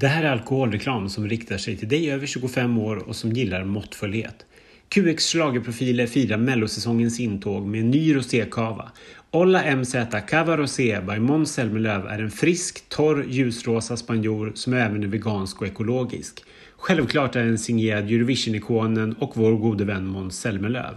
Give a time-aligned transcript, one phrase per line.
[0.00, 3.64] Det här är alkoholreklam som riktar sig till dig över 25 år och som gillar
[3.64, 4.46] måttfullhet.
[4.88, 8.92] QX schlagerprofiler firar mellosäsongens intåg med en ny rosékava.
[9.30, 9.94] Olla MZ
[10.28, 15.60] Cava Rosé by Måns Zelmerlöw är en frisk, torr, ljusrosa spanjor som även är vegansk
[15.60, 16.44] och ekologisk.
[16.76, 20.94] Självklart är den signerad Eurovision-ikonen och vår gode vän Måns Zelmerlöw.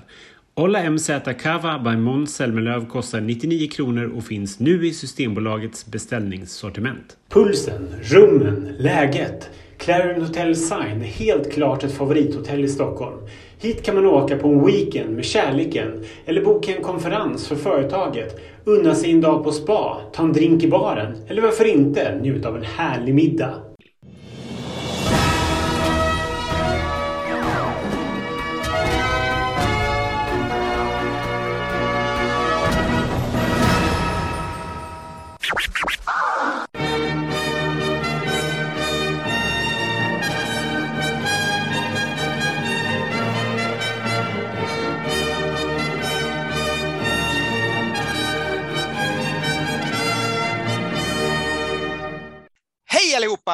[0.54, 1.10] Olla MZ
[1.42, 7.18] Cava by Måns Zelmerlöw kostar 99 kronor och finns nu i Systembolagets beställningssortiment.
[7.30, 9.50] Pulsen, rummen, läget.
[9.78, 13.18] Clarion Hotel Sign är helt klart ett favorithotell i Stockholm.
[13.60, 18.40] Hit kan man åka på en weekend med kärleken eller boka en konferens för företaget,
[18.64, 22.50] unna sig en dag på spa, ta en drink i baren eller varför inte njuta
[22.50, 23.71] av en härlig middag.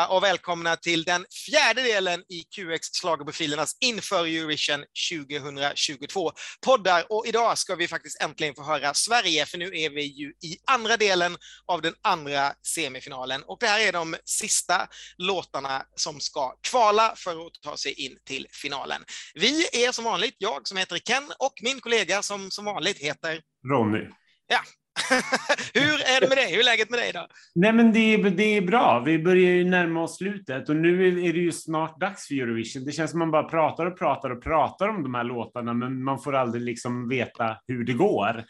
[0.10, 6.32] Och välkomna till den fjärde delen i QX Schlagerprofilernas inför Eurovision 2022
[6.66, 7.06] poddar.
[7.10, 10.58] Och idag ska vi faktiskt äntligen få höra Sverige, för nu är vi ju i
[10.68, 13.44] andra delen av den andra semifinalen.
[13.44, 18.18] Och det här är de sista låtarna som ska kvala för att ta sig in
[18.26, 19.02] till finalen.
[19.34, 23.42] Vi är som vanligt jag som heter Ken och min kollega som som vanligt heter
[23.72, 24.10] Ronny.
[24.48, 24.60] Ja,
[25.74, 26.52] Hur är det med dig?
[26.52, 27.28] Hur är läget med dig då?
[27.56, 29.04] Nej men det är, det är bra.
[29.06, 32.86] Vi börjar ju närma oss slutet och nu är det ju snart dags för Eurovision.
[32.86, 36.04] Det känns som man bara pratar och pratar och pratar om de här låtarna men
[36.04, 38.44] man får aldrig liksom veta hur det går.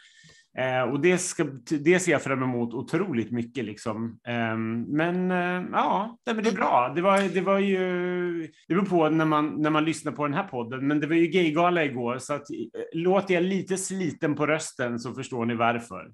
[0.58, 1.44] Eh, och det, ska,
[1.80, 3.64] det ser jag fram emot otroligt mycket.
[3.64, 4.18] Liksom.
[4.28, 4.56] Eh,
[4.96, 6.92] men eh, ja, det, men det är bra.
[6.94, 7.78] Det var, det var ju,
[8.68, 11.14] det beror på när man, när man lyssnar på den här podden, men det var
[11.14, 12.56] ju gaygala igår, så att, eh,
[12.92, 16.10] låter jag lite sliten på rösten så förstår ni varför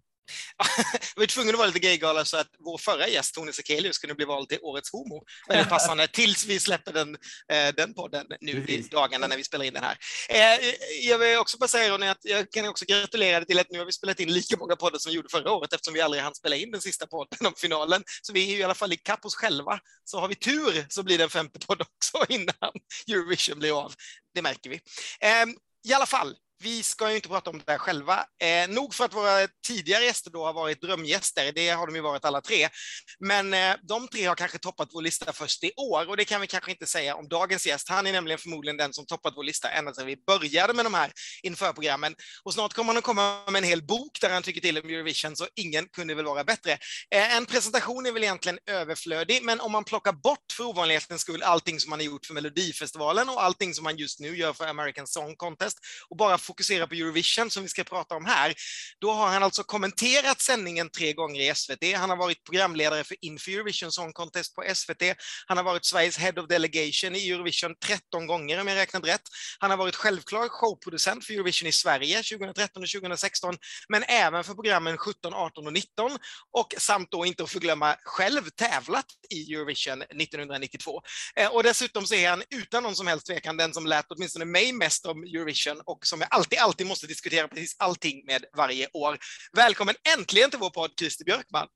[1.16, 4.14] vi var tvungna att vara lite gaygala så att vår förra gäst, Tony Sekelius, kunde
[4.14, 5.24] bli vald till Årets Homo.
[5.48, 7.16] Väldigt passande tills vi släpper den,
[7.52, 9.98] eh, den podden nu i dagarna när vi spelar in den här.
[10.28, 13.70] Eh, jag vill också bara säga Ronny, att jag kan också gratulera dig till att
[13.70, 16.00] nu har vi spelat in lika många poddar som vi gjorde förra året eftersom vi
[16.00, 18.02] aldrig hann spela in den sista podden om finalen.
[18.22, 19.78] Så vi är ju i alla fall i kapp oss själva.
[20.04, 22.72] Så har vi tur så blir det en femte podd också innan
[23.08, 23.94] Eurovision blir av.
[24.34, 24.80] Det märker vi.
[25.88, 28.26] I alla fall, vi ska ju inte prata om det här själva.
[28.42, 32.02] Eh, nog för att våra tidigare gäster då har varit drömgäster, det har de ju
[32.02, 32.68] varit alla tre.
[33.18, 36.40] Men eh, de tre har kanske toppat vår lista först i år och det kan
[36.40, 37.88] vi kanske inte säga om dagens gäst.
[37.88, 40.94] Han är nämligen förmodligen den som toppat vår lista ända sedan vi började med de
[40.94, 42.14] här införprogrammen.
[42.44, 44.88] Och snart kommer han att komma med en hel bok där han tycker till om
[44.88, 46.72] Eurovision, så ingen kunde väl vara bättre.
[47.10, 51.42] Eh, en presentation är väl egentligen överflödig, men om man plockar bort för ovanlighetens skull
[51.42, 54.66] allting som man har gjort för Melodifestivalen och allting som man just nu gör för
[54.66, 55.78] American Song Contest
[56.08, 58.54] och bara fokusera på Eurovision som vi ska prata om här,
[59.00, 61.96] då har han alltså kommenterat sändningen tre gånger i SVT.
[61.96, 65.02] Han har varit programledare för Inför Eurovision Song Contest på SVT.
[65.46, 69.22] Han har varit Sveriges Head of Delegation i Eurovision 13 gånger om jag räknat rätt.
[69.58, 73.56] Han har varit självklar showproducent för Eurovision i Sverige 2013 och 2016,
[73.88, 76.18] men även för programmen 17, 18 och 19
[76.52, 81.02] och samt då inte att förglömma själv tävlat i Eurovision 1992.
[81.36, 84.44] Eh, och dessutom så är han utan någon som helst tvekan den som lät åtminstone
[84.44, 88.88] mig mest om Eurovision och som är alltid, alltid måste diskutera precis allting med varje
[88.92, 89.18] år.
[89.52, 91.68] Välkommen äntligen till vår podd, Christer Björkman.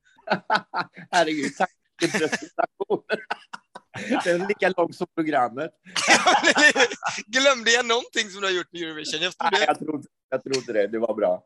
[1.11, 1.71] Herregud, tack
[2.01, 3.19] för presentationen.
[4.25, 5.71] Den är lika lång som programmet.
[7.27, 9.23] Glömde jag någonting som du har gjort med Eurovision?
[9.23, 10.87] Jag, Nej, jag, tror, jag tror inte det.
[10.87, 11.45] Det var bra.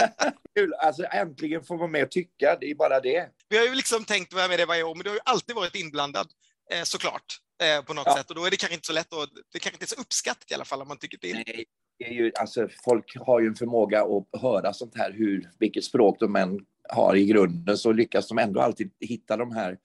[0.56, 0.74] Kul.
[0.74, 2.56] Alltså, äntligen få vara med och tycka.
[2.60, 3.28] Det är bara det.
[3.48, 5.56] Vi har ju liksom tänkt vara med det varje år, men du har ju alltid
[5.56, 6.28] varit inblandad,
[6.72, 8.16] eh, såklart, eh, på något ja.
[8.16, 8.30] sätt.
[8.30, 10.50] Och då är det kanske inte så lätt och det kanske inte är så uppskattat
[10.50, 11.42] i alla fall om man tycker till.
[11.46, 11.64] Nej,
[12.00, 16.16] är ju, alltså, folk har ju en förmåga att höra sånt här, hur, vilket språk
[16.20, 19.78] de än har i grunden, så lyckas de ändå alltid hitta de här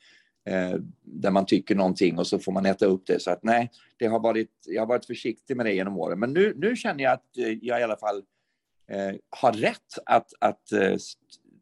[0.45, 3.21] eh, där man tycker någonting och så får man äta upp det.
[3.21, 6.19] Så att nej, det har varit, jag har varit försiktig med det genom åren.
[6.19, 8.23] Men nu, nu känner jag att eh, jag i alla fall
[8.87, 10.95] eh, har rätt att, att eh,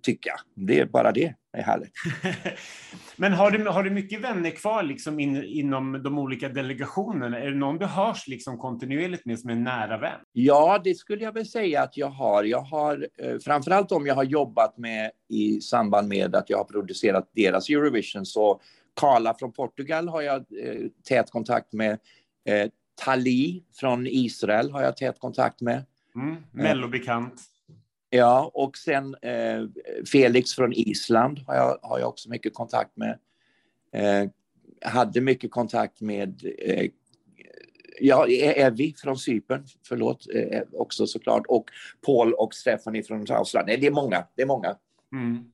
[0.03, 0.31] tycka.
[0.55, 1.33] Det är bara det.
[1.53, 1.93] Det är härligt.
[3.15, 7.39] Men har du, har du mycket vänner kvar liksom in, inom de olika delegationerna?
[7.39, 10.19] Är det någon du hörs liksom kontinuerligt med som är nära vän?
[10.31, 12.43] Ja, det skulle jag väl säga att jag har.
[12.43, 16.65] Jag har eh, framförallt om jag har jobbat med i samband med att jag har
[16.65, 18.61] producerat deras Eurovision så
[18.99, 21.91] Carla från Portugal har jag eh, tät kontakt med.
[22.45, 22.69] Eh,
[23.05, 25.85] Tali från Israel har jag tät kontakt med.
[26.15, 27.52] Mm, Mellobekant.
[28.15, 29.67] Ja, och sen eh,
[30.11, 33.19] Felix från Island har jag, har jag också mycket kontakt med.
[33.93, 34.29] Eh,
[34.91, 36.89] hade mycket kontakt med eh,
[37.99, 41.65] ja, e-, Evi från Cypern, förlåt, eh, också såklart, och
[42.05, 43.67] Paul och Stephanie från Australien.
[43.67, 44.75] Nej, det är många, det är många.
[45.11, 45.51] Mm.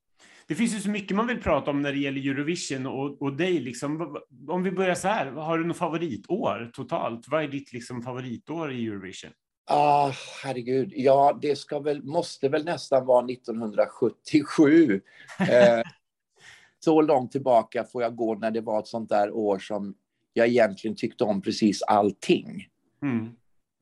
[0.48, 3.34] Det finns ju så mycket man vill prata om när det gäller Eurovision och, och
[3.34, 3.60] dig.
[3.60, 4.18] Liksom.
[4.48, 7.28] Om vi börjar så här, har du något favoritår totalt?
[7.28, 9.32] Vad är ditt liksom, favoritår i Eurovision?
[9.72, 10.12] Ah,
[10.44, 10.94] herregud.
[10.96, 15.02] Ja, det ska väl, måste väl nästan vara 1977.
[15.40, 15.82] eh,
[16.80, 19.96] så långt tillbaka får jag gå när det var ett sånt där år som
[20.34, 22.68] jag egentligen tyckte om precis allting.
[23.02, 23.26] Mm.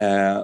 [0.02, 0.44] Eh,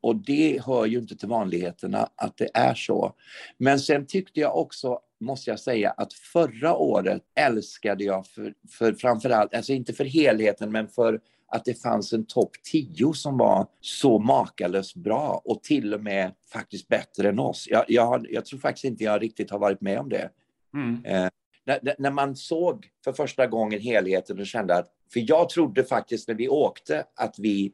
[0.00, 3.14] och det hör ju inte till vanligheterna att det är så.
[3.58, 8.92] Men sen tyckte jag också, måste jag säga, att förra året älskade jag för, för
[8.92, 11.20] framförallt, alltså inte för helheten, men för
[11.52, 16.32] att det fanns en topp 10 som var så makalöst bra och till och med
[16.52, 17.66] faktiskt bättre än oss.
[17.70, 20.30] Jag, jag, jag tror faktiskt inte jag riktigt har varit med om det.
[20.74, 21.04] Mm.
[21.04, 21.30] Eh,
[21.64, 26.28] när, när, man såg för första gången helheten och kände att, för jag trodde faktiskt
[26.28, 27.72] när vi åkte att vi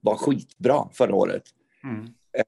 [0.00, 1.42] var skitbra förra året.
[1.84, 2.04] Mm.
[2.32, 2.42] Eh,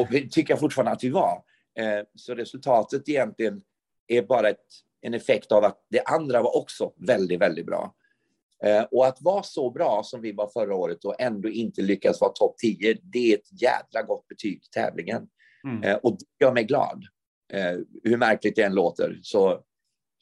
[0.00, 1.42] och det tycker jag fortfarande att vi var.
[1.78, 3.62] Eh, så resultatet egentligen
[4.06, 4.66] är bara ett,
[5.00, 7.94] en effekt av att det andra var också väldigt, väldigt bra.
[8.64, 12.20] Eh, och att vara så bra som vi var förra året och ändå inte lyckas
[12.20, 15.28] vara topp 10, det är ett jädra gott betyg till tävlingen.
[15.64, 15.98] Mm.
[16.02, 17.04] Och det gör mig glad.
[18.04, 19.62] Hur märkligt det än låter, så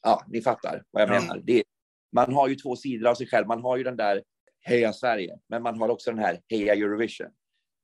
[0.03, 1.41] ja, ni fattar vad jag menar.
[1.43, 1.63] Det,
[2.11, 3.47] man har ju två sidor av sig själv.
[3.47, 4.23] Man har ju den där
[4.61, 7.27] Heja Sverige, men man har också den här Heja Eurovision.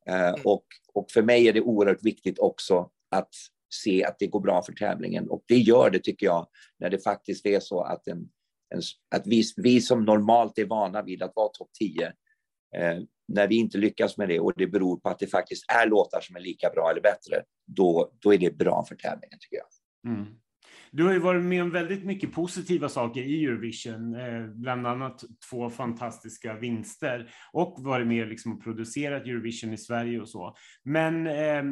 [0.07, 0.35] Mm.
[0.43, 3.29] och, och för mig är det oerhört viktigt också att
[3.73, 5.29] se att det går bra för tävlingen.
[5.29, 6.47] Och det gör det, tycker jag,
[6.79, 8.29] när det faktiskt är så att, en,
[9.15, 13.55] att vi, vi som normalt är vana vid att vara topp 10, eh, när vi
[13.55, 16.39] inte lyckas med det och det beror på att det faktiskt är låtar som är
[16.39, 20.13] lika bra eller bättre, då, då är det bra för tävlingen, tycker jag.
[20.13, 20.25] Mm.
[20.91, 25.23] Du har ju varit med om väldigt mycket positiva saker i Eurovision, eh, bland annat
[25.49, 30.55] två fantastiska vinster och varit med liksom och producerat Eurovision i Sverige och så.
[30.83, 31.63] Men eh,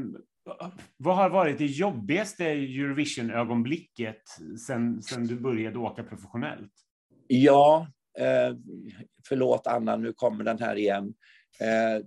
[0.97, 4.21] vad har varit det jobbigaste Eurovision-ögonblicket
[4.67, 6.71] sen, sen du började åka professionellt?
[7.27, 7.87] Ja,
[8.19, 8.55] eh,
[9.27, 11.13] förlåt Anna, nu kommer den här igen.
[11.59, 12.05] Eh,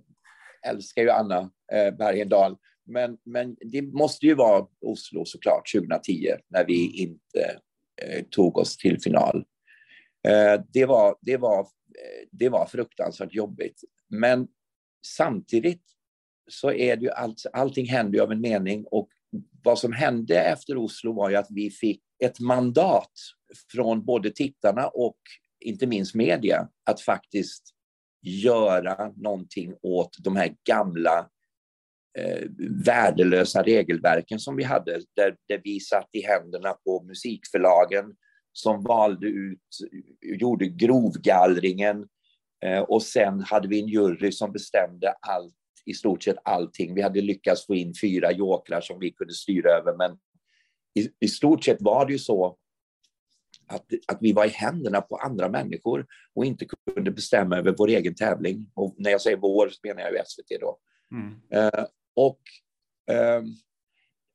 [0.70, 2.56] älskar ju Anna eh, Bergendahl.
[2.86, 7.10] Men, men det måste ju vara Oslo såklart 2010 när vi mm.
[7.10, 7.60] inte
[8.02, 9.44] eh, tog oss till final.
[10.28, 13.80] Eh, det, var, det, var, eh, det var fruktansvärt jobbigt.
[14.08, 14.48] Men
[15.06, 15.82] samtidigt
[16.50, 19.08] så är det ju allt, allting händer ju av en mening och
[19.64, 23.12] vad som hände efter Oslo var ju att vi fick ett mandat
[23.72, 25.18] från både tittarna och
[25.60, 27.62] inte minst media att faktiskt
[28.22, 31.30] göra någonting åt de här gamla
[32.18, 32.42] eh,
[32.84, 38.04] värdelösa regelverken som vi hade, där, där vi satt i händerna på musikförlagen
[38.52, 39.68] som valde ut,
[40.22, 42.08] gjorde grovgallringen
[42.64, 45.54] eh, och sen hade vi en jury som bestämde allt,
[45.84, 46.94] i stort sett allting.
[46.94, 50.18] Vi hade lyckats få in fyra jokrar som vi kunde styra över, men
[50.94, 52.56] i, i stort sett var det ju så
[53.68, 57.88] att, att vi var i händerna på andra människor och inte kunde bestämma över vår
[57.88, 58.70] egen tävling.
[58.74, 60.78] Och när jag säger vår så menar jag ju SVT då.
[61.12, 61.64] Mm.
[61.64, 61.84] Uh,
[62.16, 62.40] och,
[63.38, 63.56] um,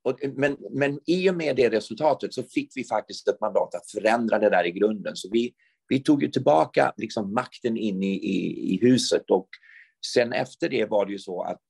[0.03, 3.91] och, men, men i och med det resultatet så fick vi faktiskt ett mandat att
[3.91, 5.15] förändra det där i grunden.
[5.15, 5.53] Så vi,
[5.87, 9.47] vi tog ju tillbaka liksom makten in i, i, i huset och
[10.13, 11.61] sen efter det var det ju så att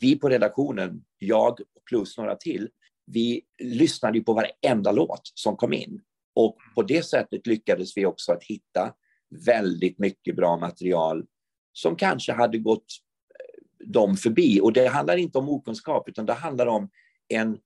[0.00, 1.58] vi på redaktionen, jag
[1.88, 2.68] plus några till,
[3.06, 6.00] vi lyssnade på varenda låt som kom in.
[6.34, 8.94] Och på det sättet lyckades vi också att hitta
[9.46, 11.26] väldigt mycket bra material
[11.72, 12.86] som kanske hade gått
[13.28, 14.60] eh, dem förbi.
[14.60, 16.90] Och det handlar inte om okunskap, utan det handlar om
[17.28, 17.58] en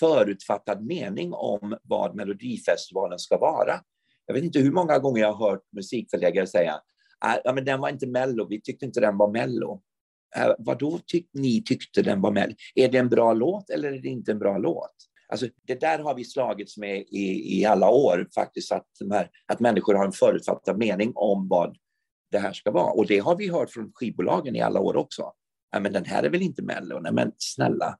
[0.00, 3.80] förutfattad mening om vad Melodifestivalen ska vara.
[4.26, 6.80] Jag vet inte hur många gånger jag har hört musikförläggare säga
[7.18, 9.82] ah, ja, men den var inte Mello, vi tyckte inte den var Mello.
[10.36, 12.54] Eh, äh, vad då tyck ni tyckte den var Mello?
[12.74, 14.94] Är det en bra låt eller är det inte en bra låt?
[15.28, 19.60] Alltså, det där har vi slagits med i, i alla år, faktiskt, att, här, att
[19.60, 21.76] människor har en förutfattad mening om vad
[22.30, 22.92] det här ska vara.
[22.92, 25.32] Och det har vi hört från skivbolagen i alla år också.
[25.70, 27.00] Ja, men den här är väl inte Mello?
[27.00, 27.98] Nej, men snälla,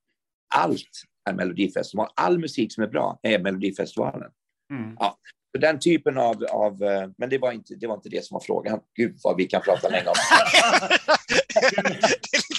[0.55, 0.91] allt
[1.31, 2.13] är Melodifestivalen.
[2.17, 4.31] All musik som är bra är Melodifestivalen.
[4.73, 4.97] Mm.
[4.99, 5.19] Ja,
[5.59, 8.41] den typen av, av, eh, men det var, inte, det var inte det som var
[8.41, 8.81] frågan.
[8.95, 10.15] Gud vad vi kan prata länge om.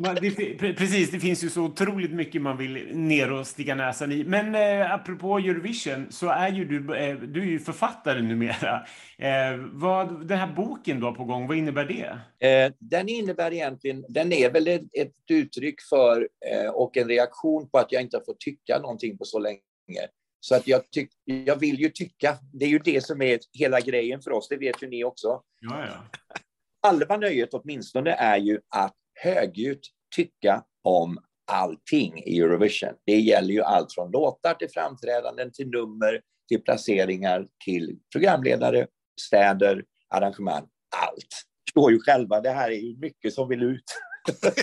[0.00, 4.24] det, precis, det finns ju så otroligt mycket man vill ner och sticka näsan i.
[4.24, 8.86] Men eh, apropå Eurovision så är ju du, eh, du är ju författare numera.
[9.18, 12.48] Eh, vad, den här boken du har på gång, vad innebär det?
[12.48, 17.70] Eh, den innebär egentligen, den är väl ett, ett uttryck för eh, och en reaktion
[17.70, 19.60] på att jag inte har fått tycka någonting på så länge.
[20.40, 23.80] Så att jag, tyck, jag vill ju tycka, det är ju det som är hela
[23.80, 25.42] grejen för oss, det vet ju ni också.
[25.60, 26.18] Ja, ja.
[26.82, 29.80] Halva nöjet åtminstone är ju att högljutt
[30.16, 31.18] tycka om
[31.52, 32.94] allting i Eurovision.
[33.06, 38.86] Det gäller ju allt från låtar till framträdanden, till nummer, till placeringar, till programledare,
[39.20, 41.44] städer, arrangemang, allt.
[41.66, 43.84] Förstår ju själva, det här är ju mycket som vill ut.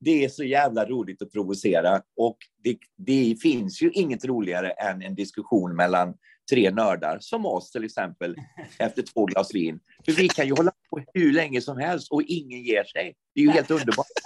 [0.00, 5.02] det är så jävla roligt att provocera och det, det, finns ju inget roligare än
[5.02, 6.14] en diskussion mellan
[6.50, 8.36] tre nördar som oss till exempel
[8.78, 9.80] efter två glas vin.
[10.04, 13.14] För vi kan ju hålla på hur länge som helst och ingen ger sig.
[13.34, 14.06] Det är ju helt underbart.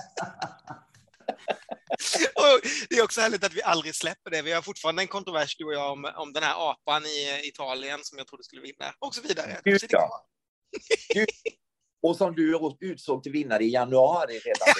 [2.88, 4.42] det är också härligt att vi aldrig släpper det.
[4.42, 8.00] Vi har fortfarande en kontrovers, du och jag, om, om den här apan i Italien
[8.02, 9.60] som jag trodde skulle vinna och så vidare.
[9.64, 10.26] Gud, ja.
[12.02, 14.68] och som du utsåg till vinnare i januari redan.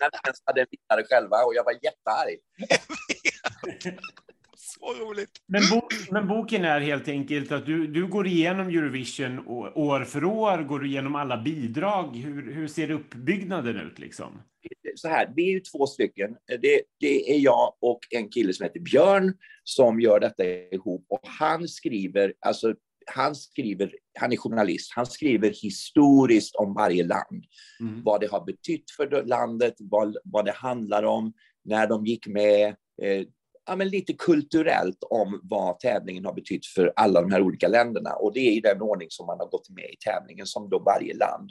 [0.00, 2.38] När vi ens hade en vinnare själva och jag var jättearg.
[4.78, 5.30] Så roligt.
[5.46, 10.24] Men, bok, men, boken är helt enkelt att du, du går igenom Eurovision år för
[10.24, 12.16] år, går du igenom alla bidrag.
[12.16, 14.42] Hur, hur ser uppbyggnaden ut liksom?
[14.94, 16.36] Så här, vi är ju två stycken.
[16.46, 21.20] Det, det är jag och en kille som heter Björn som gör detta ihop och
[21.22, 22.74] han skriver, alltså
[23.06, 27.44] han skriver, han är journalist, han skriver historiskt om varje land.
[27.80, 28.02] Mm.
[28.04, 31.32] Vad det har betytt för landet, vad, vad det handlar om,
[31.64, 32.68] när de gick med,
[33.02, 33.26] eh,
[33.66, 38.14] ja, men lite kulturellt om vad tävlingen har betytt för alla de här olika länderna.
[38.14, 40.78] Och det är i den ordning som man har gått med i tävlingen, som då
[40.78, 41.50] varje land.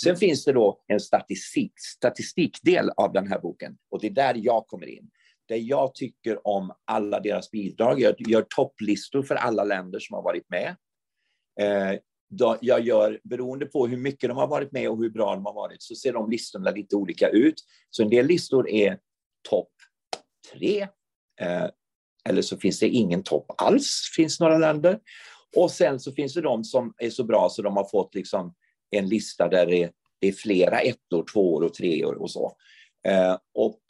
[0.00, 0.18] Sen mm.
[0.18, 4.66] finns det då en statistik, statistikdel av den här boken och det är där jag
[4.66, 5.10] kommer in.
[5.48, 8.00] Där jag tycker om alla deras bidrag.
[8.00, 10.76] Jag gör topplistor för alla länder som har varit med.
[11.60, 11.98] Eh,
[12.60, 15.54] jag gör, beroende på hur mycket de har varit med och hur bra de har
[15.54, 17.54] varit, så ser de listorna lite olika ut.
[17.90, 18.98] Så en del listor är
[19.48, 19.72] topp
[20.52, 20.88] tre,
[22.28, 24.98] eller så finns det ingen topp alls, finns några länder.
[25.56, 28.54] Och sen så finns det de som är så bra så de har fått liksom
[28.90, 32.56] en lista där det är, det är flera ettor, tvåor och treor och så.
[33.08, 33.80] Eh, och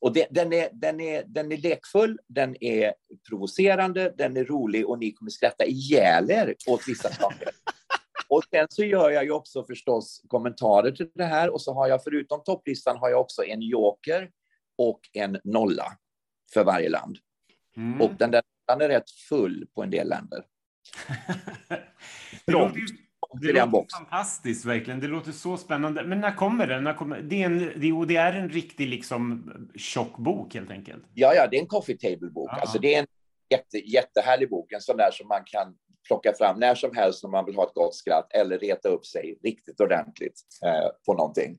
[0.00, 2.94] och det, den, är, den, är, den är lekfull, den är
[3.28, 7.48] provocerande, den är rolig och ni kommer skratta ihjäl er åt vissa saker.
[8.30, 11.88] Och sen så gör jag ju också förstås kommentarer till det här och så har
[11.88, 14.30] jag förutom topplistan har jag också en joker
[14.78, 15.92] och en nolla
[16.54, 17.18] för varje land.
[17.76, 18.00] Mm.
[18.00, 20.44] Och den där är rätt full på en del länder.
[22.46, 22.80] det låter,
[23.40, 25.00] det låter fantastiskt, verkligen.
[25.00, 26.04] Det låter så spännande.
[26.04, 26.84] Men när kommer den?
[26.84, 27.58] När kommer, det, är en,
[28.06, 31.04] det, är en riktig liksom, tjock bok, helt enkelt.
[31.14, 32.50] Ja, ja, det är en coffee table-bok.
[32.52, 33.06] Alltså, det är en
[33.50, 35.74] jätte, jättehärlig bok, en sån där som man kan
[36.06, 39.06] plocka fram när som helst om man vill ha ett gott skratt eller reta upp
[39.06, 41.58] sig riktigt ordentligt eh, på någonting.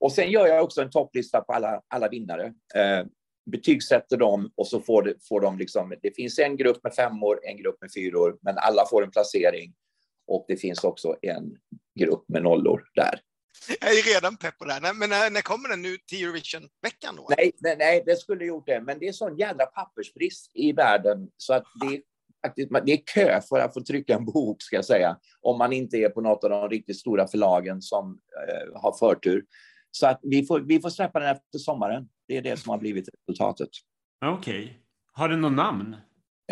[0.00, 2.46] Och sen gör jag också en topplista på alla, alla vinnare.
[2.74, 3.06] Eh,
[3.50, 7.40] betygsätter dem och så får, det, får de liksom, det finns en grupp med femmor,
[7.42, 9.74] en grupp med fyror, men alla får en placering
[10.26, 11.56] och det finns också en
[12.00, 13.20] grupp med nollor där.
[13.80, 14.94] Jag är redan pepp på det här.
[14.94, 17.26] Men när, när kommer den nu till Eurovision-veckan då?
[17.36, 21.28] Nej, nej, nej, det skulle gjort det, men det är sån jävla pappersbrist i världen
[21.36, 22.02] så att det
[22.84, 25.96] det är kö för att få trycka en bok, ska jag säga, om man inte
[25.96, 29.44] är på något av de riktigt stora förlagen som eh, har förtur.
[29.90, 32.08] Så att vi får, vi får släppa den efter sommaren.
[32.28, 33.68] Det är det som har blivit resultatet.
[34.24, 34.64] Okej.
[34.64, 34.74] Okay.
[35.12, 35.96] Har den något namn?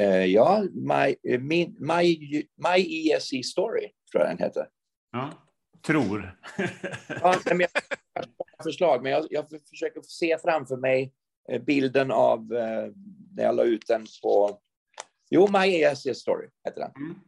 [0.00, 2.19] Uh, ja, My, uh, min, my,
[2.57, 4.66] my ESC Story, tror jag den heter.
[5.12, 5.31] Ja,
[5.87, 6.38] tror.
[7.09, 7.69] ja, men jag
[8.14, 11.12] har förslag, men jag, jag försöker se framför mig
[11.49, 12.47] eh, bilden av
[13.37, 14.61] när jag la ut den på...
[15.31, 16.90] Jo, My ESC Story heter den.
[16.97, 17.21] Mm.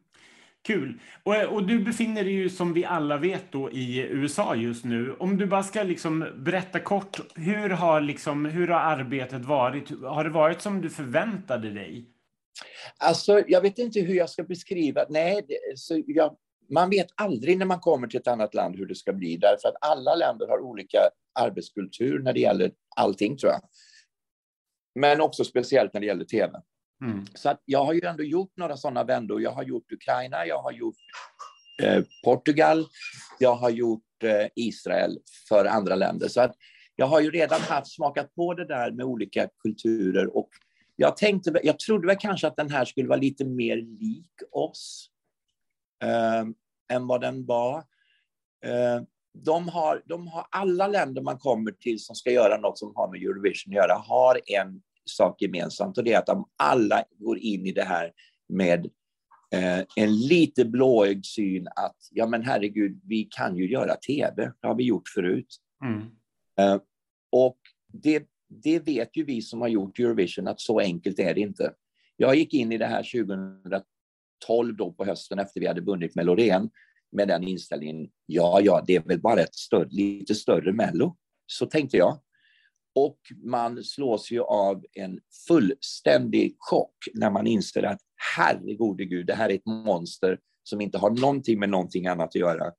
[0.66, 1.00] Kul.
[1.22, 5.16] Och, och, du befinner dig ju som vi alla vet då i USA just nu.
[5.18, 9.90] Om du bara ska liksom berätta kort, hur har, liksom, hur har arbetet varit?
[10.02, 12.04] Har det varit som du förväntade dig?
[12.98, 15.04] Alltså, jag vet inte hur jag ska beskriva.
[15.08, 16.36] Nej, det, så jag,
[16.70, 19.68] man vet aldrig när man kommer till ett annat land hur det ska bli, därför
[19.68, 20.98] att alla länder har olika
[21.40, 23.60] arbetskultur när det gäller allting, tror jag.
[24.94, 26.60] Men också speciellt när det gäller tv.
[27.02, 27.24] Mm.
[27.34, 29.42] Så att jag har ju ändå gjort några sådana vändor.
[29.42, 30.96] Jag har gjort Ukraina, jag har gjort
[31.82, 32.86] eh, Portugal,
[33.38, 36.28] jag har gjort eh, Israel för andra länder.
[36.28, 36.54] Så att
[36.96, 40.48] jag har ju redan haft smakat på det där med olika kulturer och
[40.96, 45.10] jag tänkte, jag trodde väl kanske att den här skulle vara lite mer lik oss
[46.02, 46.44] eh,
[46.96, 47.78] än vad den var.
[48.64, 49.02] Eh,
[49.44, 53.08] de har, de har alla länder man kommer till som ska göra något som har
[53.10, 57.38] med Eurovision att göra, har en sak gemensamt och det är att de alla går
[57.38, 58.12] in i det här
[58.48, 58.86] med
[59.54, 64.66] eh, en lite blåögd syn att ja men herregud, vi kan ju göra tv, det
[64.66, 65.56] har vi gjort förut.
[65.84, 66.02] Mm.
[66.58, 66.80] Eh,
[67.32, 67.58] och
[67.92, 71.72] det, det vet ju vi som har gjort Eurovision att så enkelt är det inte.
[72.16, 73.02] Jag gick in i det här
[74.46, 76.70] 2012 då på hösten efter vi hade vunnit med Loreen
[77.12, 81.16] med den inställningen, ja, ja, det är väl bara ett större, lite större Mello.
[81.46, 82.18] Så tänkte jag.
[82.96, 88.00] Och man slås ju av en fullständig chock när man inser att
[88.36, 92.34] herregode gud, det här är ett monster som inte har någonting med någonting annat att
[92.34, 92.72] göra.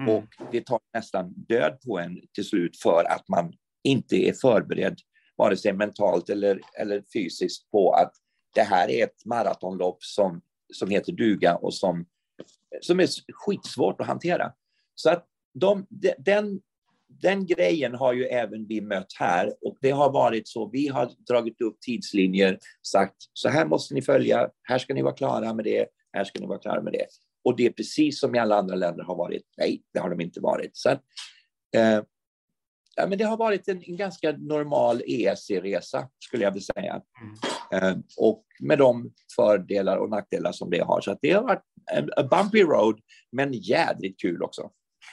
[0.00, 0.14] Mm.
[0.14, 4.98] Och det tar nästan död på en till slut för att man inte är förberedd,
[5.36, 8.12] vare sig mentalt eller, eller fysiskt, på att
[8.54, 10.40] det här är ett maratonlopp som,
[10.72, 12.06] som heter duga och som,
[12.80, 14.52] som är skitsvårt att hantera.
[14.94, 15.86] Så att de,
[16.18, 16.60] den,
[17.08, 20.70] den grejen har ju även vi mött här och det har varit så.
[20.72, 25.14] Vi har dragit upp tidslinjer, sagt så här måste ni följa, här ska ni vara
[25.14, 27.06] klara med det, här ska ni vara klara med det.
[27.44, 29.42] Och det är precis som i alla andra länder har varit.
[29.56, 30.70] Nej, det har de inte varit.
[30.76, 31.02] Så att,
[31.76, 32.02] eh,
[32.96, 37.02] ja, men det har varit en, en ganska normal ESC-resa, skulle jag vilja säga.
[37.72, 37.82] Mm.
[37.82, 41.00] Eh, och med de fördelar och nackdelar som det har.
[41.00, 41.62] Så att det har varit
[41.92, 43.00] en bumpy road,
[43.32, 44.70] men jädrigt kul också.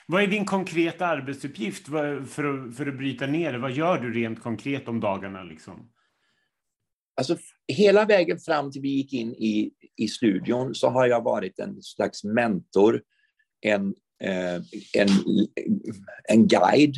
[0.08, 2.30] Vad är din konkreta arbetsuppgift för att,
[2.76, 3.60] för att bryta ner det?
[3.60, 5.44] Vad gör du rent konkret om dagarna?
[5.44, 5.92] Liksom?
[7.18, 7.38] Alltså,
[7.68, 11.84] hela vägen fram till vi gick in i, i studion så har jag varit en
[11.84, 13.02] slags mentor,
[13.62, 14.56] en, eh,
[14.94, 15.10] en,
[16.24, 16.96] en guide,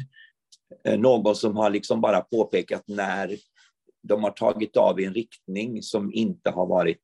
[0.86, 3.38] eh, någon som har liksom bara påpekat när
[4.04, 7.02] de har tagit av i en riktning som inte har varit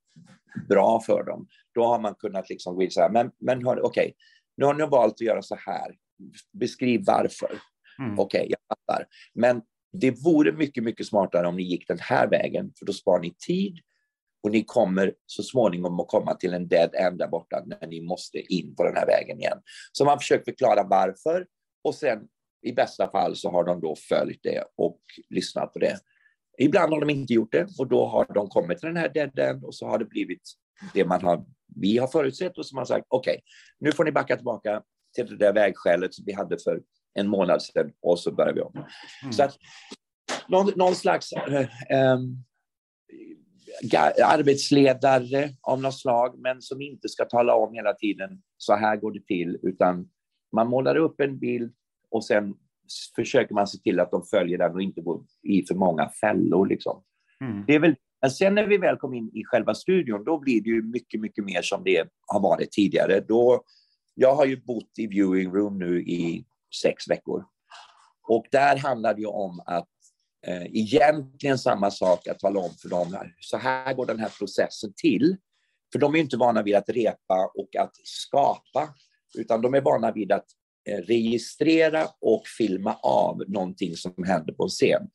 [0.70, 1.48] bra för dem.
[1.74, 4.12] Då har man kunnat liksom gå in så här, men, men okej, okay,
[4.58, 5.96] nu har ni valt att göra så här.
[6.54, 7.60] Beskriv varför.
[8.00, 8.20] Mm.
[8.20, 9.08] Okej, okay, jag fattar.
[9.34, 9.62] Men
[9.94, 13.36] det vore mycket, mycket smartare om ni gick den här vägen, för då sparar ni
[13.48, 13.80] tid
[14.44, 18.02] och ni kommer så småningom att komma till en dead end där borta när ni
[18.02, 19.62] måste in på den här vägen igen.
[19.92, 21.48] Så man försöker förklara varför
[21.84, 22.28] och sen
[22.62, 25.98] i bästa fall så har de då följt det och lyssnat på det.
[26.58, 29.40] Ibland har de inte gjort det och då har de kommit till den här dead
[29.40, 30.42] end och så har det blivit
[30.94, 33.42] det man har, vi har förutsett och som har sagt okej, okay,
[33.80, 34.82] nu får ni backa tillbaka
[35.16, 36.82] till det där vägskälet som vi hade för
[37.14, 38.74] en månad sedan och så börjar vi om.
[38.76, 39.34] Mm.
[39.34, 39.58] Så att
[40.48, 42.18] någon, någon slags äh, äh,
[44.26, 49.12] arbetsledare av något slag, men som inte ska tala om hela tiden så här går
[49.12, 50.10] det till, utan
[50.52, 51.74] man målar upp en bild
[52.12, 52.54] och sen
[53.16, 56.68] försöker man se till att de följer den och inte går i för många fällor.
[56.68, 57.04] Liksom.
[57.42, 57.64] Mm.
[57.68, 60.62] Det är väl, men sen när vi väl kom in i själva studion, då blir
[60.62, 63.20] det ju mycket, mycket mer som det har varit tidigare.
[63.20, 63.64] Då,
[64.16, 66.46] jag har ju bott i viewing room nu i
[66.82, 67.46] sex veckor.
[68.28, 69.90] Och där handlar det ju om att
[70.48, 74.94] eh, egentligen samma sak att tala om för dem, så här går den här processen
[74.96, 75.38] till.
[75.92, 78.90] För de är inte vana vid att repa och att skapa,
[79.38, 80.46] utan de är vana vid att
[80.90, 85.10] eh, registrera och filma av någonting som händer på en scen.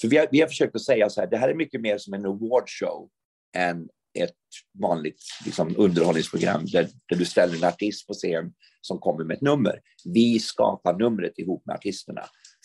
[0.00, 1.98] För vi har, vi har försökt att säga så här, det här är mycket mer
[1.98, 3.10] som en awardshow
[3.56, 4.36] än ett
[4.80, 9.42] vanligt liksom, underhållningsprogram där, där, du ställer en artist på scen som kommer med ett
[9.42, 9.80] nummer.
[10.04, 12.24] Vi skapar numret ihop med artisterna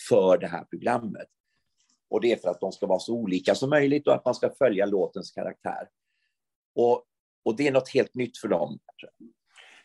[0.10, 1.28] för det här programmet.
[2.10, 4.36] Och det är för att de ska vara så olika som möjligt och att man
[4.36, 5.88] ska följa låtens karaktär.
[6.76, 7.04] Och,
[7.46, 8.80] och det är något helt nytt för dem.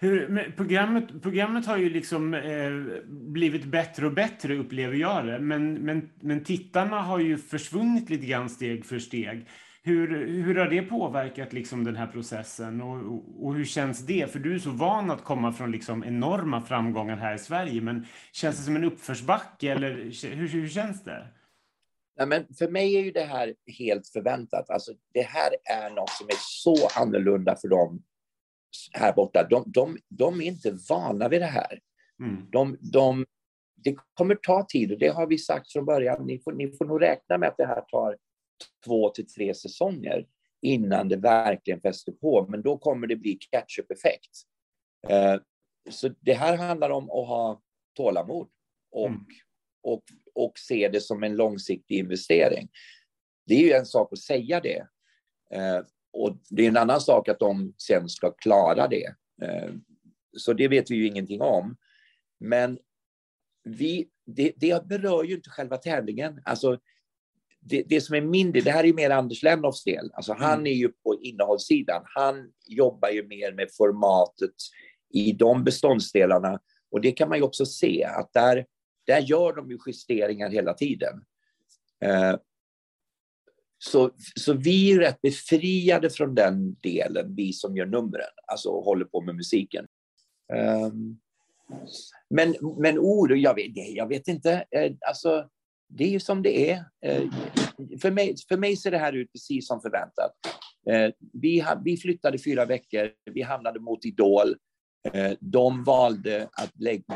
[0.03, 5.39] Hur, programmet, programmet har ju liksom eh, blivit bättre och bättre, upplever jag det.
[5.39, 9.49] Men, men, men tittarna har ju försvunnit lite grann steg för steg.
[9.83, 14.33] Hur, hur har det påverkat liksom den här processen och, och, och, hur känns det?
[14.33, 18.07] För du är så van att komma från liksom enorma framgångar här i Sverige, men
[18.33, 19.91] känns det som en uppförsbacke eller
[20.35, 21.27] hur, hur känns det?
[22.17, 24.71] Ja, men för mig är ju det här helt förväntat.
[24.71, 28.03] Alltså, det här är något som är så annorlunda för dem
[28.93, 29.47] här borta.
[29.51, 31.81] De, de, de är inte vana vid det här.
[32.23, 32.51] Mm.
[32.51, 33.27] De, de,
[33.77, 36.27] det kommer ta tid och det har vi sagt från början.
[36.27, 38.17] Ni får, ni får nog räkna med att det här tar
[38.85, 40.27] två till tre säsonger
[40.63, 44.31] innan det verkligen fäster på, men då kommer det bli catch-up-effekt.
[45.09, 45.37] Eh,
[45.91, 47.63] så det här handlar om att ha
[47.97, 48.49] tålamod
[48.91, 49.27] och, mm.
[49.83, 50.03] och,
[50.35, 52.69] och se det som en långsiktig investering.
[53.47, 54.87] Det är ju en sak att säga det.
[55.55, 55.81] Eh,
[56.13, 59.07] och det är en annan sak att de sen ska klara det.
[59.43, 59.75] Eh,
[60.37, 61.77] så det vet vi ju ingenting om.
[62.41, 62.79] Men
[63.65, 66.41] vi, det, det berör ju inte själva tävlingen.
[66.45, 66.79] Alltså,
[67.61, 70.11] det, det, som är mindre, det här är mer Anders Lennoffs del.
[70.13, 70.67] Alltså han mm.
[70.67, 72.03] är ju på innehållssidan.
[72.05, 74.55] Han jobbar ju mer med formatet
[75.13, 76.61] i de beståndsdelarna.
[76.91, 78.67] Och det kan man ju också se att där,
[79.07, 81.25] där gör de ju justeringar hela tiden.
[82.05, 82.37] Eh,
[83.83, 89.05] så, så vi är rätt befriade från den delen, vi som gör numren, alltså håller
[89.05, 89.87] på med musiken.
[90.87, 91.21] Um,
[92.31, 95.49] men, men oro, jag vet, jag vet inte, eh, alltså
[95.89, 96.85] det är ju som det är.
[97.07, 97.23] Eh,
[98.01, 100.33] för, mig, för mig ser det här ut precis som förväntat.
[100.91, 104.57] Eh, vi, vi flyttade fyra veckor, vi hamnade mot Idol.
[105.41, 106.73] De valde att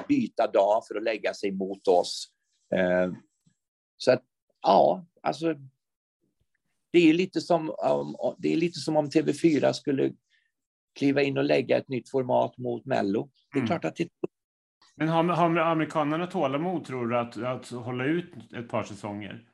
[0.08, 2.28] byta dag för att lägga sig mot oss.
[3.96, 4.22] Så att,
[4.62, 5.54] ja, alltså.
[6.94, 10.12] Det är lite som om, det är lite som om TV4 skulle
[10.98, 13.30] kliva in och lägga ett nytt format mot Mello.
[13.52, 13.66] Det är mm.
[13.66, 14.08] klart att det
[14.96, 19.48] men har, har amerikanerna tålamod, tror du, att, att hålla ut ett par säsonger?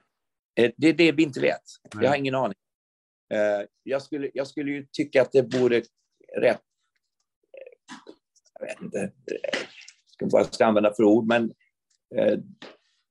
[0.55, 1.63] Eh, det är det vi inte vet.
[1.95, 2.05] Nej.
[2.05, 2.59] Jag har ingen aning.
[3.33, 5.83] Eh, jag skulle, jag skulle ju tycka att det vore
[6.41, 6.61] rätt...
[8.61, 9.13] Jag vet inte,
[10.21, 11.53] vad jag ska använda för ord, men
[12.17, 12.39] eh,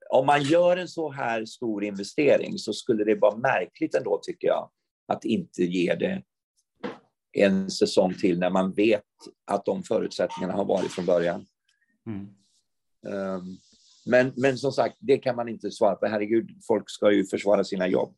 [0.09, 4.47] om man gör en så här stor investering så skulle det vara märkligt ändå, tycker
[4.47, 4.71] jag,
[5.07, 6.23] att inte ge det
[7.31, 9.03] en säsong till när man vet
[9.45, 11.45] att de förutsättningarna har varit från början.
[12.07, 12.27] Mm.
[13.15, 13.57] Um,
[14.05, 16.07] men, men som sagt, det kan man inte svara på.
[16.07, 18.15] Herregud, folk ska ju försvara sina jobb.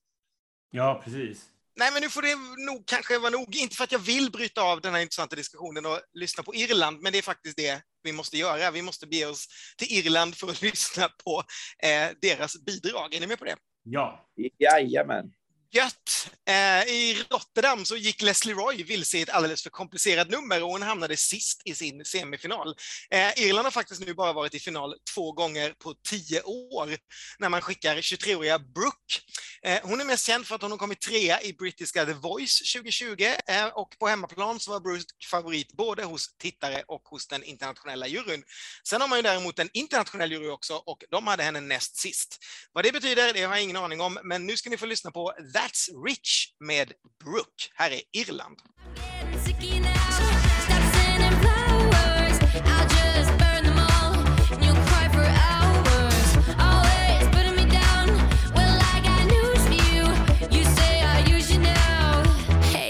[0.70, 1.50] Ja, precis.
[1.76, 2.36] Nej, men nu får det
[2.72, 3.56] nog kanske vara nog.
[3.56, 7.02] Inte för att jag vill bryta av den här intressanta diskussionen och lyssna på Irland,
[7.02, 8.72] men det är faktiskt det vi måste göra.
[8.72, 11.44] Vi måste bege oss till Irland för att lyssna på
[11.84, 13.14] eh, deras bidrag.
[13.14, 13.56] Är ni med på det?
[13.84, 14.28] Ja.
[14.60, 15.32] Jajamän.
[15.74, 16.30] Gött!
[16.50, 20.70] Eh, I Rotterdam så gick Leslie Roy vilse i ett alldeles för komplicerat nummer och
[20.70, 22.76] hon hamnade sist i sin semifinal.
[23.10, 26.98] Eh, Irland har faktiskt nu bara varit i final två gånger på tio år
[27.40, 29.20] när man skickar 23-åriga Brooke.
[29.64, 32.74] Eh, hon är mest känd för att hon har kommit trea i brittiska The Voice
[32.74, 37.44] 2020 eh, och på hemmaplan så var Brooke favorit både hos tittare och hos den
[37.44, 38.44] internationella juryn.
[38.88, 42.38] Sen har man ju däremot en internationell jury också och de hade henne näst sist.
[42.74, 45.12] Vad det betyder, det har jag ingen aning om, men nu ska ni få lyssna
[45.12, 46.94] på That's Rich med
[47.24, 47.70] Brooke.
[47.76, 48.58] Här är Irland.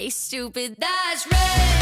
[0.10, 1.81] Stupid, that's rich.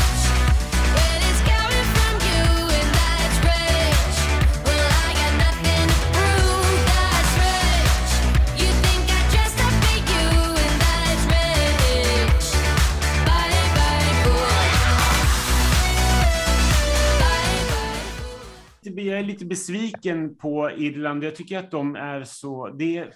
[18.90, 19.02] Lite.
[19.02, 21.24] Jag är lite besviken på Irland.
[21.24, 22.70] Jag tycker att de är så...
[22.70, 23.14] Det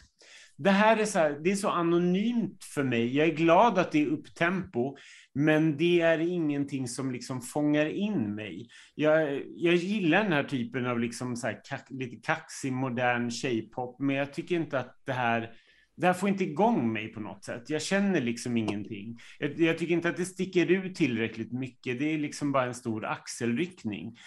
[0.57, 3.17] det här är så, här, det är så anonymt för mig.
[3.17, 4.97] Jag är glad att det är upptempo,
[5.33, 8.67] men det är ingenting som liksom fångar in mig.
[8.95, 13.99] Jag, jag gillar den här typen av liksom så här, kack, lite kaxig, modern tjejpop,
[13.99, 15.51] men jag tycker inte att det här
[15.95, 17.69] det här får inte igång mig på något sätt.
[17.69, 19.19] Jag känner liksom ingenting.
[19.39, 21.99] Jag, jag, tycker inte att det sticker ut tillräckligt mycket.
[21.99, 24.17] Det är liksom bara en stor axelryckning.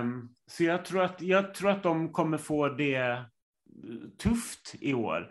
[0.00, 3.18] Um, så jag tror, att, jag tror att de kommer få det eh,
[4.22, 5.30] tufft i år.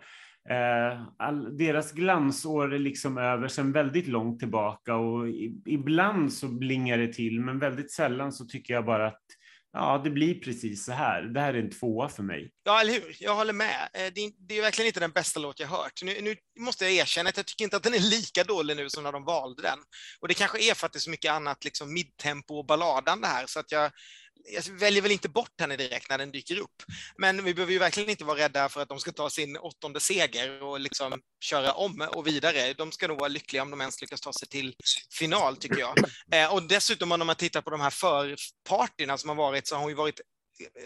[0.50, 6.48] Uh, all, deras glansår är liksom över sedan väldigt långt tillbaka och i, ibland så
[6.48, 9.22] blingar det till, men väldigt sällan så tycker jag bara att
[9.72, 11.22] ja, det blir precis så här.
[11.22, 12.50] Det här är en tvåa för mig.
[12.64, 13.16] Ja, eller hur?
[13.20, 13.88] Jag håller med.
[13.94, 16.02] Eh, det är, det är verkligen inte den bästa låt jag hört.
[16.02, 18.90] Nu, nu, måste jag erkänna att jag tycker inte att den är lika dålig nu
[18.90, 19.78] som när de valde den.
[20.20, 23.26] Och det kanske är för att det är så mycket annat liksom midtempo och balladande
[23.26, 23.90] här, så att jag
[24.52, 26.82] jag väljer väl inte bort henne direkt när den dyker upp.
[27.18, 30.00] Men vi behöver ju verkligen inte vara rädda för att de ska ta sin åttonde
[30.00, 32.72] seger och liksom köra om och vidare.
[32.72, 34.74] De ska nog vara lyckliga om de ens lyckas ta sig till
[35.18, 35.98] final, tycker jag.
[36.32, 39.80] Eh, och dessutom om man tittar på de här förpartierna som har varit så har
[39.80, 40.20] hon ju varit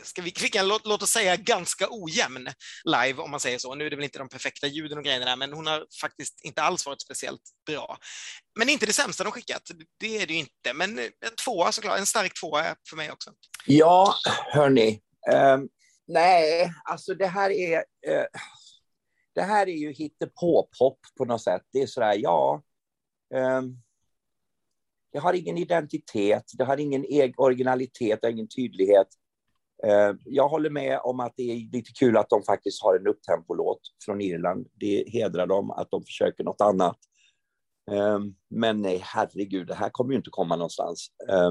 [0.02, 2.48] ska vi kvicka, låt, låt oss säga ganska ojämn
[2.85, 3.74] live om man säger så.
[3.74, 6.40] Nu är det väl inte de perfekta ljuden och grejerna där, men hon har faktiskt
[6.44, 7.98] inte alls varit speciellt bra.
[8.58, 10.72] Men inte det sämsta de skickat, det är det ju inte.
[10.74, 13.30] Men en tvåa såklart, en stark tvåa för mig också.
[13.66, 14.14] Ja,
[14.52, 15.00] hörni.
[15.32, 15.68] Um,
[16.06, 17.76] nej, alltså det här är...
[17.78, 18.26] Uh,
[19.35, 21.62] det här är ju hittepå-pop på något sätt.
[21.72, 22.62] Det är sådär, ja...
[23.35, 23.82] Um,
[25.12, 29.06] det har ingen identitet, det har ingen e-, originalitet, det har ingen tydlighet.
[29.86, 33.06] Eh, jag håller med om att det är lite kul att de faktiskt har en
[33.06, 34.66] upptempolåt från Irland.
[34.72, 36.98] Det hedrar dem att de försöker något annat.
[37.90, 38.18] Eh,
[38.50, 41.08] men nej, herregud, det här kommer ju inte komma någonstans.
[41.28, 41.50] Eh,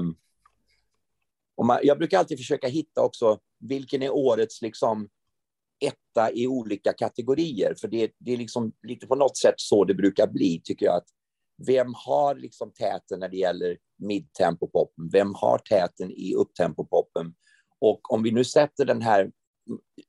[1.56, 5.08] och man, jag brukar alltid försöka hitta också vilken är årets liksom
[5.84, 9.94] etta i olika kategorier, för det, det är liksom lite på något sätt så det
[9.94, 10.96] brukar bli, tycker jag.
[10.96, 11.08] att
[11.66, 15.10] Vem har liksom täten när det gäller midtempopoppen?
[15.12, 17.34] Vem har täten i upptempopoppen?
[17.82, 19.32] Och om vi nu sätter den här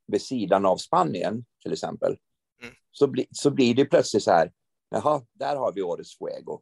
[0.08, 2.18] vid sidan av Spanien, till exempel,
[2.62, 2.74] mm.
[2.92, 4.52] så, bli, så blir det plötsligt så här,
[4.90, 6.62] jaha, där har vi årets Fuego.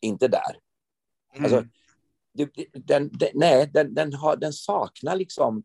[0.00, 0.58] Inte där.
[1.34, 1.44] Mm.
[1.44, 1.68] Alltså,
[2.34, 5.64] det, den, den, nej, den, den, har, den saknar liksom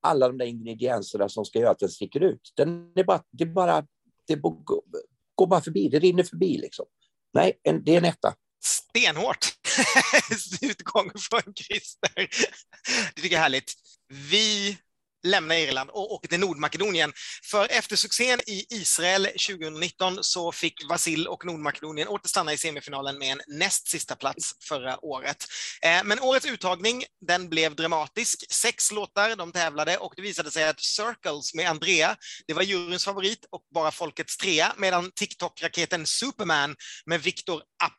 [0.00, 2.52] alla de där ingredienserna som ska göra att den sticker ut.
[2.56, 3.86] Den är bara, det är bara,
[4.26, 4.34] det
[5.34, 6.86] går bara förbi, det rinner förbi liksom.
[7.32, 8.34] Nej, en, det är en etta.
[8.64, 9.46] Stenhårt
[10.62, 12.14] utgång från Christer.
[13.14, 13.72] Det tycker jag är härligt.
[14.08, 14.78] Vi
[15.26, 17.12] lämna Irland och åker till Nordmakedonien.
[17.50, 23.32] För efter succén i Israel 2019 så fick Vasil och Nordmakedonien återstanna i semifinalen med
[23.32, 25.46] en näst sista plats förra året.
[25.82, 28.52] Eh, men årets uttagning, den blev dramatisk.
[28.52, 33.04] Sex låtar de tävlade och det visade sig att Circles med Andrea, det var juryns
[33.04, 37.92] favorit och bara folkets trea, medan TikTok-raketen Superman med Viktor Ap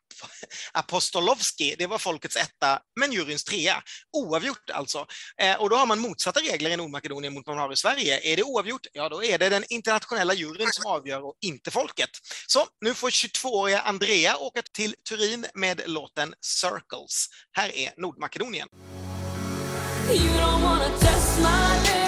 [0.72, 3.82] Apostolovski, det var folkets etta, men juryns trea.
[4.16, 5.06] Oavgjort alltså.
[5.42, 8.32] Eh, och då har man motsatta regler i Nordmakedonien mot man har i Sverige.
[8.32, 12.10] Är det oavgjort, ja då är det den internationella juryn som avgör och inte folket.
[12.46, 17.26] Så nu får 22-åriga Andrea åka till Turin med låten Circles.
[17.52, 18.68] Här är Nordmakedonien.
[20.10, 22.07] You don't wanna test my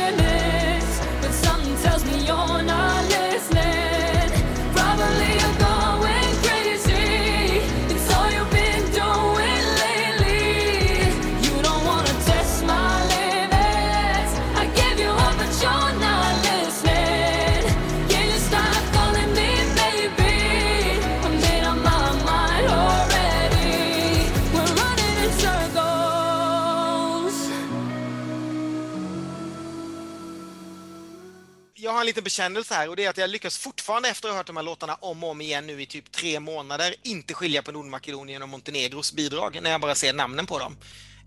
[32.00, 34.46] en liten bekännelse här och det är att jag lyckas fortfarande efter att ha hört
[34.46, 37.72] de här låtarna om och om igen nu i typ tre månader inte skilja på
[37.72, 40.76] Nordmakedonien och Montenegros bidrag när jag bara ser namnen på dem.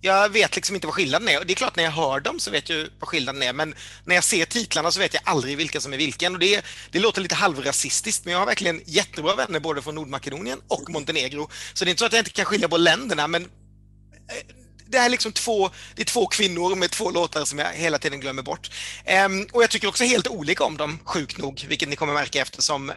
[0.06, 1.46] Jag vet liksom inte vad skillnaden är.
[1.46, 4.16] Det är klart när jag hör dem så vet jag vad skillnaden är, men när
[4.16, 6.34] jag ser titlarna så vet jag aldrig vilka som är vilken.
[6.34, 10.62] Och det, det låter lite halvrasistiskt, men jag har verkligen jättebra vänner både från Nordmakedonien
[10.68, 11.50] och Montenegro.
[11.74, 13.50] Så det är inte så att jag inte kan skilja på länderna, men eh,
[14.94, 18.20] det är liksom två, det är två kvinnor med två låtar som jag hela tiden
[18.20, 18.70] glömmer bort.
[19.26, 22.42] Um, och jag tycker också helt olika om dem, sjukt nog, vilket ni kommer märka
[22.42, 22.96] eftersom uh,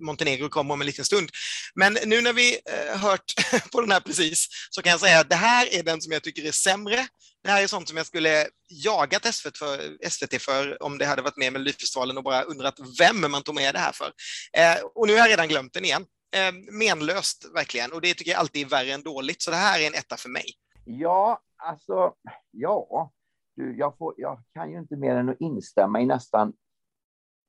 [0.00, 1.30] Montenegro kommer om en liten stund.
[1.74, 3.34] Men nu när vi uh, hört
[3.72, 6.22] på den här precis så kan jag säga att det här är den som jag
[6.22, 7.06] tycker är sämre.
[7.44, 11.22] Det här är sånt som jag skulle jagat SVT för, SVT för om det hade
[11.22, 14.06] varit med i Melodifestivalen och bara undrat vem man tog med det här för.
[14.06, 16.04] Uh, och nu har jag redan glömt den igen.
[16.36, 19.42] Ehm, menlöst verkligen och det tycker jag alltid är värre än dåligt.
[19.42, 20.54] Så det här är en etta för mig.
[20.90, 22.14] Ja, alltså,
[22.50, 23.10] ja.
[23.54, 26.52] Du, jag, får, jag kan ju inte mer än att instämma i nästan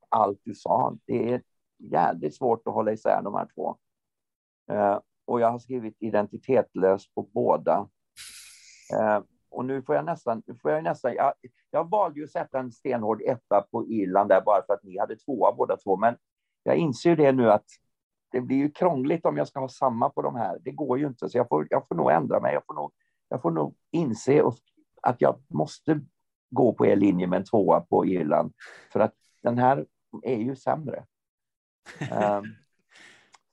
[0.10, 0.97] allt du sa.
[1.06, 1.43] Det är
[1.78, 3.78] jävligt svårt att hålla isär de här två.
[4.71, 7.89] Uh, och jag har skrivit identitetlös på båda.
[8.93, 11.34] Uh, och nu får jag nästan, får jag nästan, jag,
[11.71, 14.99] jag valde ju att sätta en stenhård etta på Irland där bara för att ni
[14.99, 16.17] hade tvåa båda två, men
[16.63, 17.65] jag inser ju det nu att
[18.32, 20.58] det blir ju krångligt om jag ska ha samma på de här.
[20.62, 22.54] Det går ju inte, så jag får, jag får nog ändra mig.
[22.54, 22.91] Jag får nog
[23.30, 24.44] jag får nog inse
[25.02, 26.02] att jag måste
[26.50, 28.54] gå på er linje med en tvåa på Irland,
[28.92, 29.13] för att
[29.44, 29.86] den här
[30.24, 31.06] är ju sämre.
[32.02, 32.44] um,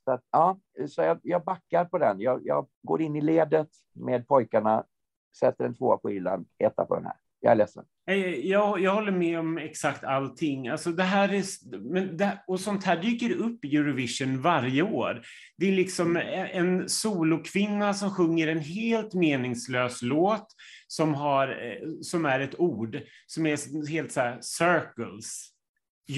[0.04, 2.20] så att, ja, så jag, jag backar på den.
[2.20, 4.84] Jag, jag, går in i ledet med pojkarna,
[5.36, 7.16] sätter en tvåa på Irland, etta på den här.
[7.40, 7.84] Jag är ledsen.
[8.10, 10.68] Eh, jag, jag håller med om exakt allting.
[10.68, 11.44] Alltså det här är,
[11.92, 15.22] men det, och sånt här dyker upp i Eurovision varje år.
[15.58, 16.16] Det är liksom
[16.52, 20.46] en solokvinna som sjunger en helt meningslös låt
[20.88, 25.48] som, har, eh, som är ett ord som är helt så här circles,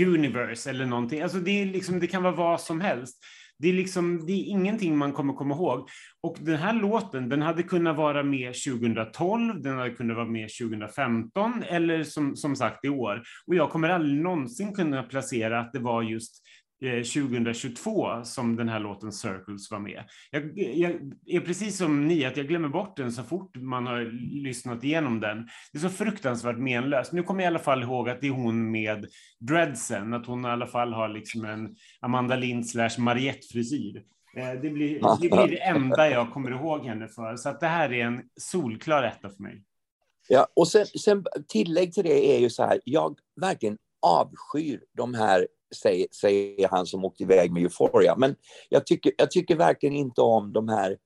[0.00, 1.20] universe eller någonting.
[1.20, 3.18] Alltså det, är liksom, det kan vara vad som helst.
[3.58, 5.88] Det är, liksom, det är ingenting man kommer komma ihåg.
[6.22, 10.48] Och den här låten, den hade kunnat vara med 2012, den hade kunnat vara med
[10.60, 13.22] 2015 eller som, som sagt i år.
[13.46, 16.42] Och jag kommer aldrig någonsin kunna placera att det var just
[16.80, 20.04] 2022 eh, som den här låten Circles var med.
[20.30, 20.90] Jag, jag,
[21.26, 24.00] är precis som ni, att jag glömmer bort den så fort man har
[24.42, 25.48] lyssnat igenom den.
[25.72, 27.12] Det är så fruktansvärt menlöst.
[27.12, 29.06] Nu kommer jag i alla fall ihåg att det är hon med
[29.40, 34.02] dreadsen, att hon i alla fall har liksom en Amanda Lind slash Mariette-frisyr.
[34.36, 37.66] Eh, det blir, det blir det enda jag kommer ihåg henne för, så att det
[37.66, 39.62] här är en solklar etta för mig.
[40.28, 45.14] Ja, och sen, sen tillägg till det är ju så här, jag verkligen avskyr de
[45.14, 48.16] här säger, säger han som åkte iväg med Euphoria.
[48.16, 48.36] Men
[48.68, 50.98] jag tycker, jag tycker verkligen inte om de här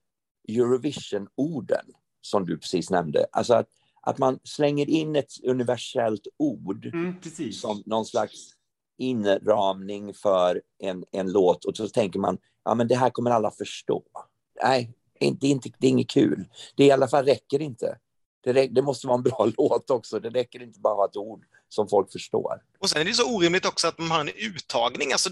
[0.48, 1.84] Eurovision-orden
[2.20, 3.26] som du precis nämnde.
[3.32, 3.68] Alltså att,
[4.02, 7.14] att man slänger in ett universellt ord mm,
[7.52, 8.50] som någon slags
[8.98, 13.50] inramning för en, en låt och så tänker man ja men det här kommer alla
[13.50, 14.02] förstå.
[14.62, 16.44] Nej, det är, inte, det är inget kul.
[16.76, 17.98] Det i alla fall räcker inte.
[18.40, 20.20] Det, det, måste vara en bra låt också.
[20.20, 22.62] Det räcker inte bara att ha ett ord som folk förstår.
[22.78, 25.12] Och sen är det så orimligt också att man har en uttagning.
[25.12, 25.30] Alltså,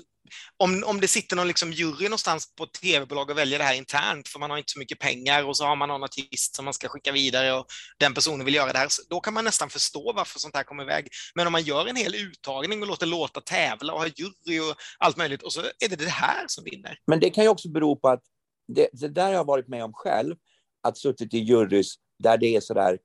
[0.57, 4.29] om, om det sitter någon liksom jury någonstans på tv-bolag och väljer det här internt,
[4.29, 6.75] för man har inte så mycket pengar och så har man någon artist som man
[6.75, 7.67] ska skicka vidare och
[7.99, 10.83] den personen vill göra det här, då kan man nästan förstå varför sånt här kommer
[10.83, 11.09] iväg.
[11.35, 14.77] Men om man gör en hel uttagning och låter låta tävla och har jury och
[14.99, 16.99] allt möjligt och så är det det här som vinner.
[17.07, 18.23] Men det kan ju också bero på att
[18.69, 20.37] det, det där har jag varit med om själv,
[20.83, 22.99] att suttit i jurys där det är så där,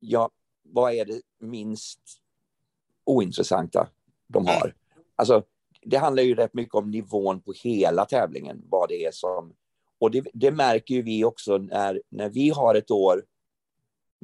[0.00, 0.30] ja,
[0.62, 2.23] vad är det minst
[3.04, 3.88] ointressanta
[4.28, 4.74] de har?
[5.16, 5.42] Alltså,
[5.82, 9.54] det handlar ju rätt mycket om nivån på hela tävlingen, vad det är som...
[9.98, 13.24] Och det, det märker ju vi också när, när vi har ett år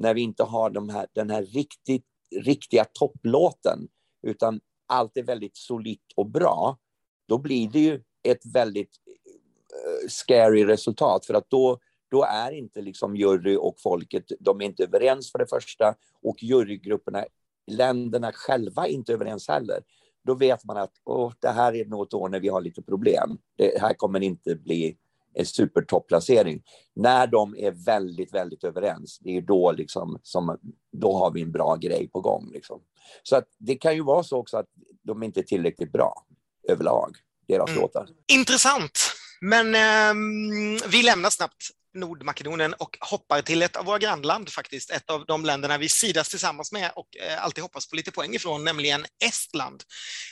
[0.00, 2.04] när vi inte har de här, den här riktigt,
[2.36, 3.88] riktiga topplåten,
[4.22, 6.78] utan allt är väldigt solitt och bra,
[7.26, 8.90] då blir det ju ett väldigt
[9.74, 11.78] uh, scary resultat, för att då,
[12.10, 16.42] då är inte liksom jury och folket, de är inte överens för det första, och
[16.42, 17.24] jurygrupperna,
[17.70, 19.82] länderna själva inte överens heller
[20.26, 23.38] då vet man att oh, det här är något år när vi har lite problem.
[23.56, 24.96] Det här kommer inte bli
[25.34, 26.62] en supertopplacering.
[26.94, 30.58] När de är väldigt, väldigt överens, det är då, liksom, som,
[30.92, 32.50] då har vi en bra grej på gång.
[32.52, 32.80] Liksom.
[33.22, 34.66] Så att det kan ju vara så också att
[35.02, 36.24] de inte är tillräckligt bra
[36.68, 37.16] överlag,
[37.48, 37.80] deras mm.
[37.80, 38.08] låtar.
[38.32, 38.98] Intressant.
[39.40, 40.14] Men eh,
[40.90, 45.44] vi lämnar snabbt Nordmakedonien och hoppar till ett av våra grannland faktiskt, ett av de
[45.44, 49.82] länderna vi sidas tillsammans med och eh, alltid hoppas på lite poäng ifrån, nämligen Estland.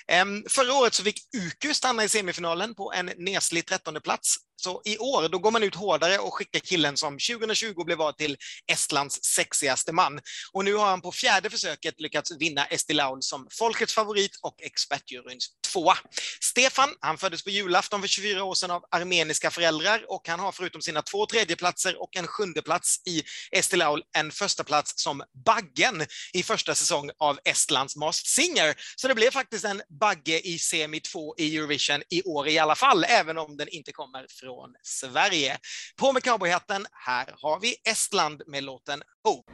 [0.08, 4.82] Ehm, förra året så fick UQ stanna i semifinalen på en neslig trettonde plats så
[4.84, 8.36] i år, då går man ut hårdare och skickar killen som 2020 blev vald till
[8.72, 10.20] Estlands sexigaste man.
[10.52, 14.62] Och nu har han på fjärde försöket lyckats vinna Esti Laul som folkets favorit och
[14.62, 15.98] expertjuryns tvåa.
[16.40, 20.52] Stefan, han föddes på julafton för 24 år sedan av armeniska föräldrar och han har
[20.52, 25.22] förutom sina två tredjeplatser och en sjunde plats i Esti Laul en första plats som
[25.44, 28.74] Baggen i första säsong av Estlands Masked Singer.
[28.96, 32.74] Så det blev faktiskt en Bagge i semi 2 i Eurovision i år i alla
[32.74, 35.58] fall, även om den inte kommer från från Sverige.
[35.96, 39.52] På med cowboyhatten, här har vi Estland med låten Hope.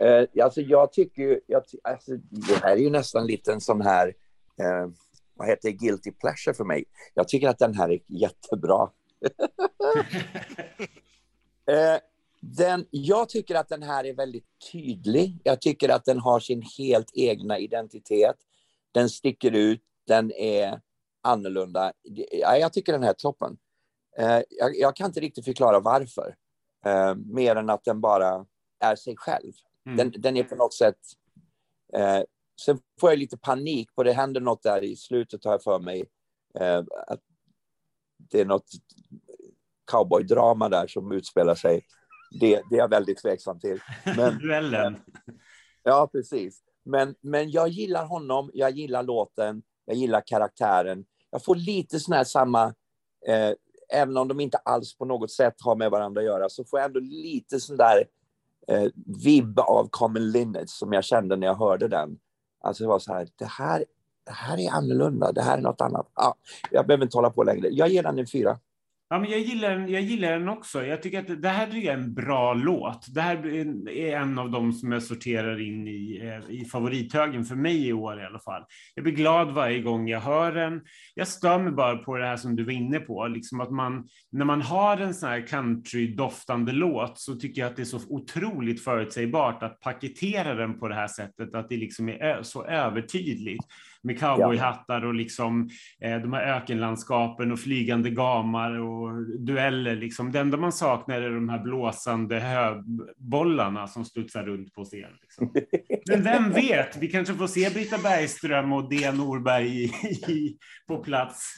[0.00, 3.80] Eh, alltså jag tycker ju, jag, alltså det här är ju nästan lite en sån
[3.80, 4.14] här,
[4.60, 4.88] eh,
[5.34, 6.84] vad heter det, guilty pleasure för mig.
[7.14, 8.90] Jag tycker att den här är jättebra.
[11.66, 12.00] eh,
[12.40, 15.40] den, jag tycker att den här är väldigt tydlig.
[15.44, 18.36] Jag tycker att den har sin helt egna identitet.
[18.92, 20.80] Den sticker ut, den är
[21.22, 21.92] annorlunda.
[22.32, 23.56] Ja, jag tycker den här är toppen.
[24.18, 26.34] Eh, jag, jag, kan inte riktigt förklara varför.
[26.84, 28.46] Eh, mer än att den bara
[28.80, 29.52] är sig själv.
[29.86, 29.96] Mm.
[29.96, 30.98] Den, den, är på något sätt...
[31.94, 32.22] Eh,
[32.64, 35.78] sen får jag lite panik, på det händer något där i slutet har jag för
[35.78, 36.04] mig.
[36.60, 37.20] Eh, att
[38.30, 38.68] det är något
[39.90, 41.86] cowboydrama där som utspelar sig.
[42.40, 43.80] Det, det är jag väldigt tveksam till.
[44.16, 44.96] Men, Duellen.
[45.82, 46.62] ja, precis.
[46.84, 51.04] Men, men jag gillar honom, jag gillar låten, jag gillar karaktären.
[51.30, 52.64] Jag får lite sån här samma,
[53.26, 53.52] eh,
[53.92, 56.78] även om de inte alls på något sätt har med varandra att göra, så får
[56.78, 58.04] jag ändå lite sån där
[58.70, 58.88] eh,
[59.24, 62.18] vibb av Common Linnets som jag kände när jag hörde den.
[62.60, 63.84] Alltså det var så här, det här,
[64.26, 66.10] det här är annorlunda, det här är något annat.
[66.14, 66.32] Ah,
[66.70, 67.68] jag behöver inte hålla på längre.
[67.68, 68.58] Jag ger den en fyra.
[69.12, 70.86] Ja, men jag, gillar, jag gillar den också.
[70.86, 73.14] Jag tycker att det här är en bra låt.
[73.14, 73.46] Det här
[73.88, 77.92] är en av dem som jag sorterar in i, eh, i favorithögen för mig i
[77.92, 78.64] år i alla fall.
[78.94, 80.80] Jag blir glad varje gång jag hör den.
[81.14, 84.08] Jag stör mig bara på det här som du var inne på, liksom att man,
[84.32, 88.00] när man har en sån här country-doftande låt så tycker jag att det är så
[88.08, 93.64] otroligt förutsägbart att paketera den på det här sättet, att det liksom är så övertydligt
[94.02, 95.70] med cowboyhattar och liksom
[96.00, 98.99] eh, de här ökenlandskapen och flygande gamar och
[99.38, 99.96] dueller.
[99.96, 100.32] Liksom.
[100.32, 105.10] Det enda man saknar är de här blåsande höbollarna som studsar runt på scen.
[105.20, 105.52] Liksom.
[106.08, 109.12] Men vem vet, vi kanske får se Britta Bergström och D.
[109.12, 109.84] Norberg i,
[110.28, 111.56] i, på plats.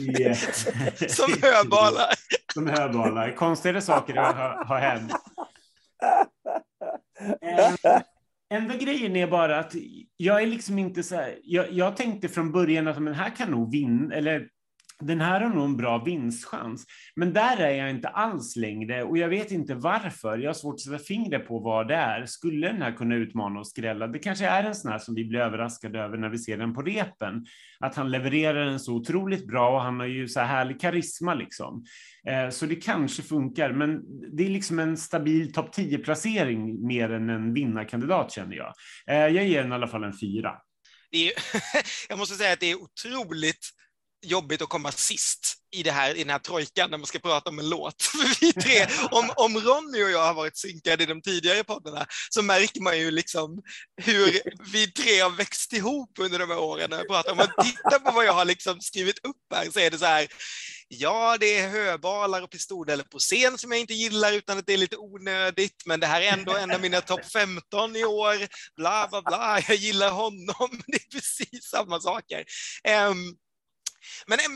[0.00, 0.36] I, eh,
[1.08, 2.14] som höbalar.
[2.54, 3.36] Som höbalar.
[3.36, 5.12] Konstigare saker har, har hänt.
[7.42, 8.00] Eh,
[8.54, 9.74] Enda grejen är bara att
[10.16, 13.50] jag är liksom inte så här, jag, jag tänkte från början att men här kan
[13.50, 14.48] nog vinna, eller
[15.06, 16.84] den här har nog en bra vinstchans.
[17.16, 20.38] Men där är jag inte alls längre och jag vet inte varför.
[20.38, 22.26] Jag har svårt att sätta fingret på vad det är.
[22.26, 24.06] Skulle den här kunna utmana och skrälla?
[24.06, 26.74] Det kanske är en sån här som vi blir överraskade över när vi ser den
[26.74, 27.46] på repen.
[27.80, 31.34] Att han levererar den så otroligt bra och han har ju så här härlig karisma
[31.34, 31.84] liksom.
[32.28, 34.00] Eh, så det kanske funkar, men
[34.36, 38.72] det är liksom en stabil topp 10-placering mer än en vinnarkandidat känner jag.
[39.06, 40.52] Eh, jag ger den i alla fall en fyra.
[41.10, 41.32] Är,
[42.08, 43.70] jag måste säga att det är otroligt
[44.24, 47.50] jobbigt att komma sist i, det här, i den här trojkan när man ska prata
[47.50, 48.02] om en låt.
[48.02, 52.06] För vi tre, om, om Ronny och jag har varit synkade i de tidigare poddarna
[52.30, 53.62] så märker man ju liksom
[54.02, 54.40] hur
[54.72, 56.90] vi tre har växt ihop under de här åren.
[56.90, 57.30] När jag pratar.
[57.30, 60.04] Om man tittar på vad jag har liksom skrivit upp här så är det så
[60.04, 60.28] här,
[60.88, 64.72] ja, det är höbalar och pistoldelar på scen som jag inte gillar utan att det
[64.72, 68.36] är lite onödigt, men det här är ändå en av mina topp 15 i år,
[68.76, 72.44] bla bla bla, jag gillar honom, det är precis samma saker.
[73.08, 73.36] Um,
[74.26, 74.46] men eh,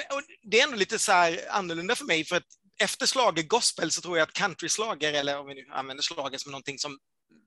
[0.43, 2.47] det är ändå lite så här annorlunda för mig, för att
[2.81, 6.53] efter slager gospel så tror jag att countryslager, eller om vi nu använder slager som
[6.53, 6.99] någonting som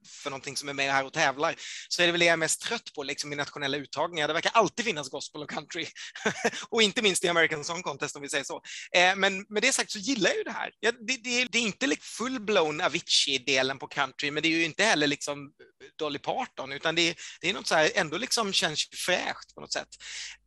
[0.08, 1.56] för någonting som är med här och tävlar,
[1.90, 4.28] så är det väl det jag är mest trött på liksom, i nationella uttagningar.
[4.28, 5.86] Det verkar alltid finnas gospel och country,
[6.70, 8.62] och inte minst i American Song Contest om vi säger så.
[8.96, 10.72] Eh, men med det sagt så gillar jag ju det här.
[10.80, 14.66] Ja, det, det, det, är inte liksom full-blown Avicii-delen på country, men det är ju
[14.66, 15.52] inte heller liksom
[16.00, 19.74] Dolly Parton, utan det, det är något så här, ändå liksom känns fräscht på något
[19.74, 19.90] sätt.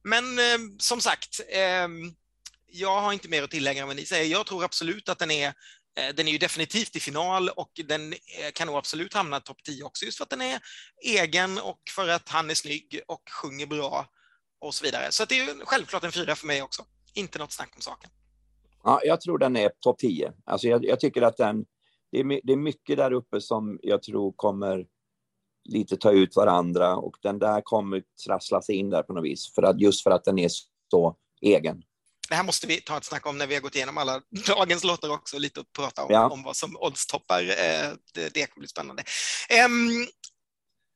[0.04, 1.88] Men eh, som sagt, eh,
[2.66, 4.24] jag har inte mer att tillägga än vad ni säger.
[4.24, 5.54] Jag tror absolut att den är
[5.96, 9.62] Eh, den är ju definitivt i final och den eh, kan nog absolut hamna topp
[9.64, 10.60] 10 också, just för att den är
[11.04, 14.06] egen och för att han är snygg och sjunger bra
[14.60, 15.12] och så vidare.
[15.12, 16.82] Så det är ju självklart en fyra för mig också.
[17.14, 18.10] Inte något snack om saken.
[18.82, 20.32] Ja, jag tror den är topp 10.
[20.44, 21.64] Alltså jag, jag, tycker att den,
[22.12, 24.86] det är, det är mycket där uppe som jag tror kommer
[25.64, 29.62] lite ta ut varandra och den där kommer trasslas in där på något vis, för
[29.62, 30.50] att, just för att den är
[30.90, 31.82] så egen
[32.34, 34.84] det här måste vi ta ett snack om när vi har gått igenom alla dagens
[34.84, 36.28] låtar också, lite och prata om, ja.
[36.28, 37.42] om vad som oddstoppar.
[37.42, 39.04] Eh, det, det kommer bli spännande.
[39.64, 40.06] Um,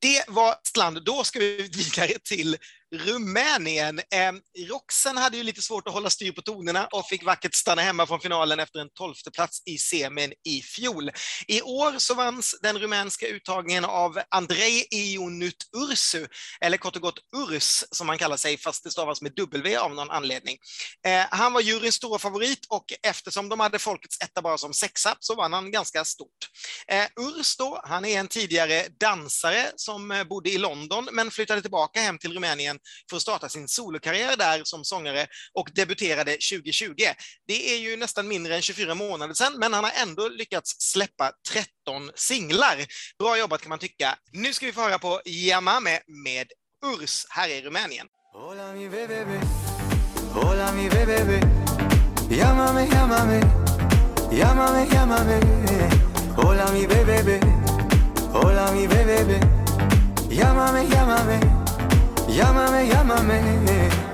[0.00, 1.04] det var Stland.
[1.04, 2.56] Då ska vi vidare till
[2.94, 3.98] Rumänien.
[3.98, 4.32] Eh,
[4.68, 8.06] Roxen hade ju lite svårt att hålla styr på tonerna och fick vackert stanna hemma
[8.06, 11.10] från finalen efter en tolfte plats i semin i fjol.
[11.48, 16.26] I år så vanns den rumänska uttagningen av Andrei Ionut Ursu,
[16.60, 19.94] eller kort och gott Urs som han kallar sig, fast det stavas med W av
[19.94, 20.56] någon anledning.
[21.06, 25.16] Eh, han var juryns stora favorit och eftersom de hade folkets etta bara som sexa
[25.20, 26.48] så vann han ganska stort.
[26.88, 32.00] Eh, Urs då, han är en tidigare dansare som bodde i London men flyttade tillbaka
[32.00, 32.77] hem till Rumänien
[33.10, 36.94] för att starta sin solokarriär där som sångare och debuterade 2020.
[37.46, 41.32] Det är ju nästan mindre än 24 månader sedan, men han har ändå lyckats släppa
[41.48, 42.86] 13 singlar.
[43.18, 44.18] Bra jobbat kan man tycka.
[44.32, 46.46] Nu ska vi få höra på Yamame med
[46.86, 48.06] Urs här i Rumänien.
[48.32, 49.40] Hola mi bebé,
[50.32, 51.40] hola mi bebé,
[52.30, 53.40] llámame, llámame,
[54.32, 55.40] llámame, llámame,
[56.36, 57.40] hola mi bebé,
[58.32, 59.40] hola mi bebé,
[60.30, 61.57] llámame, llámame
[62.38, 64.07] Llámame, llámame.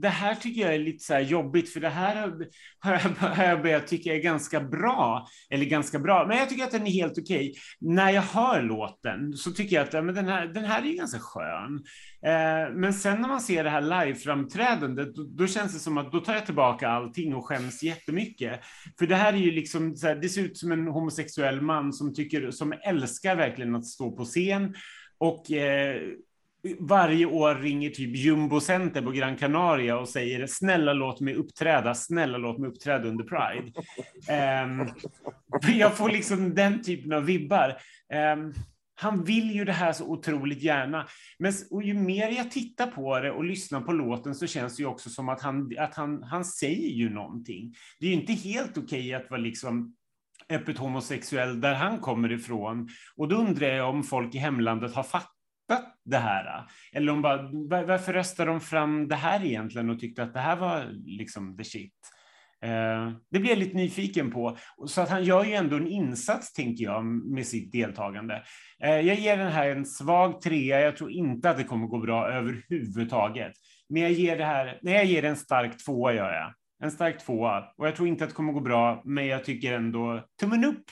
[0.00, 2.32] Det här tycker jag är lite så jobbigt, för det här
[3.36, 5.26] har jag börjat tycka är ganska bra.
[5.50, 7.50] Eller ganska bra, men jag tycker att den är helt okej.
[7.50, 7.54] Okay.
[7.80, 11.18] När jag hör låten så tycker jag att men den, här, den här är ganska
[11.18, 11.84] skön.
[12.26, 16.12] Eh, men sen när man ser det här live-framträdandet, då, då, känns det som att
[16.12, 18.60] då tar jag tillbaka allting och skäms jättemycket.
[18.98, 21.92] För det här är ju liksom, så här, det ser ut som en homosexuell man
[21.92, 24.74] som, tycker, som älskar verkligen att stå på scen.
[25.18, 26.00] Och eh,
[26.78, 31.94] varje år ringer typ Jumbo Center på Gran Canaria och säger snälla låt mig uppträda,
[31.94, 33.72] snälla låt mig uppträda under Pride.
[34.30, 34.88] Um,
[35.78, 37.76] jag får liksom den typen av vibbar.
[38.34, 38.54] Um,
[38.94, 41.06] han vill ju det här så otroligt gärna.
[41.38, 44.82] Men och ju mer jag tittar på det och lyssnar på låten så känns det
[44.82, 47.74] ju också som att han, att han, han säger ju någonting.
[48.00, 49.94] Det är ju inte helt okej att vara liksom
[50.48, 52.88] öppet homosexuell där han kommer ifrån.
[53.16, 55.39] Och då undrar jag om folk i hemlandet har fattat
[56.04, 56.66] det här?
[56.92, 57.42] Eller hon bara,
[57.84, 61.64] varför röstade de fram det här egentligen och tyckte att det här var liksom the
[61.64, 61.94] shit?
[62.62, 64.56] Eh, det blir jag lite nyfiken på.
[64.86, 68.42] Så att han gör ju ändå en insats, tänker jag, med sitt deltagande.
[68.82, 70.80] Eh, jag ger den här en svag trea.
[70.80, 73.52] Jag tror inte att det kommer gå bra överhuvudtaget.
[73.88, 76.54] Men jag ger det här, nej, jag ger en stark tvåa, gör jag.
[76.82, 77.64] En stark tvåa.
[77.76, 80.84] Och jag tror inte att det kommer gå bra, men jag tycker ändå tummen upp.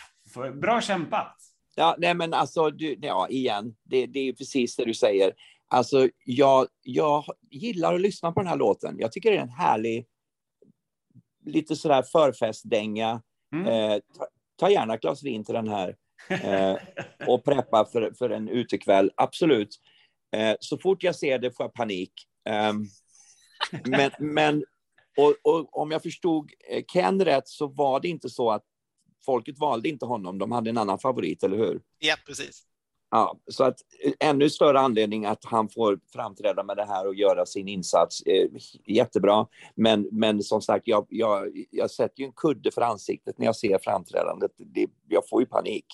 [0.61, 1.37] Bra kämpat!
[1.79, 5.35] Ja, nej men alltså, du, ja, igen, det, det är precis det du säger.
[5.69, 8.97] Alltså, jag, jag gillar att lyssna på den här låten.
[8.99, 10.07] Jag tycker det är en härlig,
[11.45, 13.23] lite sådär förfestdänga.
[13.55, 13.67] Mm.
[13.67, 14.27] Eh, ta,
[14.57, 15.97] ta, gärna ett glas vin till den här
[16.29, 16.77] eh,
[17.29, 19.81] och preppa för, för en utekväll, absolut.
[20.37, 22.13] Eh, så fort jag ser det får jag panik.
[22.49, 22.85] Ehm,
[23.85, 24.65] men, men
[25.17, 28.65] och, och, om jag förstod eh, Ken rätt så var det inte så att
[29.25, 31.81] folket valde inte honom, de hade en annan favorit, eller hur?
[31.99, 32.65] Ja, precis.
[33.11, 37.15] Ja, så att eh, ännu större anledning att han får framträda med det här och
[37.15, 38.23] göra sin insats.
[38.23, 38.49] Eh,
[38.87, 39.47] jättebra.
[39.75, 43.57] Men, men som sagt, jag, jag, jag sätter ju en kudde för ansiktet när jag
[43.57, 44.51] ser framträdandet.
[44.57, 45.87] Det, jag får ju panik.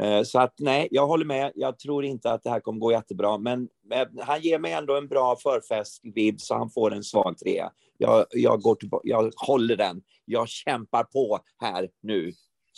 [0.00, 1.52] Eh, så att nej, jag håller med.
[1.54, 4.96] Jag tror inte att det här kommer gå jättebra, men, men han ger mig ändå
[4.96, 7.70] en bra förfest-vibb så han får en svag trea.
[7.98, 10.02] Jag, jag, går tillbaka, jag håller den.
[10.24, 12.32] Jag kämpar på här nu,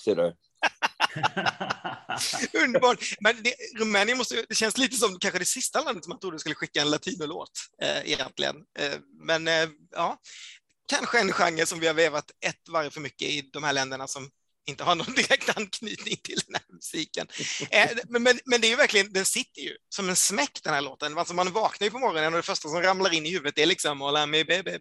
[0.05, 0.35] ser du.
[2.65, 2.99] Underbart.
[3.21, 6.39] Men det, Rumänien måste, det känns lite som kanske det sista landet som man trodde
[6.39, 7.51] skulle skicka en latinolåt
[7.83, 8.57] eh, egentligen.
[8.79, 10.19] Eh, men eh, ja,
[10.89, 14.07] kanske en genre som vi har vevat ett varv för mycket i de här länderna
[14.07, 14.31] som
[14.67, 17.27] inte har någon direkt anknytning till den här musiken.
[17.71, 20.75] Eh, men, men, men, det är ju verkligen, den sitter ju som en smäck den
[20.75, 21.19] här låten.
[21.19, 23.67] Alltså man vaknar ju på morgonen och det första som ramlar in i huvudet är
[23.67, 24.79] liksom Hola mi bebe,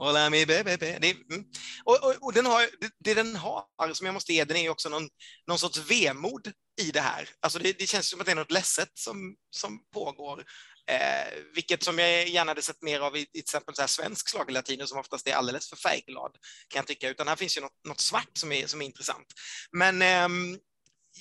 [0.00, 0.76] Hola mi bebe.
[0.76, 1.44] Det, mm.
[1.84, 4.68] och, och, och, den har, det, det, den har, som jag måste ge den, är
[4.68, 5.08] också någon,
[5.46, 7.28] någon sorts vemod i det här.
[7.40, 10.44] Alltså det, det känns som att det är något ledset som, som pågår.
[10.90, 13.86] Eh, vilket som jag gärna hade sett mer av i, i till exempel så här
[13.86, 16.36] svensk schlagerlatino som oftast är alldeles för färgglad,
[16.68, 19.26] kan jag tycka, utan här finns ju något, något svart som är, som är intressant.
[19.72, 20.58] Men eh,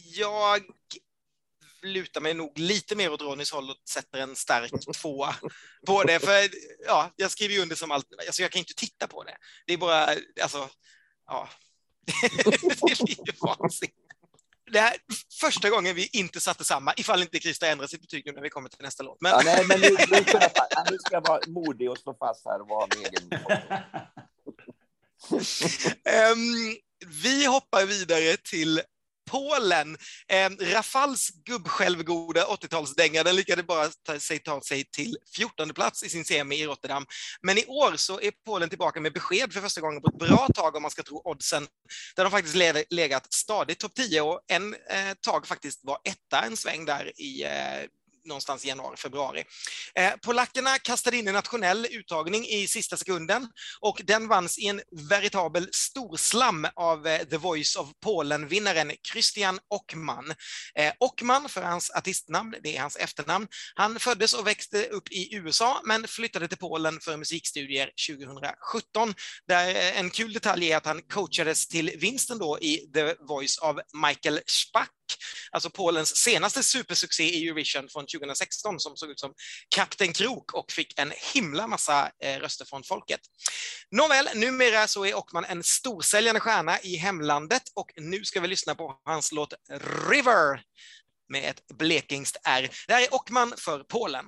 [0.05, 0.61] jag
[1.93, 4.71] lutar mig nog lite mer åt Ronnys håll och sätter en stark
[5.01, 5.35] tvåa
[5.85, 6.19] på det.
[6.19, 6.49] För
[6.85, 9.37] ja, jag skriver ju under som allt, alltså jag kan inte titta på det.
[9.67, 10.69] Det är bara, alltså,
[11.27, 11.49] ja.
[12.21, 14.07] det blir ju vansinnigt
[14.71, 14.95] det här
[15.41, 18.49] första gången vi inte satte samma, ifall inte Krista ändrar sitt betyg nu när vi
[18.49, 19.21] kommer till nästa låt.
[19.21, 19.31] Men...
[19.31, 22.45] Ja, nej, men nu, nu, ska jag, nu ska jag vara modig och slå fast
[22.45, 23.29] här och vara egen.
[26.31, 26.77] um,
[27.23, 28.81] vi hoppar vidare till
[29.27, 29.97] Polen.
[30.27, 36.09] Eh, Rafals gubbsjälvgoda 80-talsdänga, den lyckades bara ta sig, ta sig till 14 plats i
[36.09, 37.05] sin semi i Rotterdam.
[37.41, 40.47] Men i år så är Polen tillbaka med besked för första gången på ett bra
[40.55, 41.67] tag om man ska tro oddsen,
[42.15, 42.55] där de faktiskt
[42.89, 47.43] legat stadigt topp 10 och en eh, tag faktiskt var etta en sväng där i
[47.43, 47.89] eh,
[48.27, 49.43] någonstans i januari, februari.
[49.95, 53.47] Eh, polackerna kastade in en nationell uttagning i sista sekunden
[53.79, 60.33] och den vanns i en veritabel storslam av eh, The Voice of Polen-vinnaren Christian Ockman.
[60.75, 63.47] Eh, Ockman, för hans artistnamn, det är hans efternamn.
[63.75, 69.13] Han föddes och växte upp i USA men flyttade till Polen för musikstudier 2017.
[69.47, 73.57] Där eh, en kul detalj är att han coachades till vinsten då i The Voice
[73.57, 74.91] of Michael Spack
[75.51, 79.33] alltså Polens senaste supersuccé i Eurovision från 2016 som såg ut som
[79.75, 83.19] Kapten Krok och fick en himla massa eh, röster från folket.
[83.91, 88.75] Nåväl, numera så är Ockman en storsäljande stjärna i hemlandet och nu ska vi lyssna
[88.75, 89.53] på hans låt
[90.09, 90.61] River
[91.29, 92.69] med ett blekingskt R.
[92.87, 94.25] Det här är Ockman för Polen.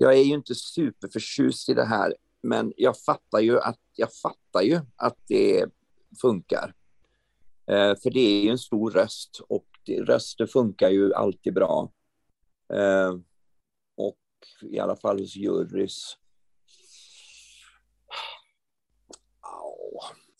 [0.00, 4.62] Jag är ju inte superförtjust i det här, men jag fattar ju att, jag fattar
[4.62, 5.66] ju att det
[6.20, 6.74] funkar.
[7.66, 11.92] Eh, för det är ju en stor röst och det, röster funkar ju alltid bra.
[12.72, 13.14] Eh,
[13.96, 14.18] och
[14.62, 16.16] i alla fall hos jurys.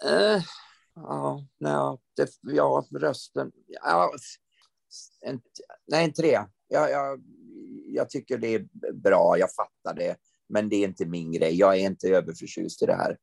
[0.04, 0.42] Eh,
[0.94, 3.52] ja, nej, det, ja, rösten.
[3.66, 4.12] Ja,
[5.20, 5.40] en,
[5.86, 6.50] nej, en trea.
[6.68, 7.20] Ja, jag,
[7.94, 10.16] jag tycker det är bra, jag fattar det,
[10.48, 11.58] men det är inte min grej.
[11.58, 13.16] Jag är inte överförtjust i det här,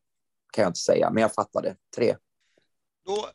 [0.53, 1.75] kan jag inte säga, men jag fattar det.
[1.95, 2.15] Tre.
[3.05, 3.29] Då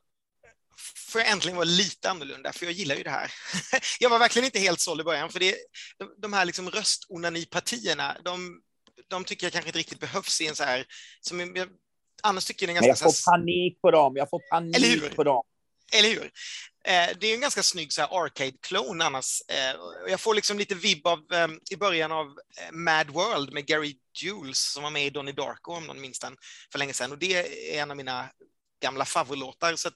[1.12, 3.30] får jag äntligen vara lite annorlunda, för jag gillar ju det här.
[4.00, 5.56] jag var verkligen inte helt såld i början, för det,
[6.22, 8.60] de här liksom röstonani-partierna, de,
[9.08, 10.86] de tycker jag kanske inte riktigt behövs i en så här...
[11.20, 11.68] Som jag,
[12.22, 15.42] annars tycker jag, ganska, jag får panik på dem, jag får panik på dem.
[15.92, 16.30] Eller hur?
[16.84, 19.42] Eh, det är en ganska snygg arcade-klon annars.
[19.48, 23.66] Eh, jag får liksom lite vibb av, eh, i början av eh, Mad World med
[23.66, 26.36] Gary Jules som var med i Donnie Darko om någon minns den
[26.72, 27.34] för länge sedan och det
[27.74, 28.30] är en av mina
[28.82, 29.76] gamla favoritlåtar.
[29.76, 29.90] Så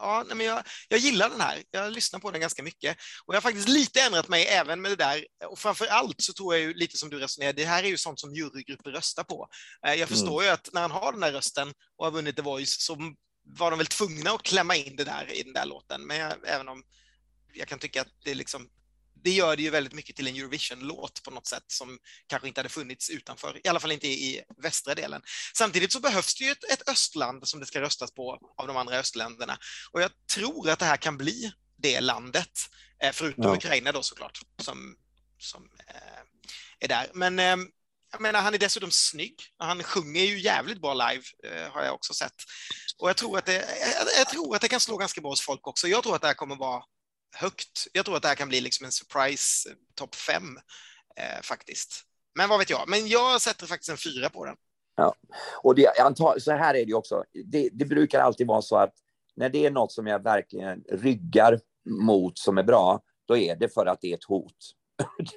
[0.00, 1.62] ja, men jag, jag gillar den här.
[1.70, 4.90] Jag lyssnar på den ganska mycket och jag har faktiskt lite ändrat mig även med
[4.90, 5.26] det där.
[5.50, 7.98] Och framför allt så tror jag ju lite som du resonerar, det här är ju
[7.98, 9.48] sånt som jurygrupper röstar på.
[9.82, 10.44] Jag förstår mm.
[10.44, 12.96] ju att när han har den här rösten och har vunnit The Voice så
[13.46, 16.06] var de väl tvungna att klämma in det där i den där låten.
[16.06, 16.82] Men jag, även om
[17.52, 18.68] jag kan tycka att det liksom
[19.24, 22.60] det gör det ju väldigt mycket till en Eurovision-låt på något sätt som kanske inte
[22.60, 25.22] hade funnits utanför, i alla fall inte i västra delen.
[25.54, 28.76] Samtidigt så behövs det ju ett, ett östland som det ska röstas på av de
[28.76, 29.58] andra östländerna
[29.92, 32.50] och jag tror att det här kan bli det landet,
[33.02, 33.56] eh, förutom ja.
[33.56, 34.96] Ukraina då såklart, som,
[35.38, 36.20] som eh,
[36.80, 37.10] är där.
[37.14, 37.56] Men eh,
[38.16, 39.34] jag menar, han är dessutom snygg.
[39.58, 42.34] Han sjunger ju jävligt bra live, eh, har jag också sett.
[42.98, 45.46] Och jag tror, att det, jag, jag, tror att det kan slå ganska bra hos
[45.46, 45.88] folk också.
[45.88, 46.82] Jag tror att det här kommer vara
[47.36, 47.86] högt.
[47.92, 50.56] Jag tror att det här kan bli liksom en surprise eh, topp fem
[51.16, 52.02] eh, faktiskt.
[52.34, 52.88] Men vad vet jag?
[52.88, 54.56] Men jag sätter faktiskt en fyra på den.
[54.96, 55.14] Ja,
[55.62, 57.24] och det, antar, så här är det ju också.
[57.44, 58.94] Det, det brukar alltid vara så att
[59.36, 63.74] när det är något som jag verkligen ryggar mot som är bra, då är det
[63.74, 64.56] för att det är ett hot.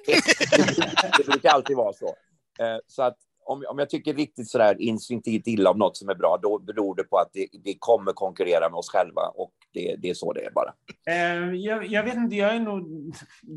[0.06, 0.12] det,
[0.56, 2.16] det, det brukar alltid vara så.
[2.58, 3.16] Eh, så att
[3.50, 6.96] om, om jag tycker riktigt sådär instinktivt illa om något som är bra, då beror
[6.96, 10.32] det på att det, det kommer konkurrera med oss själva och det, det är så
[10.32, 10.74] det är bara.
[11.06, 13.12] Eh, jag, jag, vet inte, jag är nog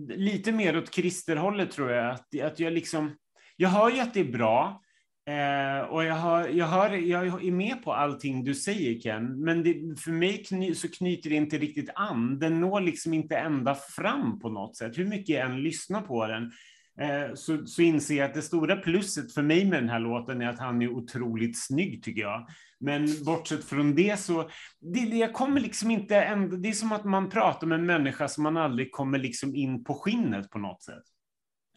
[0.10, 2.12] lite mer åt Christer-hållet tror jag.
[2.12, 3.16] Att, att jag liksom,
[3.56, 4.80] jag hör ju att det är bra.
[5.26, 9.64] Eh, och jag, hör, jag, hör, jag är med på allting du säger Ken, men
[9.64, 12.40] det, för mig kny, så knyter det inte riktigt an.
[12.40, 16.28] Den når liksom inte ända fram på något sätt, hur mycket jag än lyssnar på
[16.28, 16.52] den.
[17.00, 20.42] Eh, så, så inser jag att det stora plusset för mig med den här låten
[20.42, 22.48] är att han är otroligt snygg, tycker jag.
[22.80, 27.06] Men bortsett från det så, det, jag kommer liksom inte, ändå, det är som att
[27.06, 30.84] man pratar med en människa som man aldrig kommer liksom in på skinnet på något
[30.84, 31.04] sätt.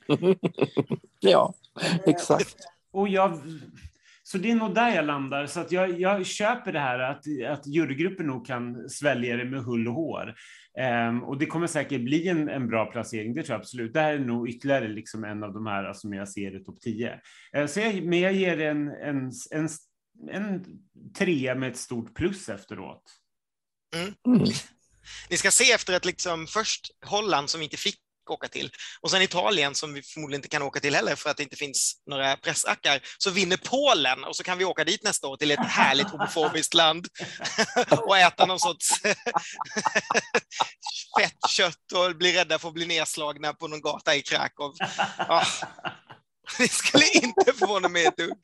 [1.21, 1.55] ja,
[2.07, 2.57] exakt.
[2.93, 3.41] Och jag,
[4.23, 5.47] så det är nog där jag landar.
[5.47, 9.65] Så att jag, jag köper det här att, att jurygruppen nog kan svälja det med
[9.65, 10.35] hull och hår.
[11.09, 13.93] Um, och det kommer säkert bli en, en bra placering, det tror jag absolut.
[13.93, 16.81] Det här är nog ytterligare liksom en av de här som jag ser i topp
[16.81, 17.21] 10.
[17.57, 19.69] Uh, så jag, men jag ger en, en, en,
[20.31, 20.65] en
[21.19, 23.03] trea med ett stort plus efteråt.
[23.95, 24.15] Mm.
[24.27, 24.49] Mm.
[25.31, 28.01] Ni ska se efter att liksom först Holland som inte fick
[28.33, 28.71] åka till.
[29.01, 31.57] Och sen Italien som vi förmodligen inte kan åka till heller för att det inte
[31.57, 35.51] finns några pressackar, så vinner Polen och så kan vi åka dit nästa år till
[35.51, 37.07] ett härligt homofobiskt land
[37.91, 39.01] och äta någon sorts
[41.21, 44.75] fett kött och bli rädda för att bli nedslagna på någon gata i Krakow.
[45.19, 45.45] Ja.
[46.59, 48.39] Det skulle inte förvåna mig ett dugg.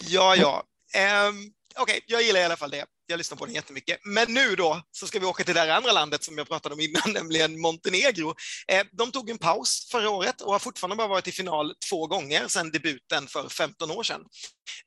[0.00, 0.62] Ja, ja.
[1.28, 3.98] Um, Okej, okay, jag gillar i alla fall det jag lyssnar på den jättemycket.
[4.04, 6.80] Men nu då så ska vi åka till det andra landet som jag pratade om
[6.80, 8.34] innan, nämligen Montenegro.
[8.68, 12.06] Eh, de tog en paus förra året och har fortfarande bara varit i final två
[12.06, 14.20] gånger sedan debuten för 15 år sedan.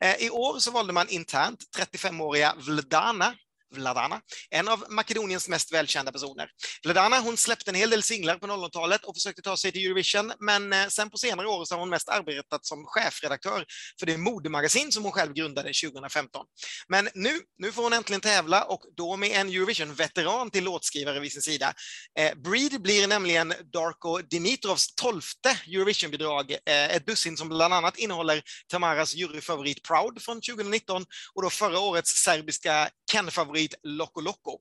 [0.04, 3.36] Eh, I år så valde man internt 35-åriga Vldana
[3.76, 6.50] Vladana, en av Makedoniens mest välkända personer.
[6.84, 10.34] Vladana hon släppte en hel del singlar på 00-talet och försökte ta sig till Eurovision,
[10.40, 13.66] men eh, sen på senare år så har hon mest arbetat som chefredaktör
[14.00, 16.46] för det modemagasin som hon själv grundade 2015.
[16.88, 21.32] Men nu, nu får hon äntligen tävla och då med en Eurovision-veteran till låtskrivare vid
[21.32, 21.74] sin sida.
[22.20, 28.42] Eh, Breed blir nämligen Darko Dimitrovs tolfte Eurovision-bidrag, eh, ett dussin som bland annat innehåller
[28.68, 34.60] Tamaras juryfavorit Proud från 2019 och då förra årets serbiska Ken-favorit favorit Loco Loco.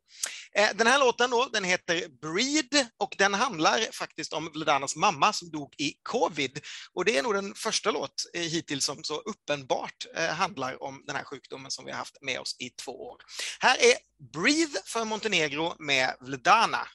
[0.54, 5.32] Eh, den här låten då, den heter Breed och den handlar faktiskt om Vledanas mamma
[5.32, 6.60] som dog i covid.
[6.92, 11.02] Och det är nog den första låt eh, hittills som så uppenbart eh, handlar om
[11.06, 13.16] den här sjukdomen som vi har haft med oss i två år.
[13.60, 13.94] Här är
[14.32, 16.88] Breathe för Montenegro med Vledana.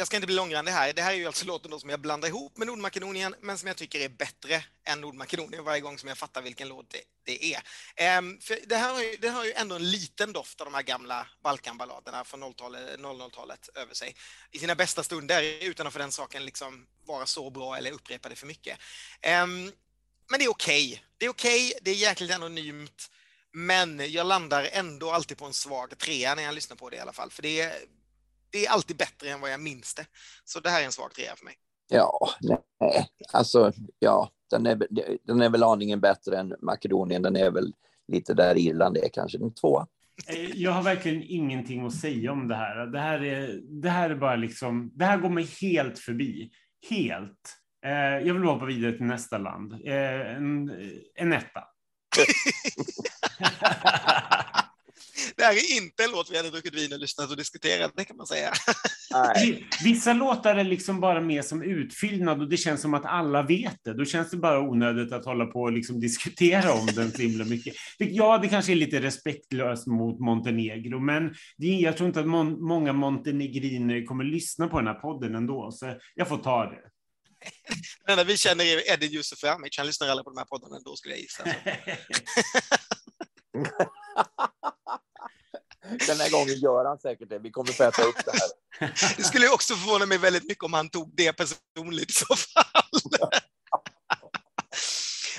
[0.00, 0.92] Jag ska inte bli långrandig här.
[0.92, 3.76] Det här är ju alltså låten som jag blandar ihop med Nordmakedonien, men som jag
[3.76, 8.18] tycker är bättre än Nordmakedonien varje gång som jag fattar vilken låt det, det är.
[8.18, 10.74] Um, för det, här har ju, det har ju ändå en liten doft av de
[10.74, 14.16] här gamla Balkanballaderna från 00-talet över sig.
[14.50, 18.28] I sina bästa stunder, utan att för den saken liksom vara så bra eller upprepa
[18.28, 18.78] det för mycket.
[19.42, 19.72] Um,
[20.30, 20.92] men det är okej.
[20.92, 21.00] Okay.
[21.18, 23.10] Det är okej, okay, det är jäkligt anonymt
[23.52, 27.00] Men jag landar ändå alltid på en svag trea när jag lyssnar på det i
[27.00, 27.74] alla fall, för det är,
[28.52, 30.06] det är alltid bättre än vad jag minns det.
[30.44, 31.54] Så det här är en svag trea för mig.
[31.92, 34.86] Ja, nej, alltså ja, den är,
[35.26, 37.22] den är väl aningen bättre än Makedonien.
[37.22, 37.72] Den är väl
[38.08, 39.86] lite där Irland är kanske en tvåa.
[40.26, 42.86] Eh, jag har verkligen ingenting att säga om det här.
[42.86, 46.50] Det här är, det här är bara liksom, det här går mig helt förbi.
[46.90, 47.56] Helt.
[47.84, 49.72] Eh, jag vill hoppa vidare till nästa land.
[49.72, 50.72] Eh, en,
[51.14, 51.64] en etta.
[55.36, 58.04] det här är inte en låt vi hade druckit vin och lyssnat och diskuterat, det
[58.04, 58.52] kan man säga.
[59.10, 59.68] Nej.
[59.84, 63.76] Vissa låtar är liksom bara med som utfyllnad och det känns som att alla vet
[63.84, 63.94] det.
[63.94, 67.44] Då känns det bara onödigt att hålla på och liksom diskutera om den så himla
[67.44, 67.74] mycket.
[67.98, 72.62] Ja, det kanske är lite respektlöst mot Montenegro, men det, jag tror inte att mon,
[72.62, 76.80] många montenegriner kommer lyssna på den här podden ändå, så jag får ta det.
[78.06, 80.76] Den enda vi känner är Eddie Yusuf Amic, han lyssnar alla på de här poddarna
[80.76, 81.44] ändå skulle jag gissa.
[86.06, 87.38] Den här gången gör han säkert det.
[87.38, 88.50] Vi kommer att äta upp det här.
[89.16, 93.30] Det skulle också förvåna mig väldigt mycket om han tog det personligt i så fall.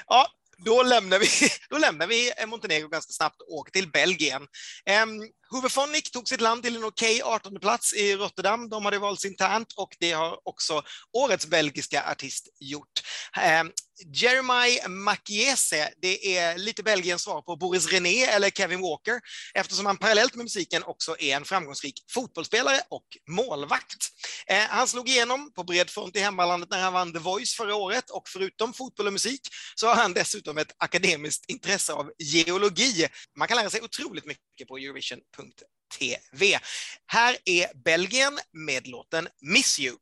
[0.08, 0.28] Ja,
[0.58, 1.28] då lämnar vi,
[1.70, 4.48] då lämnar vi Montenegro ganska snabbt och åker till Belgien.
[4.86, 5.22] Ehm,
[5.52, 8.70] Um, Hooverphonic tog sitt land till en okej okay 18 plats i Rotterdam.
[8.70, 10.84] De hade valts internt och det har också
[11.14, 13.02] årets belgiska artist gjort.
[13.38, 13.64] Eh,
[14.06, 19.22] Jeremiah Makiese, det är lite Belgiens svar på Boris René eller Kevin Walker,
[19.54, 24.10] eftersom han parallellt med musiken också är en framgångsrik fotbollsspelare och målvakt.
[24.48, 27.76] Eh, han slog igenom på bred front i hemmalandet när han vann The Voice förra
[27.76, 29.42] året och förutom fotboll och musik
[29.76, 33.08] så har han dessutom ett akademiskt intresse av geologi.
[33.38, 36.60] Man kan lära sig otroligt mycket på Eurovision Eurovision.tv.
[37.08, 39.96] Här är Belgien med låten Miss You.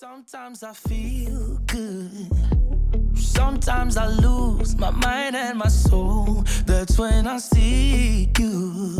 [0.00, 2.50] Sometimes I feel good
[3.16, 6.44] Sometimes I lose my mind and my soul.
[6.66, 8.96] That's when I see you.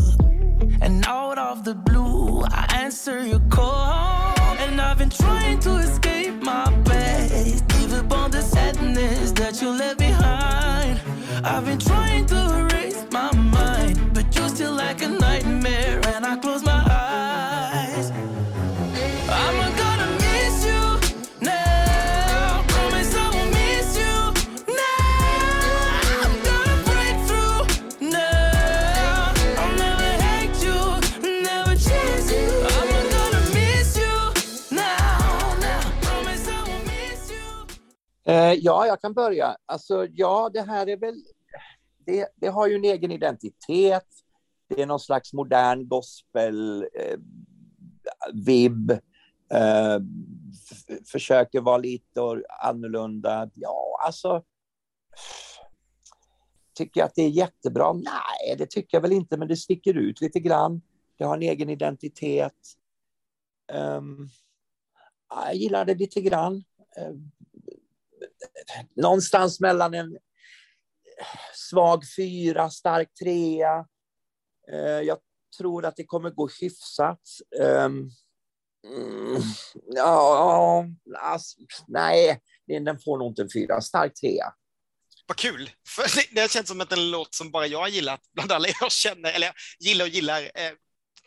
[0.81, 4.33] And out of the blue, I answer your call.
[4.59, 7.67] And I've been trying to escape my past.
[7.67, 11.01] Give up on the sadness that you left behind.
[11.43, 14.10] I've been trying to erase my mind.
[14.61, 16.01] But like a nightmare.
[16.13, 18.11] And I close my eyes.
[19.27, 19.81] I'm a
[38.27, 39.57] Uh, eh, ja, jag kan börja.
[39.65, 41.23] Alltså, ja, det här är väl...
[42.05, 44.07] Det, det har ju en egen identitet.
[44.75, 47.17] Det är någon slags modern gospel, eh,
[48.33, 48.91] vibb.
[49.53, 49.99] Eh,
[51.11, 52.21] försöker vara lite
[52.63, 53.49] annorlunda.
[53.53, 54.43] Ja, alltså...
[56.73, 57.93] Tycker jag att det är jättebra?
[57.93, 60.81] Nej, det tycker jag väl inte, men det sticker ut lite grann.
[61.17, 62.77] Det har en egen identitet.
[63.73, 64.29] Um,
[65.29, 66.63] jag gillar det lite grann.
[66.97, 67.31] Um,
[68.95, 70.17] någonstans mellan en
[71.53, 73.85] svag fyra, stark trea.
[74.73, 75.17] Eh, jag
[75.57, 77.21] tror att det kommer gå hyfsat.
[77.61, 78.09] Ehm,
[78.87, 79.41] mm,
[79.95, 80.85] ja,
[81.19, 81.57] alltså,
[81.87, 83.81] nej, den får nog inte en fyra.
[83.81, 84.53] Stark trea.
[85.27, 85.69] Vad kul!
[85.87, 88.91] För det, har känts som att en låt som bara jag gillat bland alla jag
[88.91, 90.41] känner, eller gillar och gillar.
[90.41, 90.71] Eh,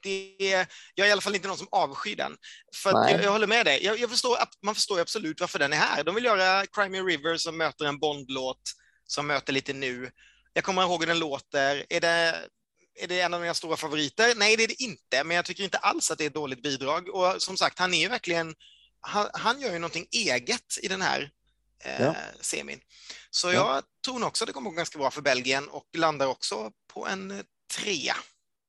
[0.03, 2.37] det, jag är i alla fall inte någon som avskyr den.
[2.77, 3.85] För jag, jag, håller med dig.
[3.85, 6.05] Jag, jag förstår, man förstår absolut varför den är här.
[6.05, 8.63] De vill göra Crimea River som möter en Bondlåt
[9.07, 10.11] som möter lite nu.
[10.53, 11.87] Jag kommer ihåg hur den låter.
[11.89, 12.49] Är det,
[12.97, 14.35] är det en av mina stora favoriter?
[14.37, 16.63] Nej, det är det inte, men jag tycker inte alls att det är ett dåligt
[16.63, 17.09] bidrag.
[17.09, 18.55] Och som sagt, han är ju verkligen,
[19.01, 21.31] han, han gör ju någonting eget i den här
[21.85, 22.15] eh, ja.
[22.41, 22.81] semin.
[23.31, 23.53] Så ja.
[23.53, 26.71] jag tror nog också att det kommer gå ganska bra för Belgien och landar också
[26.95, 27.43] på en
[27.77, 28.17] trea.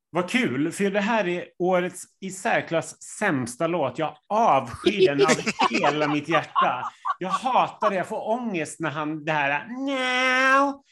[0.09, 3.99] Vad kul, för det här är årets i särklass sämsta låt.
[3.99, 5.31] Jag avskyr den av
[5.69, 6.91] hela mitt hjärta.
[7.19, 10.83] Jag hatar det, jag får ångest när han, det här, no.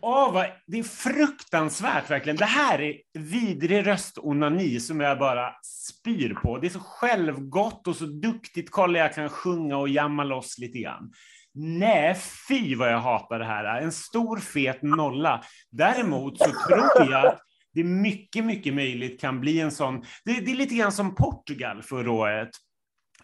[0.00, 2.36] Åh, vad, det är fruktansvärt verkligen.
[2.36, 6.58] Det här är vidrig röstonani som jag bara spyr på.
[6.58, 8.70] Det är så självgott och så duktigt.
[8.70, 11.12] Kolla, jag kan sjunga och jamma loss lite grann.
[11.54, 12.16] Nej,
[12.48, 13.80] fy vad jag hatar det här.
[13.80, 15.44] En stor fet nolla.
[15.70, 17.40] Däremot så tror jag att
[17.74, 20.00] det mycket, mycket möjligt kan bli en sån.
[20.24, 22.50] Det, det är lite grann som Portugal förra året,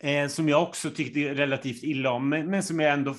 [0.01, 3.15] eh, som jag också tyckte relativt illa om, men, men som jag ändå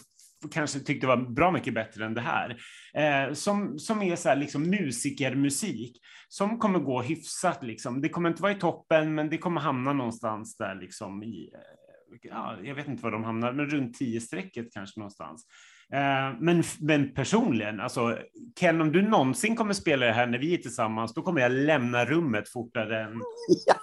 [0.52, 2.58] kanske tyckte var bra mycket bättre än det här.
[2.94, 7.64] Eh, som, som är så här, liksom musikermusik, som kommer gå hyfsat.
[7.64, 8.02] Liksom.
[8.02, 12.18] Det kommer inte vara i toppen, men det kommer hamna någonstans där liksom i, eh,
[12.22, 15.46] ja, jag vet inte var de hamnar, men runt 10 strecket kanske någonstans.
[15.94, 18.18] Eh, men, men personligen, alltså,
[18.60, 21.52] Ken, om du någonsin kommer spela det här när vi är tillsammans, då kommer jag
[21.52, 23.22] lämna rummet fortare än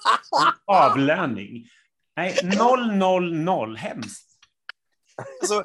[0.66, 1.66] avlöning.
[2.16, 2.34] Nej,
[3.44, 4.25] 000, hemskt.
[5.40, 5.62] Alltså,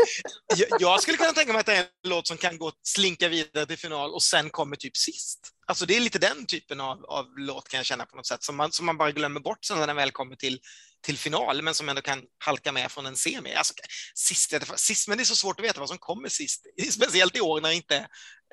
[0.58, 3.28] jag, jag skulle kunna tänka mig att det är en låt som kan gå slinka
[3.28, 5.39] vidare till final och sen kommer typ sist.
[5.68, 8.43] Alltså det är lite den typen av, av låt kan jag känna på något sätt,
[8.43, 10.60] som man, som man bara glömmer bort sen när den väl kommer till,
[11.02, 13.54] till final, men som ändå kan halka med från en semi.
[13.54, 13.74] Alltså,
[14.16, 17.41] sist, sist, men det är så svårt att veta vad som kommer sist, speciellt i
[17.41, 17.95] år när inte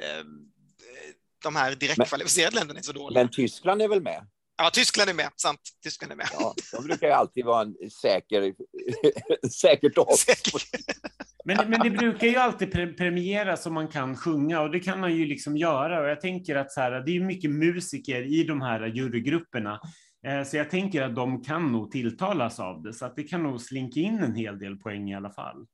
[0.03, 0.25] eh,
[1.43, 3.23] de här direktkvalificerade länderna är så dåliga.
[3.23, 4.27] Men Tyskland är väl med?
[4.59, 5.31] Ja, Tyskland är med.
[5.37, 5.61] Sant.
[5.83, 6.29] Tyskland är med.
[6.33, 8.55] Ja, de brukar ju alltid vara en säker,
[9.61, 10.27] säkert odds.
[11.45, 15.01] Men, men det brukar ju alltid pre premieras om man kan sjunga och det kan
[15.01, 16.01] man ju liksom göra.
[16.01, 19.81] Och jag tänker att så här, det är mycket musiker i de här jurygrupperna.
[20.27, 23.43] Eh, så jag tänker att de kan nog tilltalas av det, så att det kan
[23.43, 25.67] nog slinka in en hel del poäng i alla fall.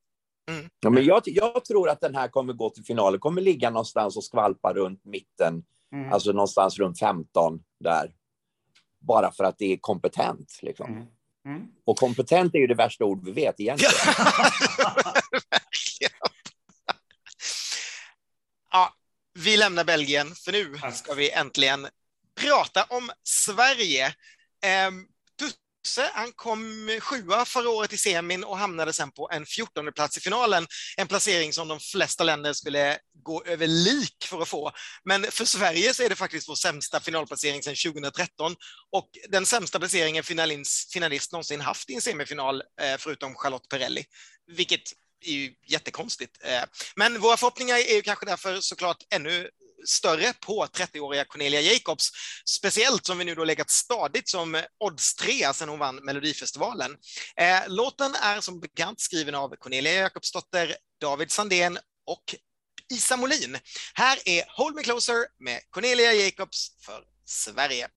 [0.51, 0.69] Mm.
[0.81, 4.17] Ja, men jag, jag, tror att den här kommer gå till finalen, kommer ligga någonstans
[4.17, 5.65] och skvalpa runt mitten,
[5.95, 6.13] mm.
[6.13, 8.13] alltså någonstans runt 15 där
[9.07, 10.59] bara för att det är kompetent.
[10.63, 10.93] Liksom.
[10.93, 11.07] Mm.
[11.47, 11.67] Mm.
[11.85, 13.95] Och kompetent är ju det värsta ord vi vet egentligen.
[18.73, 18.95] ja,
[19.39, 21.87] vi lämnar Belgien, för nu ska vi äntligen
[22.41, 24.15] prata om Sverige.
[24.89, 25.09] Um,
[25.85, 30.17] Tusse, han kom sjua förra året i semin och hamnade sen på en fjortonde plats
[30.17, 30.67] i finalen.
[30.97, 34.73] En placering som de flesta länder skulle gå över lik för att få.
[35.05, 38.57] Men för Sverige så är det faktiskt vår sämsta finalplacering sedan 2013
[38.93, 44.05] och den sämsta placeringen finalist, finalist någonsin haft i en semifinal, eh, förutom Charlotte Perrelli,
[44.53, 44.83] vilket
[45.25, 46.39] är ju jättekonstigt.
[46.45, 46.63] Eh.
[46.97, 49.51] Men våra förhoppningar är ju kanske därför såklart ännu
[49.87, 52.11] större på 30-åriga Cornelia Jacobs,
[52.49, 56.97] speciellt som vi nu då legat stadigt som odds 3 sedan hon vann Melodifestivalen.
[57.37, 62.35] Eh, låten är som bekant skriven av Cornelia Jacobsdotter, David Sandén och
[62.93, 63.59] Isa Molin.
[63.95, 67.89] Här är Hold Me Closer med Cornelia Jacobs för Sverige.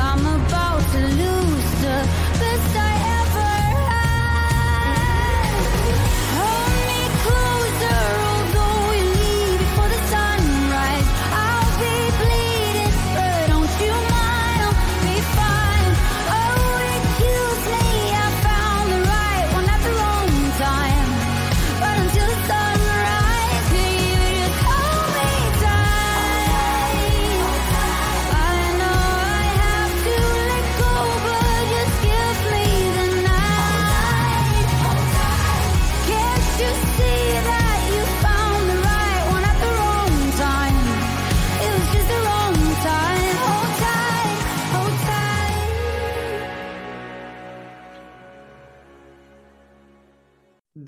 [0.00, 0.67] I'm about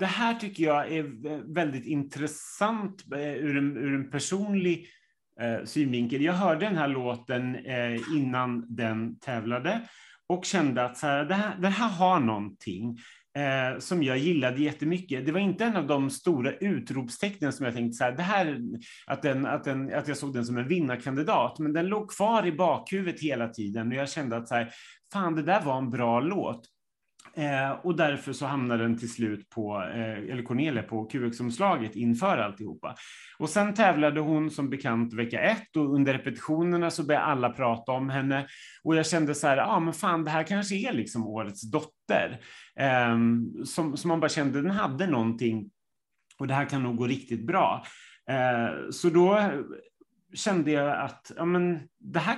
[0.01, 1.03] det här tycker jag är
[1.53, 4.87] väldigt intressant eh, ur en, ur en personlig
[5.41, 6.21] eh, synvinkel.
[6.21, 9.81] Jag hörde den här låten eh, innan den tävlade
[10.27, 12.99] och kände att så här, det här, den här har någonting
[13.37, 15.25] eh, som jag gillade jättemycket.
[15.25, 18.59] Det var inte en av de stora utropstecknen som jag tänkte så här, det här
[19.07, 22.47] att, den, att, den, att jag såg den som en vinnarkandidat, men den låg kvar
[22.47, 24.71] i bakhuvudet hela tiden och jag kände att så här,
[25.13, 26.67] fan, det där var en bra låt.
[27.35, 32.37] Eh, och därför så hamnade den till slut på, eh, eller Cornelia på QX-omslaget inför
[32.37, 32.95] alltihopa.
[33.39, 37.91] Och sen tävlade hon som bekant vecka ett och under repetitionerna så började alla prata
[37.91, 38.47] om henne.
[38.83, 41.71] Och jag kände så här, ja ah, men fan det här kanske är liksom årets
[41.71, 42.39] dotter.
[42.75, 43.17] Eh,
[43.65, 45.69] som, som man bara kände, den hade någonting
[46.39, 47.85] och det här kan nog gå riktigt bra.
[48.29, 49.51] Eh, så då
[50.33, 52.37] kände jag att, ja men det här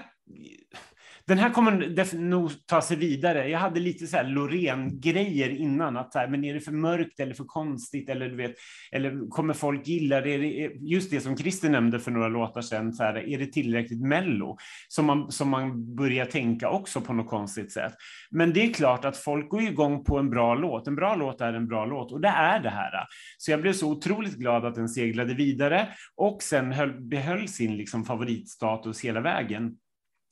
[1.28, 3.50] den här kommer nog ta sig vidare.
[3.50, 7.20] Jag hade lite så här Loreen-grejer innan, att så här, men är det för mörkt
[7.20, 8.56] eller för konstigt eller du vet,
[8.92, 10.38] eller kommer folk gilla det?
[10.82, 14.58] Just det som Christer nämnde för några låtar sedan, så här, är det tillräckligt mello?
[14.88, 17.94] Som man, som man börjar tänka också på något konstigt sätt.
[18.32, 20.88] Men det är klart att folk går igång på en bra låt.
[20.88, 22.92] En bra låt är en bra låt och det är det här.
[23.38, 27.78] Så jag blev så otroligt glad att den seglade vidare och sen höll, behöll sin
[27.78, 29.76] liksom favoritstatus hela vägen.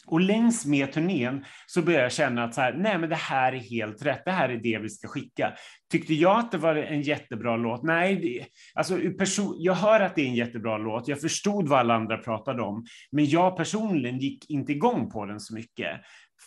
[0.08, 3.54] Och längs med turnén så började jag känna att så här, nej men det här
[3.54, 5.54] är helt rätt, det här är det vi ska skicka.
[5.92, 7.84] Tyckte jag att det var en jättebra låt?
[7.84, 9.00] Nej, det, alltså,
[9.58, 12.86] jag hör att det är en jättebra låt, jag förstod vad alla andra pratade om,
[13.12, 16.02] men jag personligen gick inte igång på den så mycket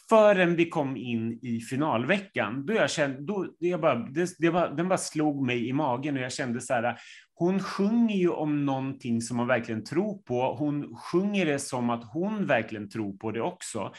[0.09, 2.66] förrän vi kom in i finalveckan.
[2.66, 6.16] Då jag kände, då, det bara, det, det bara, den bara slog mig i magen
[6.16, 6.96] och jag kände så här,
[7.35, 10.55] hon sjunger ju om någonting som man verkligen tror på.
[10.55, 13.93] Hon sjunger det som att hon verkligen tror på det också.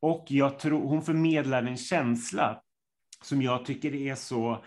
[0.00, 2.60] Och jag tror hon förmedlar en känsla
[3.24, 4.64] som jag tycker är så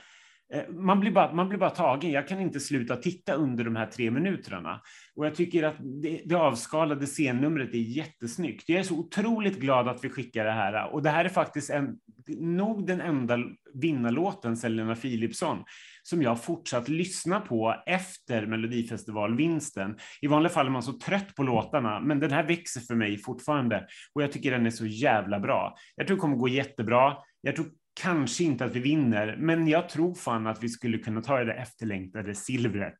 [0.53, 2.11] eh, man blir, bara, man blir bara tagen.
[2.11, 4.81] Jag kan inte sluta titta under de här tre minuterna.
[5.15, 8.69] Och jag tycker att det, det avskalade scennumret är jättesnyggt.
[8.69, 10.93] Jag är så otroligt glad att vi skickar det här.
[10.93, 11.97] Och det här är faktiskt en,
[12.39, 13.37] nog den enda
[13.73, 15.63] vinnarlåten, Selena Philipsson,
[16.03, 19.97] som jag fortsatt lyssna på efter Melodifestivalvinsten.
[20.21, 23.17] I vanliga fall är man så trött på låtarna, men den här växer för mig
[23.17, 23.87] fortfarande.
[24.13, 25.75] Och jag tycker den är så jävla bra.
[25.95, 27.17] Jag tror det kommer gå jättebra.
[27.41, 27.65] Jag tror
[28.01, 31.53] kanske inte att vi vinner, men jag tror fan att vi skulle kunna ta det
[31.53, 32.97] efterlängtade silvret.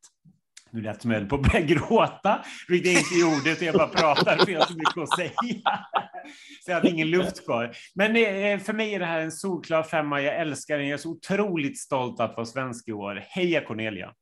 [0.70, 3.64] Nu lät det som jag höll på att börja gråta, vilket jag inte gjorde, så
[3.64, 5.32] jag bara pratar för jag har så mycket att säga.
[6.64, 7.76] Så jag hade ingen luft kvar.
[7.94, 10.20] Men eh, för mig är det här en solklar femma.
[10.20, 10.88] Jag älskar den.
[10.88, 13.24] Jag är så otroligt stolt att vara svensk i år.
[13.28, 14.14] Heja Cornelia!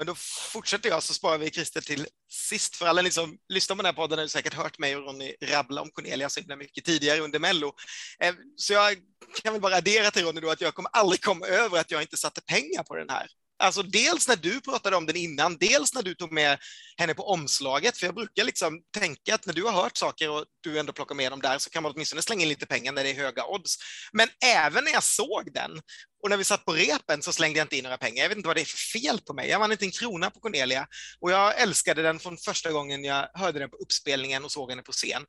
[0.00, 0.14] Men då
[0.52, 2.76] fortsätter jag så sparar vi Christer till sist.
[2.76, 5.34] För alla ni som lyssnar på den här podden har säkert hört mig och Ronny
[5.42, 7.72] rabbla om Cornelia så himla mycket tidigare under Mello.
[8.20, 8.96] Eh, så jag
[9.42, 12.02] kan väl bara addera till Ronny då att jag kommer aldrig komma över att jag
[12.02, 13.26] inte satte pengar på den här.
[13.60, 16.58] Alltså dels när du pratade om den innan, dels när du tog med
[16.96, 20.44] henne på omslaget, för jag brukar liksom tänka att när du har hört saker och
[20.60, 23.04] du ändå plockar med dem där så kan man åtminstone slänga in lite pengar när
[23.04, 23.76] det är höga odds.
[24.12, 25.80] Men även när jag såg den
[26.22, 28.22] och när vi satt på repen så slängde jag inte in några pengar.
[28.22, 29.48] Jag vet inte vad det är för fel på mig.
[29.48, 30.86] Jag vann inte en krona på Cornelia
[31.20, 34.82] och jag älskade den från första gången jag hörde den på uppspelningen och såg henne
[34.82, 35.26] på scen.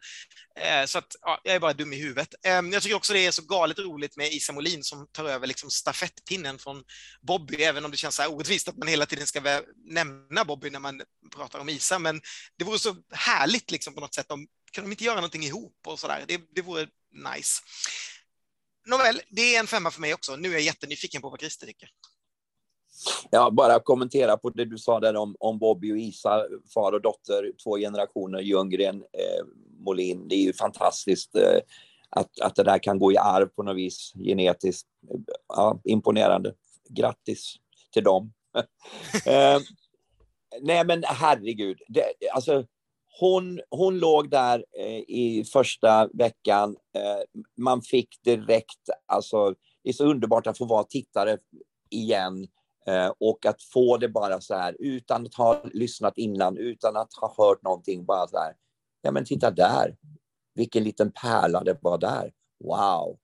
[0.59, 2.29] Eh, så att, ja, jag är bara dum i huvudet.
[2.43, 5.47] Ehm, jag tycker också det är så galet roligt med Isa Molin som tar över
[5.47, 6.83] liksom stafettpinnen från
[7.21, 10.79] Bobby, även om det känns så orättvist att man hela tiden ska nämna Bobby när
[10.79, 11.01] man
[11.35, 11.99] pratar om Isa.
[11.99, 12.21] Men
[12.57, 15.77] det vore så härligt liksom på något sätt om kan de inte göra någonting ihop
[15.87, 16.23] och så där?
[16.27, 16.87] Det, det vore
[17.35, 17.61] nice.
[18.85, 20.35] Nåväl, det är en femma för mig också.
[20.35, 21.89] Nu är jag jättenyfiken på vad Christer tycker.
[23.29, 27.01] Ja, bara kommentera på det du sa där om, om Bobby och Isa, far och
[27.01, 29.45] dotter, två generationer, Ljunggren, eh,
[29.79, 30.27] Molin.
[30.27, 31.59] Det är ju fantastiskt eh,
[32.09, 34.87] att, att det där kan gå i arv på något vis genetiskt.
[35.11, 36.53] Eh, ja, imponerande.
[36.89, 37.55] Grattis
[37.93, 38.33] till dem.
[39.25, 39.59] eh,
[40.61, 41.77] nej, men herregud.
[41.87, 42.65] Det, alltså,
[43.19, 46.75] hon, hon låg där eh, i första veckan.
[46.95, 51.37] Eh, man fick direkt, alltså det är så underbart att få vara tittare
[51.89, 52.47] igen
[52.87, 57.13] eh, och att få det bara så här utan att ha lyssnat innan, utan att
[57.21, 58.53] ha hört någonting, bara så här.
[59.01, 59.95] Ja men titta där,
[60.55, 62.31] vilken liten pärla det var där.
[62.63, 63.17] Wow!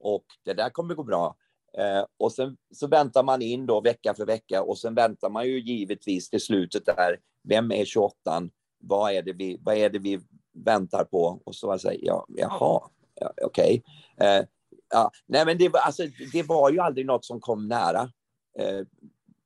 [0.00, 1.36] Och det där kommer gå bra.
[1.78, 5.46] Eh, och sen så väntar man in då vecka för vecka och sen väntar man
[5.46, 7.20] ju givetvis till slutet där.
[7.48, 8.48] Vem är 28
[8.78, 10.20] vad är det vi, vad är det vi
[10.52, 11.42] väntar på?
[11.44, 12.80] Och så säger jag, jaha,
[13.14, 13.82] ja, okej.
[14.16, 14.28] Okay.
[14.28, 14.44] Eh,
[14.90, 16.02] ja, nej, men det, alltså,
[16.32, 18.12] det var ju aldrig något som kom nära
[18.58, 18.80] eh,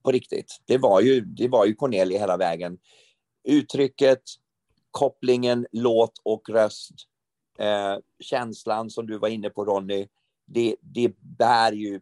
[0.03, 0.61] på riktigt.
[0.65, 2.79] Det var, ju, det var ju Cornelia hela vägen.
[3.45, 4.23] Uttrycket,
[4.91, 6.95] kopplingen, låt och röst,
[7.59, 10.09] eh, känslan som du var inne på Ronny,
[10.47, 12.01] det, det bär ju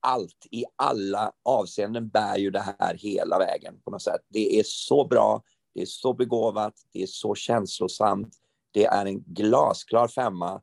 [0.00, 4.20] allt i alla avseenden bär ju det här hela vägen på något sätt.
[4.28, 5.42] Det är så bra,
[5.76, 8.34] det är så begåvat, det är så känslosamt.
[8.70, 10.60] Det är en glasklar femma.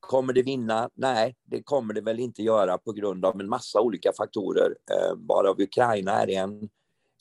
[0.00, 0.90] Kommer det vinna?
[0.94, 5.16] Nej, det kommer det väl inte göra på grund av en massa olika faktorer, eh,
[5.16, 6.68] varav Ukraina är en.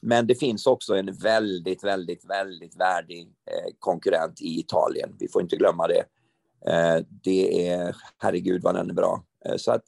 [0.01, 5.15] Men det finns också en väldigt, väldigt, väldigt värdig eh, konkurrent i Italien.
[5.19, 6.03] Vi får inte glömma det.
[6.71, 9.23] Eh, det är, herregud vad den är bra.
[9.57, 9.83] Så att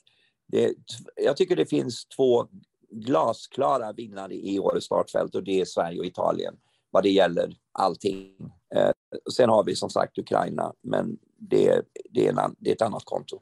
[0.47, 0.73] det,
[1.15, 2.47] jag tycker det finns två
[2.91, 6.55] glasklara vinnare i årets startfält och det är Sverige och Italien
[6.92, 8.36] vad det gäller allting.
[8.76, 8.92] Eh,
[9.36, 13.06] sen har vi som sagt Ukraina, men det, det, är, en, det är ett annat
[13.06, 13.42] konto.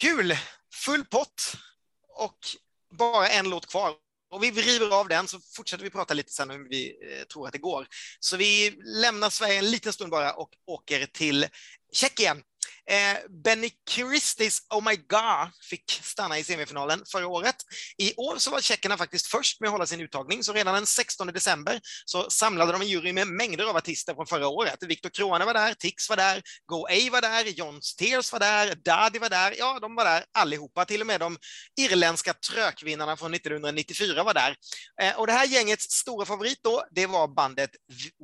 [0.00, 0.34] Kul!
[0.84, 1.42] Full pott
[2.08, 2.38] och
[2.98, 3.94] bara en låt kvar.
[4.30, 7.46] Och vi river av den så fortsätter vi prata lite sen hur vi eh, tror
[7.46, 7.86] att det går.
[8.20, 11.46] Så vi lämnar Sverige en liten stund bara och åker till
[11.92, 12.42] Tjeckien
[12.90, 17.54] Eh, Benny Christies Oh My God fick stanna i semifinalen förra året.
[17.98, 20.86] I år så var tjeckerna faktiskt först med att hålla sin uttagning, så redan den
[20.86, 24.82] 16 december så samlade de en jury med mängder av artister från förra året.
[24.82, 28.74] Viktor Krone var där, Tix var där, Go A var där, John Steers var där,
[28.84, 31.38] Daddy var där, ja, de var där allihopa, till och med de
[31.80, 34.56] irländska trökvinnarna från 1994 var där.
[35.02, 37.70] Eh, och det här gängets stora favorit då, det var bandet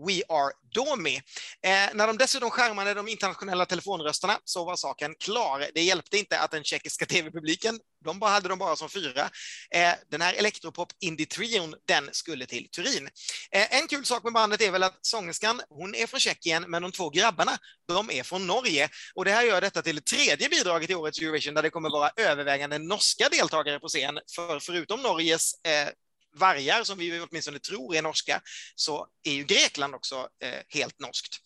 [0.07, 1.17] We Are Domi.
[1.63, 5.71] Eh, när de dessutom skärmade de internationella telefonrösterna så var saken klar.
[5.75, 9.31] Det hjälpte inte att den tjeckiska tv-publiken, de bara hade de bara som fyra.
[9.71, 13.09] Eh, den här elektropop indie-trion, den skulle till Turin.
[13.51, 16.83] Eh, en kul sak med bandet är väl att sångerskan, hon är från Tjeckien, men
[16.83, 18.89] de två grabbarna, de är från Norge.
[19.15, 21.91] Och det här gör detta till det tredje bidraget i årets Eurovision, där det kommer
[21.91, 25.89] vara övervägande norska deltagare på scen, för förutom Norges eh,
[26.35, 28.41] vargar, som vi åtminstone tror är norska,
[28.75, 31.37] så är ju Grekland också eh, helt norskt.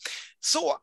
[0.41, 0.79] Så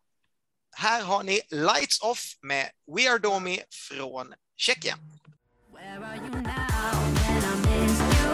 [0.77, 4.97] här har ni Lights Off med We Are Domi från Tjeckien.
[5.73, 8.27] Where are you now when I miss you?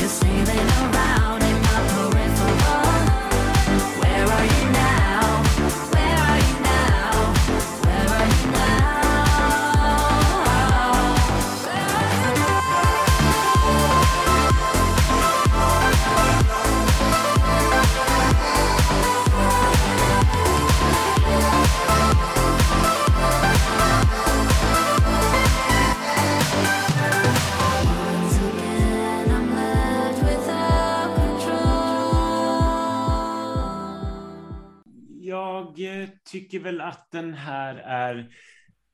[0.00, 0.93] You're sailing around
[35.76, 38.28] Jag tycker väl att den här är...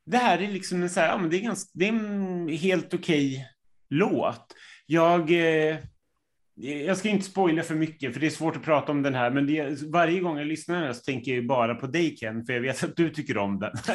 [0.07, 2.49] Det här är liksom en så här, ja, men det är, ganska, det är en
[2.49, 3.47] helt okej
[3.89, 4.55] låt.
[4.87, 5.31] Jag...
[5.31, 5.77] Eh,
[6.63, 9.31] jag ska inte spoila för mycket, för det är svårt att prata om den här,
[9.31, 12.53] men det, varje gång jag lyssnar den så tänker jag bara på dig Ken, för
[12.53, 13.73] jag vet att du tycker om den.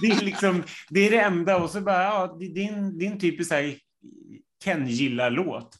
[0.00, 2.98] det, är liksom, det är det enda, och så bara, ja, det, det, är, en,
[2.98, 3.52] det är en typisk
[4.64, 5.76] Ken-gillar-låt.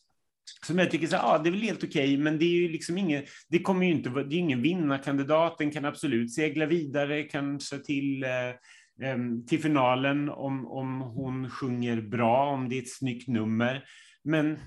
[0.66, 2.68] Som jag tycker så här, ah, det är väl helt okej, men det är ju
[2.68, 7.22] liksom ingen, det kommer ju inte, det är ingen vinnarkandidat, den kan absolut segla vidare,
[7.22, 9.16] kanske till, eh,
[9.48, 13.84] till finalen om, om hon sjunger bra, om det är ett snyggt nummer.
[14.24, 14.58] Men,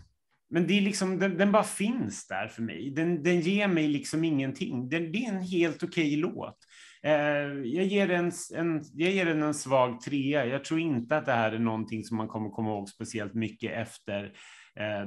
[0.50, 2.92] men det är liksom, den, den bara finns där för mig.
[2.96, 4.90] Den, den ger mig liksom ingenting.
[4.90, 6.58] Den, det är en helt okej låt.
[7.04, 7.14] Eh,
[7.64, 10.46] jag, ger den en, jag ger den en svag trea.
[10.46, 13.72] Jag tror inte att det här är någonting som man kommer komma ihåg speciellt mycket
[13.72, 14.34] efter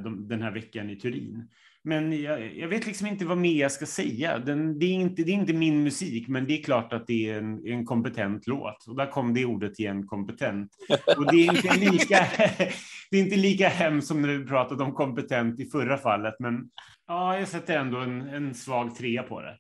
[0.05, 1.49] de, den här veckan i Turin.
[1.85, 4.39] Men jag, jag vet liksom inte vad mer jag ska säga.
[4.39, 7.31] Den, det, är inte, det är inte min musik, men det är klart att det
[7.31, 8.87] är en, en kompetent låt.
[8.89, 10.71] Och där kom det ordet igen, kompetent.
[11.17, 12.27] Och det är inte lika,
[13.11, 16.71] det är inte lika hemskt som när vi pratade om kompetent i förra fallet, men
[17.07, 19.59] ja, jag sätter ändå en, en svag trea på det.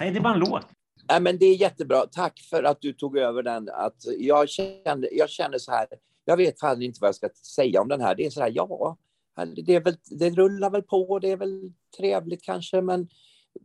[0.00, 0.66] Nej, det är bara en låt.
[1.08, 2.06] Nej, men det är jättebra.
[2.12, 3.68] Tack för att du tog över den.
[3.68, 5.86] Att jag, kände, jag känner så här,
[6.24, 8.14] jag vet fan inte vad jag ska säga om den här.
[8.14, 8.96] Det är så här, ja,
[9.44, 13.08] det, är väl, det rullar väl på, det är väl trevligt kanske, men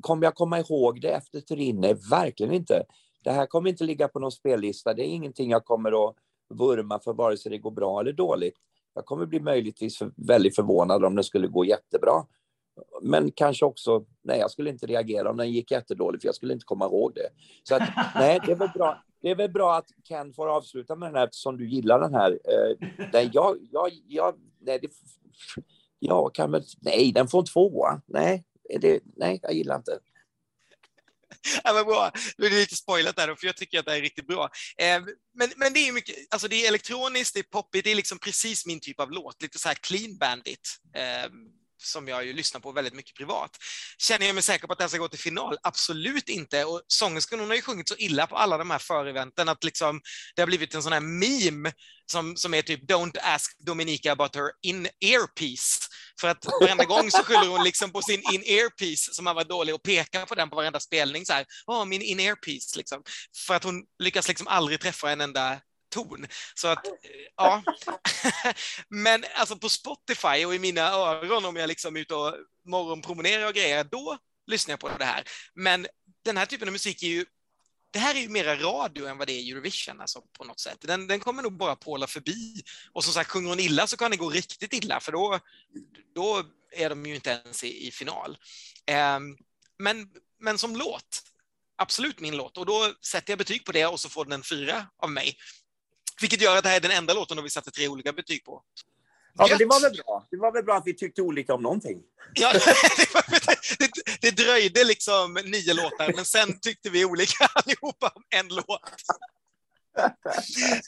[0.02, 1.80] kommer jag komma ihåg det efter Turin?
[1.80, 2.84] Nej, verkligen inte.
[3.24, 4.94] Det här kommer inte ligga på någon spellista.
[4.94, 6.16] Det är ingenting jag kommer att
[6.50, 8.56] vurma för vare sig det går bra eller dåligt.
[8.94, 12.26] Jag kommer bli möjligtvis för, väldigt förvånad om det skulle gå jättebra.
[13.02, 16.54] Men kanske också, nej jag skulle inte reagera om den gick jättedåligt för jag skulle
[16.54, 17.30] inte komma ihåg det.
[17.64, 19.04] Så att, nej, det är väl bra.
[19.22, 22.14] Det är väl bra att Ken får avsluta med den här eftersom du gillar den
[22.14, 22.32] här.
[22.32, 24.88] Eh, nej, jag, jag, jag, nej, det,
[26.00, 28.02] jag kan väl, nej, den får en tvåa.
[28.08, 28.44] Nej,
[28.80, 30.00] det, nej, jag gillar inte.
[31.64, 32.12] Ja, men bra.
[32.38, 34.50] Nu är det lite spoilat där, då, för jag tycker att det är riktigt bra.
[34.78, 35.02] Eh,
[35.34, 38.20] men, men det är mycket, alltså det är elektroniskt, det är poppigt, det är liksom
[38.20, 40.80] precis min typ av låt, lite så här clean bandit.
[40.96, 41.32] Eh,
[41.84, 43.58] som jag ju lyssnar på väldigt mycket privat.
[43.98, 45.58] Känner jag mig säker på att den ska gå till final?
[45.64, 46.66] Absolut inte.
[46.66, 50.02] Och sångerskan hon har ju sjungit så illa på alla de här föreventen att liksom,
[50.36, 51.72] det har blivit en sån här meme
[52.12, 55.80] som, som är typ “Don't ask Dominika about her in-earpiece”.
[56.22, 59.76] För att varenda gång så skyller hon liksom på sin in-earpiece som har varit dålig
[59.76, 61.46] och pekar på den på varenda spelning så här.
[61.68, 63.04] “Åh, min in-earpiece” liksom.
[63.48, 65.60] För att hon lyckas liksom aldrig träffa en enda
[65.92, 66.28] ton.
[66.56, 66.94] Så att, eh,
[67.36, 67.64] ja.
[68.90, 72.36] Men alltså på Spotify och i mina öron om jag liksom är ute och
[72.66, 74.18] morgonpromenerar och grejer, då
[74.48, 75.24] lyssnar jag på det här.
[75.54, 75.88] Men
[76.26, 77.26] den här typen av musik är ju
[77.94, 80.78] det här är ju mera radio än vad det är Eurovision alltså, på något sätt.
[80.82, 82.62] Den, den kommer nog bara påla förbi.
[82.92, 85.40] Och som sagt, sjunger hon illa så kan det gå riktigt illa, för då,
[86.16, 88.38] då är de ju inte ens i, i final.
[89.18, 89.38] Um,
[89.80, 91.24] men, men som låt,
[91.78, 92.58] absolut min låt.
[92.58, 95.38] Och då sätter jag betyg på det och så får den en fyra av mig.
[96.22, 98.46] Vilket gör att det här är den enda låten då vi satte tre olika betyg
[98.46, 98.64] på.
[99.34, 100.28] Ja, men det var väl bra.
[100.32, 102.02] Det var väl bra att vi tyckte olika om någonting.
[102.34, 102.54] Ja,
[102.98, 103.24] det, var,
[103.80, 103.92] det,
[104.22, 108.82] det dröjde liksom nio låtar, men sen tyckte vi olika allihopa om en låt.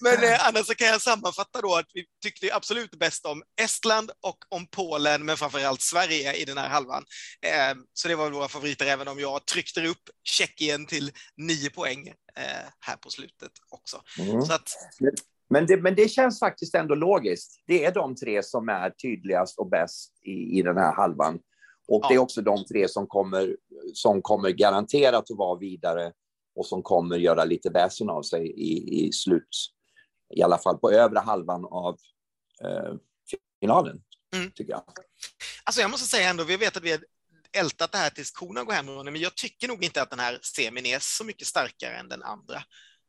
[0.01, 4.11] Men eh, annars så kan jag sammanfatta då att vi tyckte absolut bäst om Estland
[4.21, 7.03] och om Polen, men framför allt Sverige i den här halvan.
[7.41, 12.07] Eh, så det var våra favoriter, även om jag tryckte upp Tjeckien till nio poäng
[12.35, 14.01] eh, här på slutet också.
[14.19, 14.41] Mm.
[14.41, 14.69] Så att,
[15.49, 17.63] Men det, men det känns faktiskt ändå logiskt.
[17.67, 21.39] Det är de tre som är tydligast och bäst i, i den här halvan.
[21.87, 22.07] Och Ja.
[22.07, 23.55] det är också de tre som kommer,
[23.93, 26.11] som kommer garanterat att vara vidare
[26.55, 29.57] och som kommer göra lite väsen av sig i, i slut,
[30.35, 31.97] i alla fall på övre halvan av
[32.63, 32.93] eh,
[33.59, 34.01] finalen,
[34.35, 34.51] Mm.
[34.51, 34.83] tycker jag.
[35.63, 36.99] Alltså jag måste säga ändå, vi vet att vi har
[37.51, 40.39] ältat det här tills korna går hem, men jag tycker nog inte att den här
[40.41, 42.63] semin är så mycket starkare än den andra.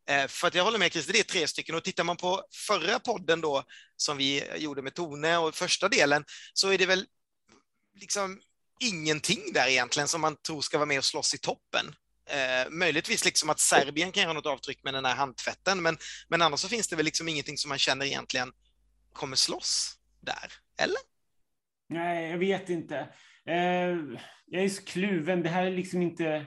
[0.08, 2.42] Eh, för att jag håller med Christer, det är tre stycken och tittar man på
[2.68, 3.64] förra podden då
[3.96, 7.06] som vi gjorde med Tone och första delen så är det väl
[8.00, 8.40] liksom
[8.80, 11.94] ingenting där egentligen som man tror ska vara med och slåss i toppen.
[12.30, 15.96] Eh, möjligtvis liksom att Serbien kan göra något avtryck med den här handtvätten, men,
[16.28, 18.52] men annars så finns det väl liksom ingenting som man känner egentligen
[19.12, 20.98] kommer slåss där, eller?
[21.88, 22.96] Nej, jag vet inte.
[23.46, 23.96] Eh,
[24.46, 25.42] jag är så kluven.
[25.42, 26.46] Det här är liksom inte...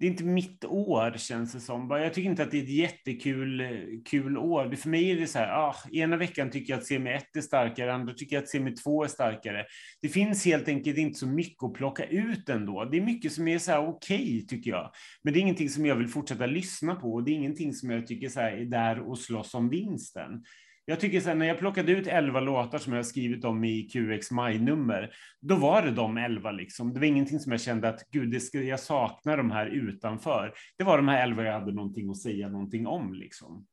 [0.00, 1.90] Det är inte mitt år, känns det som.
[1.90, 3.62] Jag tycker inte att det är ett jättekul
[4.10, 4.74] kul år.
[4.76, 7.94] För mig är det så här, ah, ena veckan tycker jag att semi-1 är starkare,
[7.94, 9.64] andra tycker jag att semi-2 är starkare.
[10.02, 12.84] Det finns helt enkelt inte så mycket att plocka ut ändå.
[12.84, 14.90] Det är mycket som är så här okej, okay, tycker jag.
[15.22, 17.12] Men det är ingenting som jag vill fortsätta lyssna på.
[17.12, 20.44] Och det är ingenting som jag tycker så här, är där och slåss om vinsten.
[20.84, 23.82] Jag tycker sen när jag plockade ut elva låtar som jag har skrivit om i
[23.82, 26.92] QX maj-nummer, då var det de elva liksom.
[26.92, 30.54] Det var ingenting som jag kände att gud, det ska, jag saknar de här utanför.
[30.78, 33.66] Det var de här elva jag hade någonting att säga någonting om liksom.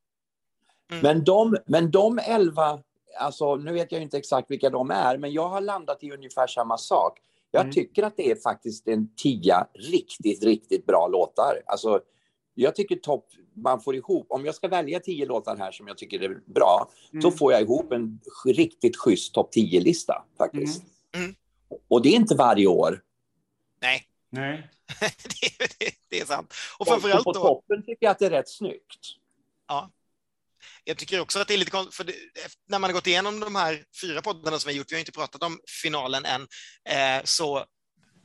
[0.92, 1.04] Mm.
[1.04, 2.80] Men de, men de elva,
[3.20, 6.48] alltså nu vet jag inte exakt vilka de är, men jag har landat i ungefär
[6.48, 7.20] samma sak.
[7.52, 7.74] Jag mm.
[7.74, 11.62] tycker att det är faktiskt en tia riktigt, riktigt bra låtar.
[11.66, 12.02] Alltså,
[12.60, 15.98] jag tycker topp, man får ihop, om jag ska välja tio låtar här som jag
[15.98, 17.22] tycker är bra, mm.
[17.22, 20.84] så får jag ihop en riktigt schysst topp tio lista faktiskt.
[21.14, 21.26] Mm.
[21.26, 21.36] Mm.
[21.88, 23.04] Och det är inte varje år.
[23.82, 24.04] Nej.
[24.30, 24.70] Nej.
[25.00, 26.54] det, det, det, är sant.
[26.80, 27.40] Och framförallt på då...
[27.40, 29.00] toppen tycker jag att det är rätt snyggt.
[29.68, 29.92] Ja.
[30.84, 32.14] Jag tycker också att det är lite konstigt, för det,
[32.68, 35.00] när man har gått igenom de här fyra poddarna som vi har gjort, vi har
[35.00, 36.42] inte pratat om finalen än,
[36.90, 37.66] eh, så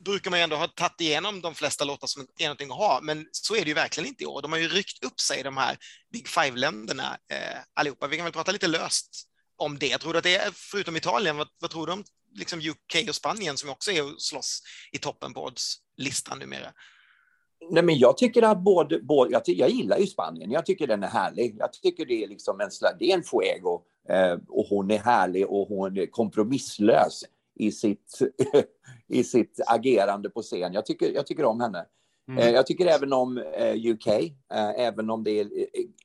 [0.05, 3.01] brukar man ju ändå ha tagit igenom de flesta låtar som är någonting att ha,
[3.03, 4.43] men så är det ju verkligen inte i år.
[4.43, 5.79] De har ju ryckt upp sig, de här
[6.13, 8.07] Big Five-länderna eh, allihopa.
[8.07, 9.99] Vi kan väl prata lite löst om det.
[9.99, 12.05] Tror du att det är, förutom Italien, vad, vad tror du om
[12.35, 14.63] liksom UK och Spanien som också är och slåss
[14.93, 16.73] i toppen på odds-listan numera?
[17.71, 20.51] Nej, men jag tycker att både, både jag, jag, gillar ju Spanien.
[20.51, 21.57] Jag tycker den är härlig.
[21.59, 25.47] Jag tycker det är liksom en, det är en fuego eh, och hon är härlig
[25.47, 27.25] och hon är kompromisslös
[27.55, 28.19] i sitt,
[29.09, 30.73] i sitt agerande på scen.
[30.73, 31.87] Jag tycker, jag tycker om henne.
[32.29, 32.39] Mm.
[32.39, 35.49] Eh, jag tycker även om eh, UK, eh, även om det är,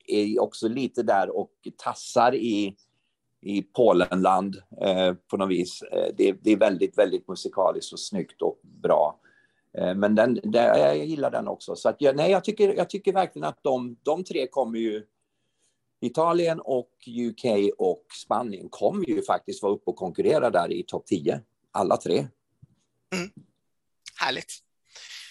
[0.06, 2.76] är också lite där och tassar i,
[3.40, 4.56] i Polenland
[5.30, 5.82] på något vis.
[6.16, 9.20] Det, det är väldigt, väldigt musikaliskt och snyggt och bra.
[9.96, 11.76] Men den, den, jag gillar den också.
[11.76, 15.02] Så att jag, nej, jag, tycker, jag tycker verkligen att de, de tre kommer ju...
[16.00, 21.06] Italien och UK och Spanien kommer ju faktiskt vara uppe och konkurrera där i topp
[21.06, 21.40] 10.
[21.72, 22.26] Alla tre.
[23.14, 23.30] Mm.
[24.16, 24.52] Härligt.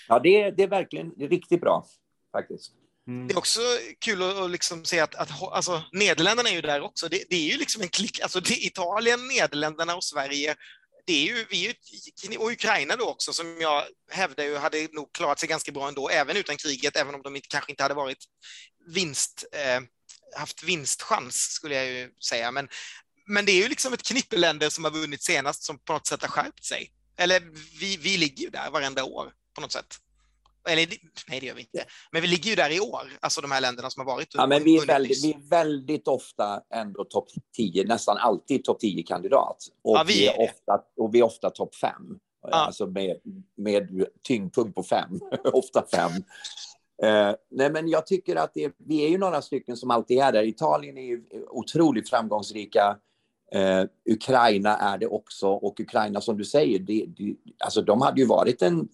[0.08, 1.86] Ja, det är, det är verkligen det är riktigt bra
[2.32, 2.72] faktiskt.
[3.08, 3.28] Mm.
[3.28, 3.60] Det är också
[4.00, 7.08] kul att liksom se att, att alltså, Nederländerna är ju där också.
[7.08, 10.56] Det, det är ju liksom en klick, alltså det, Italien, Nederländerna och Sverige
[11.08, 11.74] det är ju, vi är
[12.32, 15.88] ju, och Ukraina då också, som jag hävdar ju hade nog klarat sig ganska bra
[15.88, 18.26] ändå, även utan kriget, även om de inte, kanske inte hade varit
[18.88, 19.82] vinst, eh,
[20.36, 22.52] haft vinstchans, skulle jag ju säga.
[22.52, 22.68] Men,
[23.28, 26.08] men det är ju liksom ett knippe länder som har vunnit senast som på något
[26.08, 26.92] sätt har skärpt sig.
[27.18, 27.40] Eller
[27.80, 29.98] vi, vi ligger ju där varenda år på något sätt.
[30.68, 30.88] Eller
[31.28, 31.86] nej, det gör vi inte.
[32.12, 34.28] Men vi ligger ju där i år, alltså de här länderna som har varit.
[34.34, 38.82] Ja, men vi är väldigt, vi är väldigt ofta ändå topp 10, nästan alltid topp
[38.84, 39.58] 10-kandidat.
[39.84, 41.92] Och, ja, vi är, är ofta, och vi är ofta topp 5.
[42.42, 42.50] Ja.
[42.52, 43.18] Alltså med,
[43.58, 45.20] med tyngdpunkt på 5,
[45.54, 46.12] ofta 5.
[47.04, 50.32] Eh, nej, men jag tycker att det, vi är ju några stycken som alltid är
[50.32, 50.44] där.
[50.44, 52.98] Italien är ju otroligt framgångsrika.
[53.52, 58.22] Eh, Ukraina är det också och Ukraina som du säger, det, det, alltså de hade
[58.22, 58.88] ju varit en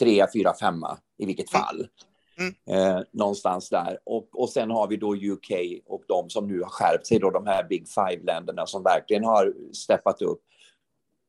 [0.00, 1.62] trea, fyra, femma i vilket mm.
[1.62, 1.88] fall.
[2.38, 2.54] Mm.
[2.70, 3.98] Eh, någonstans där.
[4.04, 7.30] Och, och sen har vi då UK och de som nu har skärpt sig, då,
[7.30, 10.42] de här Big Five-länderna som verkligen har steppat upp.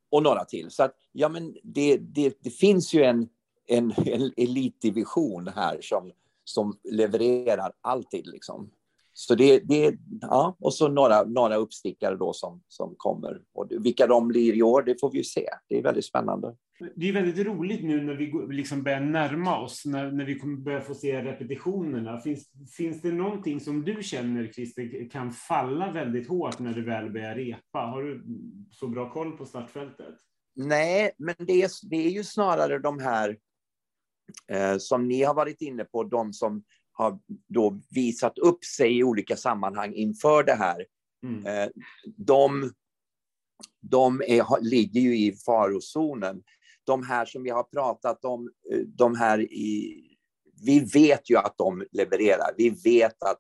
[0.10, 0.72] Och några till.
[0.72, 3.30] Så att, ja, men det, det, det finns ju en,
[3.68, 6.12] en, en elitdivision här som,
[6.44, 8.28] som levererar alltid.
[8.28, 8.70] Liksom.
[9.14, 13.42] Så det, det, ja, och så några, några uppstickare då som, som kommer.
[13.54, 15.50] Och vilka de blir i år, det får vi ju se.
[15.70, 16.56] Det är väldigt spännande.
[16.96, 20.58] Det är väldigt roligt nu när vi liksom börjar närma oss, när, när vi kommer
[20.58, 22.20] börja få se repetitionerna.
[22.20, 27.12] Finns, finns det någonting som du känner, Christer, kan falla väldigt hårt när du väl
[27.12, 27.80] börjar repa?
[27.80, 28.24] Har du
[28.72, 30.16] så bra koll på startfältet?
[30.56, 33.38] Nej, men det är, det är ju snarare de här
[34.80, 39.36] som ni har varit inne på, de som har då visat upp sig i olika
[39.38, 40.86] sammanhang inför det här.
[41.24, 41.46] Mm.
[41.46, 41.70] Eh,
[42.18, 42.72] de
[43.82, 46.44] de är, ligger ju i farozonen.
[46.84, 50.04] De här som vi har pratat om, eh, de här i,
[50.66, 52.54] vi vet ju att de levererar.
[52.58, 53.40] Vi vet att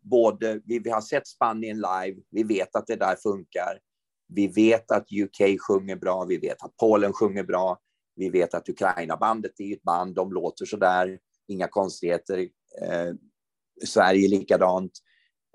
[0.00, 3.78] både, vi, vi har sett Spanien live, vi vet att det där funkar.
[4.34, 7.78] Vi vet att UK sjunger bra, vi vet att Polen sjunger bra.
[8.18, 11.18] Vi vet att Ukraina-bandet är ett band, de låter så där,
[11.48, 12.38] inga konstigheter.
[12.82, 13.14] Eh,
[13.84, 14.92] Sverige likadant.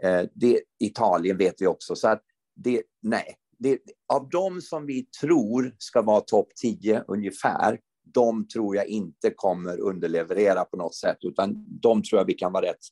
[0.03, 1.95] Eh, det, Italien vet vi också.
[1.95, 2.23] Så att
[2.55, 3.79] det, nej, det,
[4.13, 7.79] av de som vi tror ska vara topp 10 ungefär,
[8.13, 12.51] de tror jag inte kommer underleverera på något sätt, utan de tror jag vi kan
[12.51, 12.85] vara rätt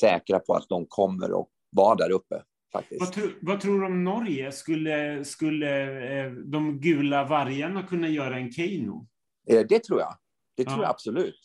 [0.00, 2.42] säkra på att de kommer att vara där uppe.
[2.72, 3.00] Faktiskt.
[3.00, 4.52] Vad, tro, vad tror du om Norge?
[4.52, 5.90] Skulle, skulle
[6.24, 9.06] eh, de gula vargarna kunna göra en Keino?
[9.50, 10.14] Eh, Det tror jag.
[10.56, 10.82] Det tror Ja.
[10.82, 11.40] jag absolut.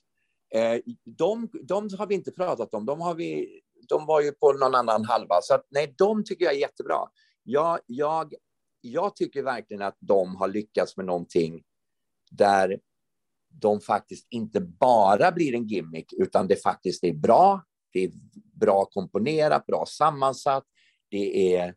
[0.56, 2.86] Eh, De, de har vi inte pratat om.
[2.86, 3.60] De, har vi,
[3.90, 5.36] de var ju på någon annan halva.
[5.42, 6.98] Så att, nej, de tycker jag är jättebra.
[7.44, 8.34] Jag, jag,
[8.82, 11.64] jag tycker verkligen att de har lyckats med någonting
[12.32, 12.80] där
[13.50, 17.62] de faktiskt inte bara blir en gimmick, utan det faktiskt är bra.
[17.94, 18.12] Det är
[18.60, 20.64] bra komponerat, bra sammansatt.
[21.14, 21.74] Det är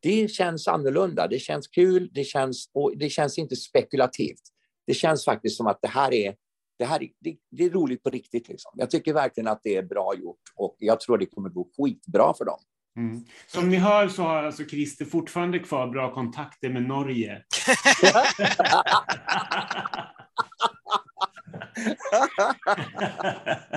[0.00, 4.40] det känns annorlunda, det känns kul, det känns, och det känns inte spekulativt.
[4.86, 6.34] Det känns faktiskt som att det här är,
[6.78, 8.48] det här är, det, det är roligt på riktigt.
[8.48, 8.72] Liksom.
[8.74, 12.34] Jag tycker verkligen att det är bra gjort och jag tror det kommer gå skitbra
[12.34, 12.58] för dem.
[12.96, 13.24] Mm.
[13.46, 17.44] Som ni hör så har alltså Christer fortfarande kvar bra kontakter med Norge.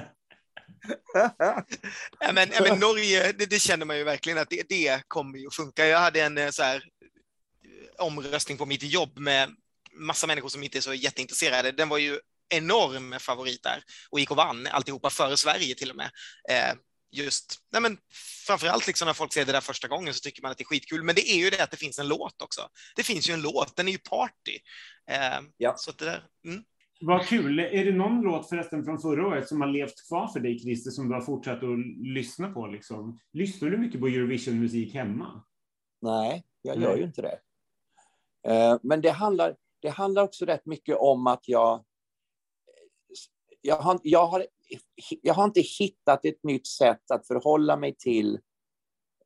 [2.20, 5.38] Ja, men, ja, men Norge, det, det känner man ju verkligen att det, det kommer
[5.40, 5.88] ju att funka.
[5.88, 9.56] Jag hade en eh, så här, eh, omröstning på mitt jobb med
[9.94, 11.72] massa människor som inte är så jätteintresserade.
[11.72, 15.96] Den var ju enorm favorit där och gick och vann alltihopa före Sverige till och
[15.96, 16.12] med.
[16.50, 16.74] Eh,
[17.12, 17.98] just, nej men
[18.48, 20.66] framförallt liksom när folk ser det där första gången så tycker man att det är
[20.66, 21.04] skitkul.
[21.04, 22.70] Men det är ju det att det finns en låt också.
[22.96, 24.60] Det finns ju en låt, den är ju party.
[25.10, 25.74] Eh, Ja.
[25.78, 26.64] Så det där, mm.
[27.02, 27.60] Vad kul.
[27.60, 30.92] Är det någon låt förresten från förra året som har levt kvar för dig, Christer,
[30.92, 32.68] som du har fortsatt att lyssna på?
[32.68, 33.20] Liksom?
[33.34, 35.44] Lyssnar du mycket på Eurovision-musik hemma?
[36.02, 36.88] Nej, jag Nej.
[36.88, 37.40] gör ju inte det.
[38.48, 41.84] Eh, Men det handlar, det handlar också rätt mycket om att jag...
[43.62, 44.46] Jag har, jag, har,
[45.22, 48.40] jag har inte hittat ett nytt sätt att förhålla mig till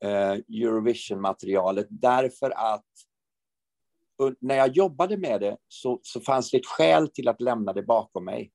[0.02, 2.86] eh, Eurovision-materialet därför att
[4.18, 7.74] och när jag jobbade med det så, så fanns det ett skäl till att lämna
[7.74, 8.52] det bakom mig.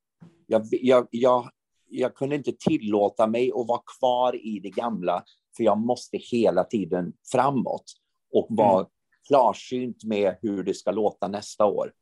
[0.46, 1.50] Jag, jag, jag,
[1.88, 5.24] jag kunde inte tillåta mig att vara kvar i det gamla,
[5.56, 7.84] för jag måste hela tiden framåt
[8.32, 8.86] och vara
[9.28, 11.92] klarsynt med hur det ska låta nästa år.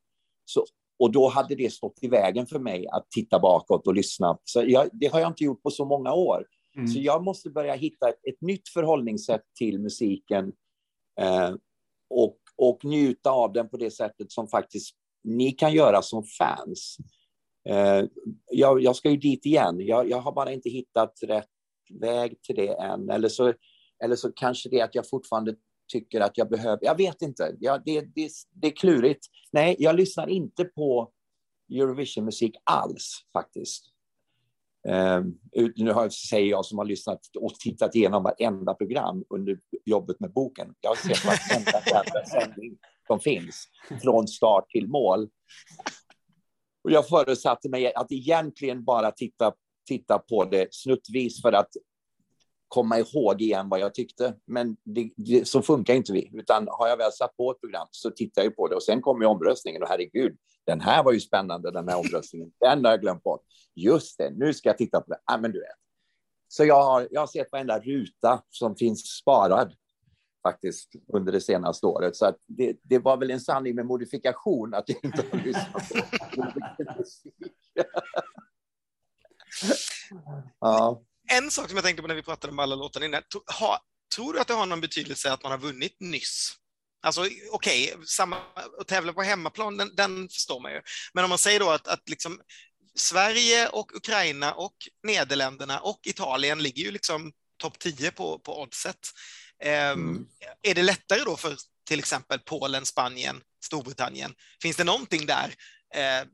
[0.45, 0.65] Så,
[0.99, 4.39] och då hade det stått i vägen för mig att titta bakåt och lyssna.
[4.45, 6.47] Så jag, det har jag inte gjort på så många år.
[6.77, 6.89] Mm.
[6.89, 10.53] Så jag måste börja hitta ett, ett nytt förhållningssätt till musiken
[11.21, 11.51] eh,
[12.11, 16.97] och, och njuta av den på det sättet som faktiskt ni kan göra som fans.
[17.69, 18.05] Eh,
[18.51, 19.77] jag, jag ska ju dit igen.
[19.81, 21.49] Jag, jag har bara inte hittat rätt
[22.01, 23.11] väg till det än.
[23.11, 23.53] Eller så,
[24.05, 25.55] eller så kanske det är att jag fortfarande
[25.93, 26.79] tycker att jag behöver...
[26.83, 27.57] Jag vet inte.
[27.61, 29.27] Ja, det, det, det är klurigt.
[29.53, 31.13] Nej, jag lyssnar inte på
[31.73, 33.85] Eurovision-musik alls faktiskt.
[34.89, 35.35] Ehm,
[35.77, 40.33] nu har, säger jag som har lyssnat och tittat igenom varenda program under jobbet med
[40.33, 40.75] boken.
[40.81, 43.69] Jag har sett varenda jävla sändning som finns,
[44.03, 45.29] från start till mål.
[46.85, 49.53] Och jag förutsatte mig att egentligen bara titta,
[49.89, 51.71] titta på det snuttvis för att
[52.69, 54.35] komma ihåg igen vad jag tyckte.
[54.47, 56.31] Men det, det, så funkar inte vi.
[56.35, 59.01] Utan har jag väl satt på ett program så tittar jag på det och sen
[59.01, 60.37] kommer omröstningen och herregud,
[60.67, 62.53] den här var ju spännande den här omröstningen.
[62.61, 63.43] Den har jag glömt bort.
[63.75, 65.19] Just det, nu ska jag titta på det.
[65.25, 65.77] Ah, men du vet.
[66.49, 69.73] Så jag har, jag har sett varenda ruta som finns sparad
[70.43, 72.17] faktiskt under det senaste året.
[72.17, 75.99] Så det, det var väl en sanning med modifikation att jag inte har lyssnat på
[80.61, 81.03] ja.
[81.29, 83.23] En sak som jag tänkte på när vi pratade om alla låtarna innan.
[83.61, 83.81] Ha,
[84.15, 86.55] tror du att det har någon betydelse att man har vunnit nyss?
[87.03, 88.37] Alltså okej, samma
[88.81, 90.81] att tävla på hemmaplan, den, den förstår man ju.
[91.13, 92.41] Men om man säger då att, att liksom
[92.95, 98.99] Sverige och Ukraina och Nederländerna och Italien ligger ju liksom topp 10 på, på oddset.
[99.63, 100.27] Ehm, Mm.
[100.63, 101.57] Är det lättare då för
[101.89, 104.35] till exempel Polen, Spanien, Storbritannien?
[104.63, 105.55] Finns det någonting där,
[105.95, 106.27] eh,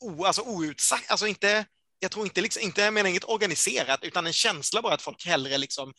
[0.00, 1.66] o, alltså outsagt, alltså inte,
[2.02, 5.26] jag tror inte, liksom, inte, jag menar inget organiserat, utan en känsla bara att folk
[5.26, 5.94] hellre liksom,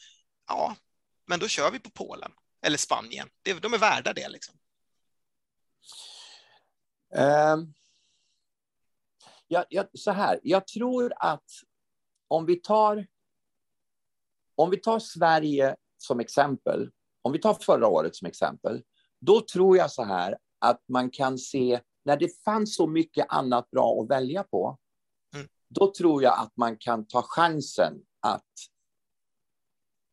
[0.47, 0.75] ja,
[1.27, 2.31] men då kör vi på Polen
[2.65, 3.29] eller Spanien.
[3.41, 4.55] Det, de är värda det liksom.
[7.15, 7.73] Um,
[9.47, 11.45] ja, ja, så här, jag tror att
[12.27, 13.07] om vi tar
[14.55, 18.83] om vi tar Sverige som exempel, om vi tar förra året som exempel,
[19.19, 23.71] då tror jag så här att man kan se, när det fanns så mycket annat
[23.71, 24.82] bra att välja på, Mm
[25.73, 28.51] då tror jag att man kan ta chansen att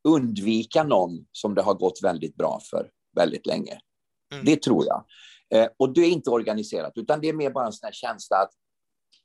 [0.09, 3.81] undvika någon som det har gått väldigt bra för väldigt länge.
[4.33, 4.45] Mm.
[4.45, 5.05] Det tror jag.
[5.51, 8.37] Eh, och det är inte organiserat, utan det är mer bara en sån här känsla
[8.37, 8.51] att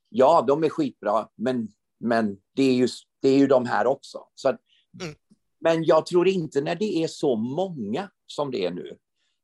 [0.10, 1.68] ja, de är skitbra, men,
[1.99, 2.88] men det, är ju,
[3.22, 4.20] det är ju de här också.
[4.36, 4.62] Så att,
[5.02, 5.16] Mm.
[5.60, 8.98] Men jag tror inte när det är så många som det är nu.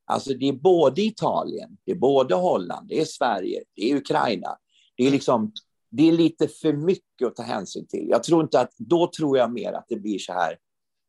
[0.06, 4.58] Alltså det är både Italien, det är både Holland, det är Sverige, det är Ukraina.
[4.98, 5.52] Det är liksom,
[5.92, 8.10] det är lite för mycket att ta hänsyn till.
[8.10, 10.58] Jag tror inte att, då tror jag mer att det blir så här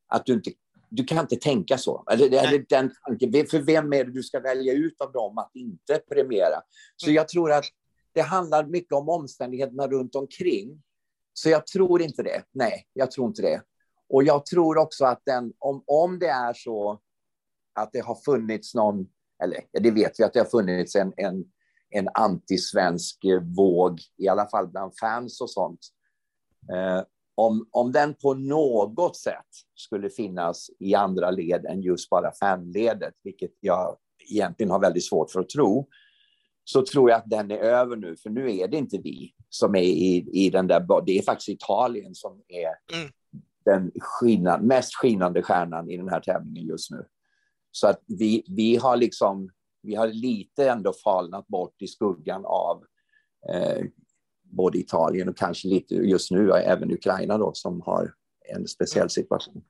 [0.08, 0.50] att du inte,
[0.88, 2.04] du kan inte tänka så.
[2.10, 5.50] Eller, eller den tanken, för vem är det du ska välja ut av dem att
[5.54, 6.62] inte premiera?
[6.96, 7.16] Så Mm.
[7.16, 7.64] jag tror att
[8.14, 10.82] det handlar mycket om omständigheterna runt omkring.
[11.32, 12.42] Så jag tror inte det.
[12.52, 13.62] Nej, jag tror inte det.
[14.08, 17.00] Och jag tror också att den, om, om det är så
[17.74, 19.06] att det har funnits någon,
[19.42, 21.44] eller det vet vi att det har funnits en, en,
[21.92, 23.24] en antisvensk
[23.56, 25.80] våg, i alla fall bland fans och sånt.
[26.72, 27.02] Eh,
[27.34, 33.14] om, om den på något sätt skulle finnas i andra led än just bara fanledet,
[33.22, 33.96] vilket jag
[34.30, 35.88] egentligen har väldigt svårt för att tro,
[36.64, 39.74] så tror jag att den är över nu, för nu är det inte vi som
[39.74, 43.12] är i, i den där, det är faktiskt Italien som är Mm.
[43.64, 47.04] den skinad, mest skinande stjärnan i den här tävlingen just nu.
[47.70, 49.50] Så att vi, vi har liksom,
[49.82, 52.84] vi har lite ändå falnat bort i skuggan av
[53.48, 53.84] eh,
[54.42, 58.14] både Italien och kanske lite just nu även Ukraina då som har
[58.54, 59.62] en speciell situation.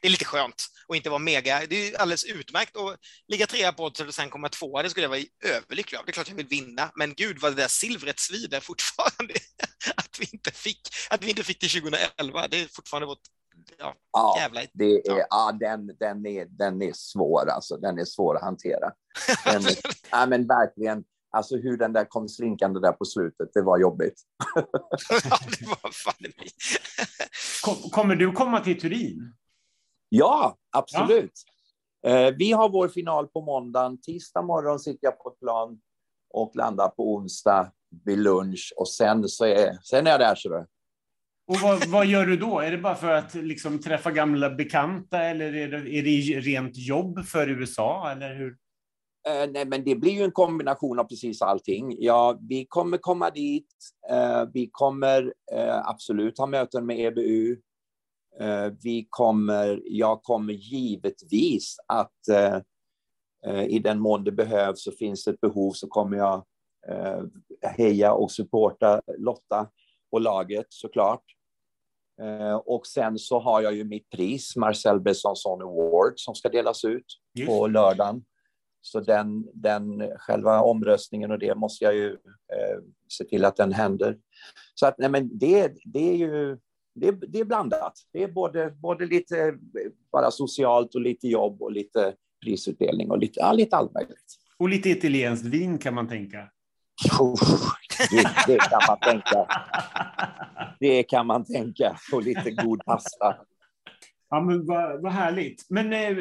[0.00, 1.66] Det är lite skönt att inte vara mega.
[1.66, 4.82] Det är alldeles utmärkt att ligga trea på oddset och sen komma tvåa.
[4.82, 6.04] Det skulle jag vara överlycklig av.
[6.04, 9.34] Det är klart jag vill vinna, men gud vad det där silvret svider fortfarande.
[9.96, 10.80] Att vi inte fick,
[11.10, 12.48] att vi inte fick till 2011.
[12.48, 13.22] Det är fortfarande vårt
[13.78, 14.60] ja, Ja, jävla...
[14.72, 15.26] det är, Ja.
[15.30, 15.52] ja.
[15.60, 17.76] den, den, är, den är svår alltså.
[17.76, 18.92] Den är svår att hantera.
[19.44, 19.62] Den,
[20.10, 21.04] ja, men verkligen.
[21.30, 24.22] Alltså hur den där kom slinkande där på slutet, det var jobbigt.
[24.54, 26.48] ja, det var fan i mig.
[27.64, 29.34] Kom, kommer du komma till Turin?
[30.08, 31.32] Ja, absolut.
[32.06, 34.00] Eh, vi har vår final på måndagen.
[34.00, 35.80] Tisdag morgon sitter jag på ett plan
[36.30, 37.72] och landar på onsdag
[38.04, 40.34] vid lunch och sen så är, sen är jag där.
[40.34, 40.66] Så.
[41.48, 42.60] Och vad, vad gör du då?
[42.60, 46.76] Är det bara för att liksom, träffa gamla bekanta eller är det, är det rent
[46.76, 48.10] jobb för USA?
[48.10, 48.56] Eller hur?
[49.28, 51.96] Eh, nej, men det blir ju en kombination av precis allting.
[51.98, 53.68] Ja, vi kommer komma dit.
[54.10, 57.56] Eh, vi kommer eh, absolut ha möten med EBU.
[58.40, 62.56] Eh, vi kommer, jag kommer givetvis att eh,
[63.46, 66.44] eh, i den mån det behövs och finns det ett behov så kommer jag
[67.62, 69.70] heja och supporta Lotta
[70.10, 71.22] och laget såklart.
[72.22, 76.84] Eh, och sen så har jag ju mitt pris, Marcel Besançon Award, som ska delas
[76.84, 77.48] ut Just.
[77.48, 78.24] på lördagen.
[78.80, 82.78] Så den, den själva omröstningen och det måste jag ju eh,
[83.08, 84.18] se till att den händer.
[84.74, 86.58] Så att nej, men det, det är ju
[86.94, 87.92] det, det är blandat.
[88.12, 89.54] Det är både, både lite eh,
[90.12, 92.14] bara socialt och lite jobb och lite
[92.44, 94.36] prisutdelning och lite, ja, lite allt möjligt.
[94.58, 96.50] Och lite italienskt vin kan man tänka.
[98.10, 99.46] Det, det kan man tänka.
[100.80, 101.96] Det kan man tänka.
[102.12, 103.36] Och lite god pasta.
[104.30, 105.66] Ja, men vad, vad härligt.
[105.68, 106.16] Men eh,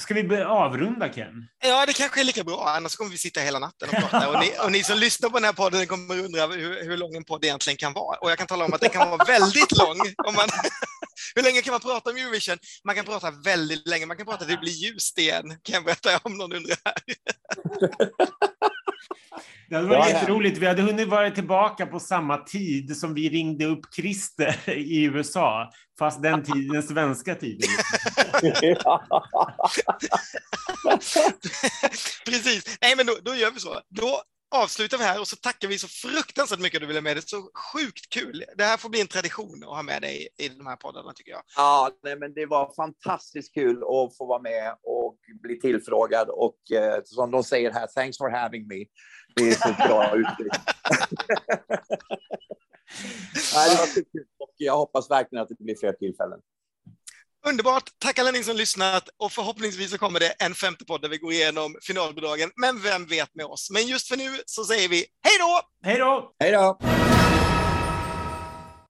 [0.00, 1.48] ska vi börja avrunda, Ken?
[1.64, 4.28] Ja, det kanske är lika bra, annars kommer vi sitta hela natten och prata.
[4.28, 7.14] Och ni, och ni som lyssnar på den här podden kommer undra hur, hur lång
[7.14, 8.18] en podd egentligen kan vara.
[8.18, 9.98] Och jag kan tala om att den kan vara väldigt lång.
[10.26, 10.48] Om man,
[11.34, 12.58] hur länge kan man prata om Eurovision?
[12.84, 14.06] Man kan prata väldigt länge.
[14.06, 16.76] Man kan prata till det blir ljust igen, kan jag berätta om någon undrar.
[19.68, 20.58] Det hade varit jätteroligt.
[20.58, 25.70] Vi hade hunnit vara tillbaka på samma tid som vi ringde upp Christer i USA,
[25.98, 27.68] fast den tiden, den svenska tiden.
[32.24, 32.78] Precis.
[32.80, 33.80] Nej, men då, då gör vi så.
[33.88, 34.22] Då
[34.52, 37.28] avslutar vi här och så tackar vi så fruktansvärt mycket att du ville med det.
[37.28, 38.44] Så sjukt kul.
[38.56, 41.32] Det här får bli en tradition att ha med dig i de här poddarna, tycker
[41.32, 41.42] jag.
[41.56, 46.28] Ja, nej, men det var fantastiskt kul att få vara med och bli tillfrågad.
[46.28, 48.84] Och eh, som de säger här, thanks for having me.
[49.36, 50.52] Det är så bra uttryck.
[53.54, 56.40] Nej, det var så kul och jag hoppas verkligen att det blir fler tillfällen.
[57.48, 57.82] Underbart!
[57.98, 61.18] Tack alla ni som lyssnat och förhoppningsvis så kommer det en femte podd där vi
[61.18, 62.50] går igenom finalbidragen.
[62.56, 63.70] Men vem vet med oss?
[63.70, 65.60] Men just för nu så säger vi hej då!
[65.84, 66.34] Hej då!
[66.40, 66.78] Hej då!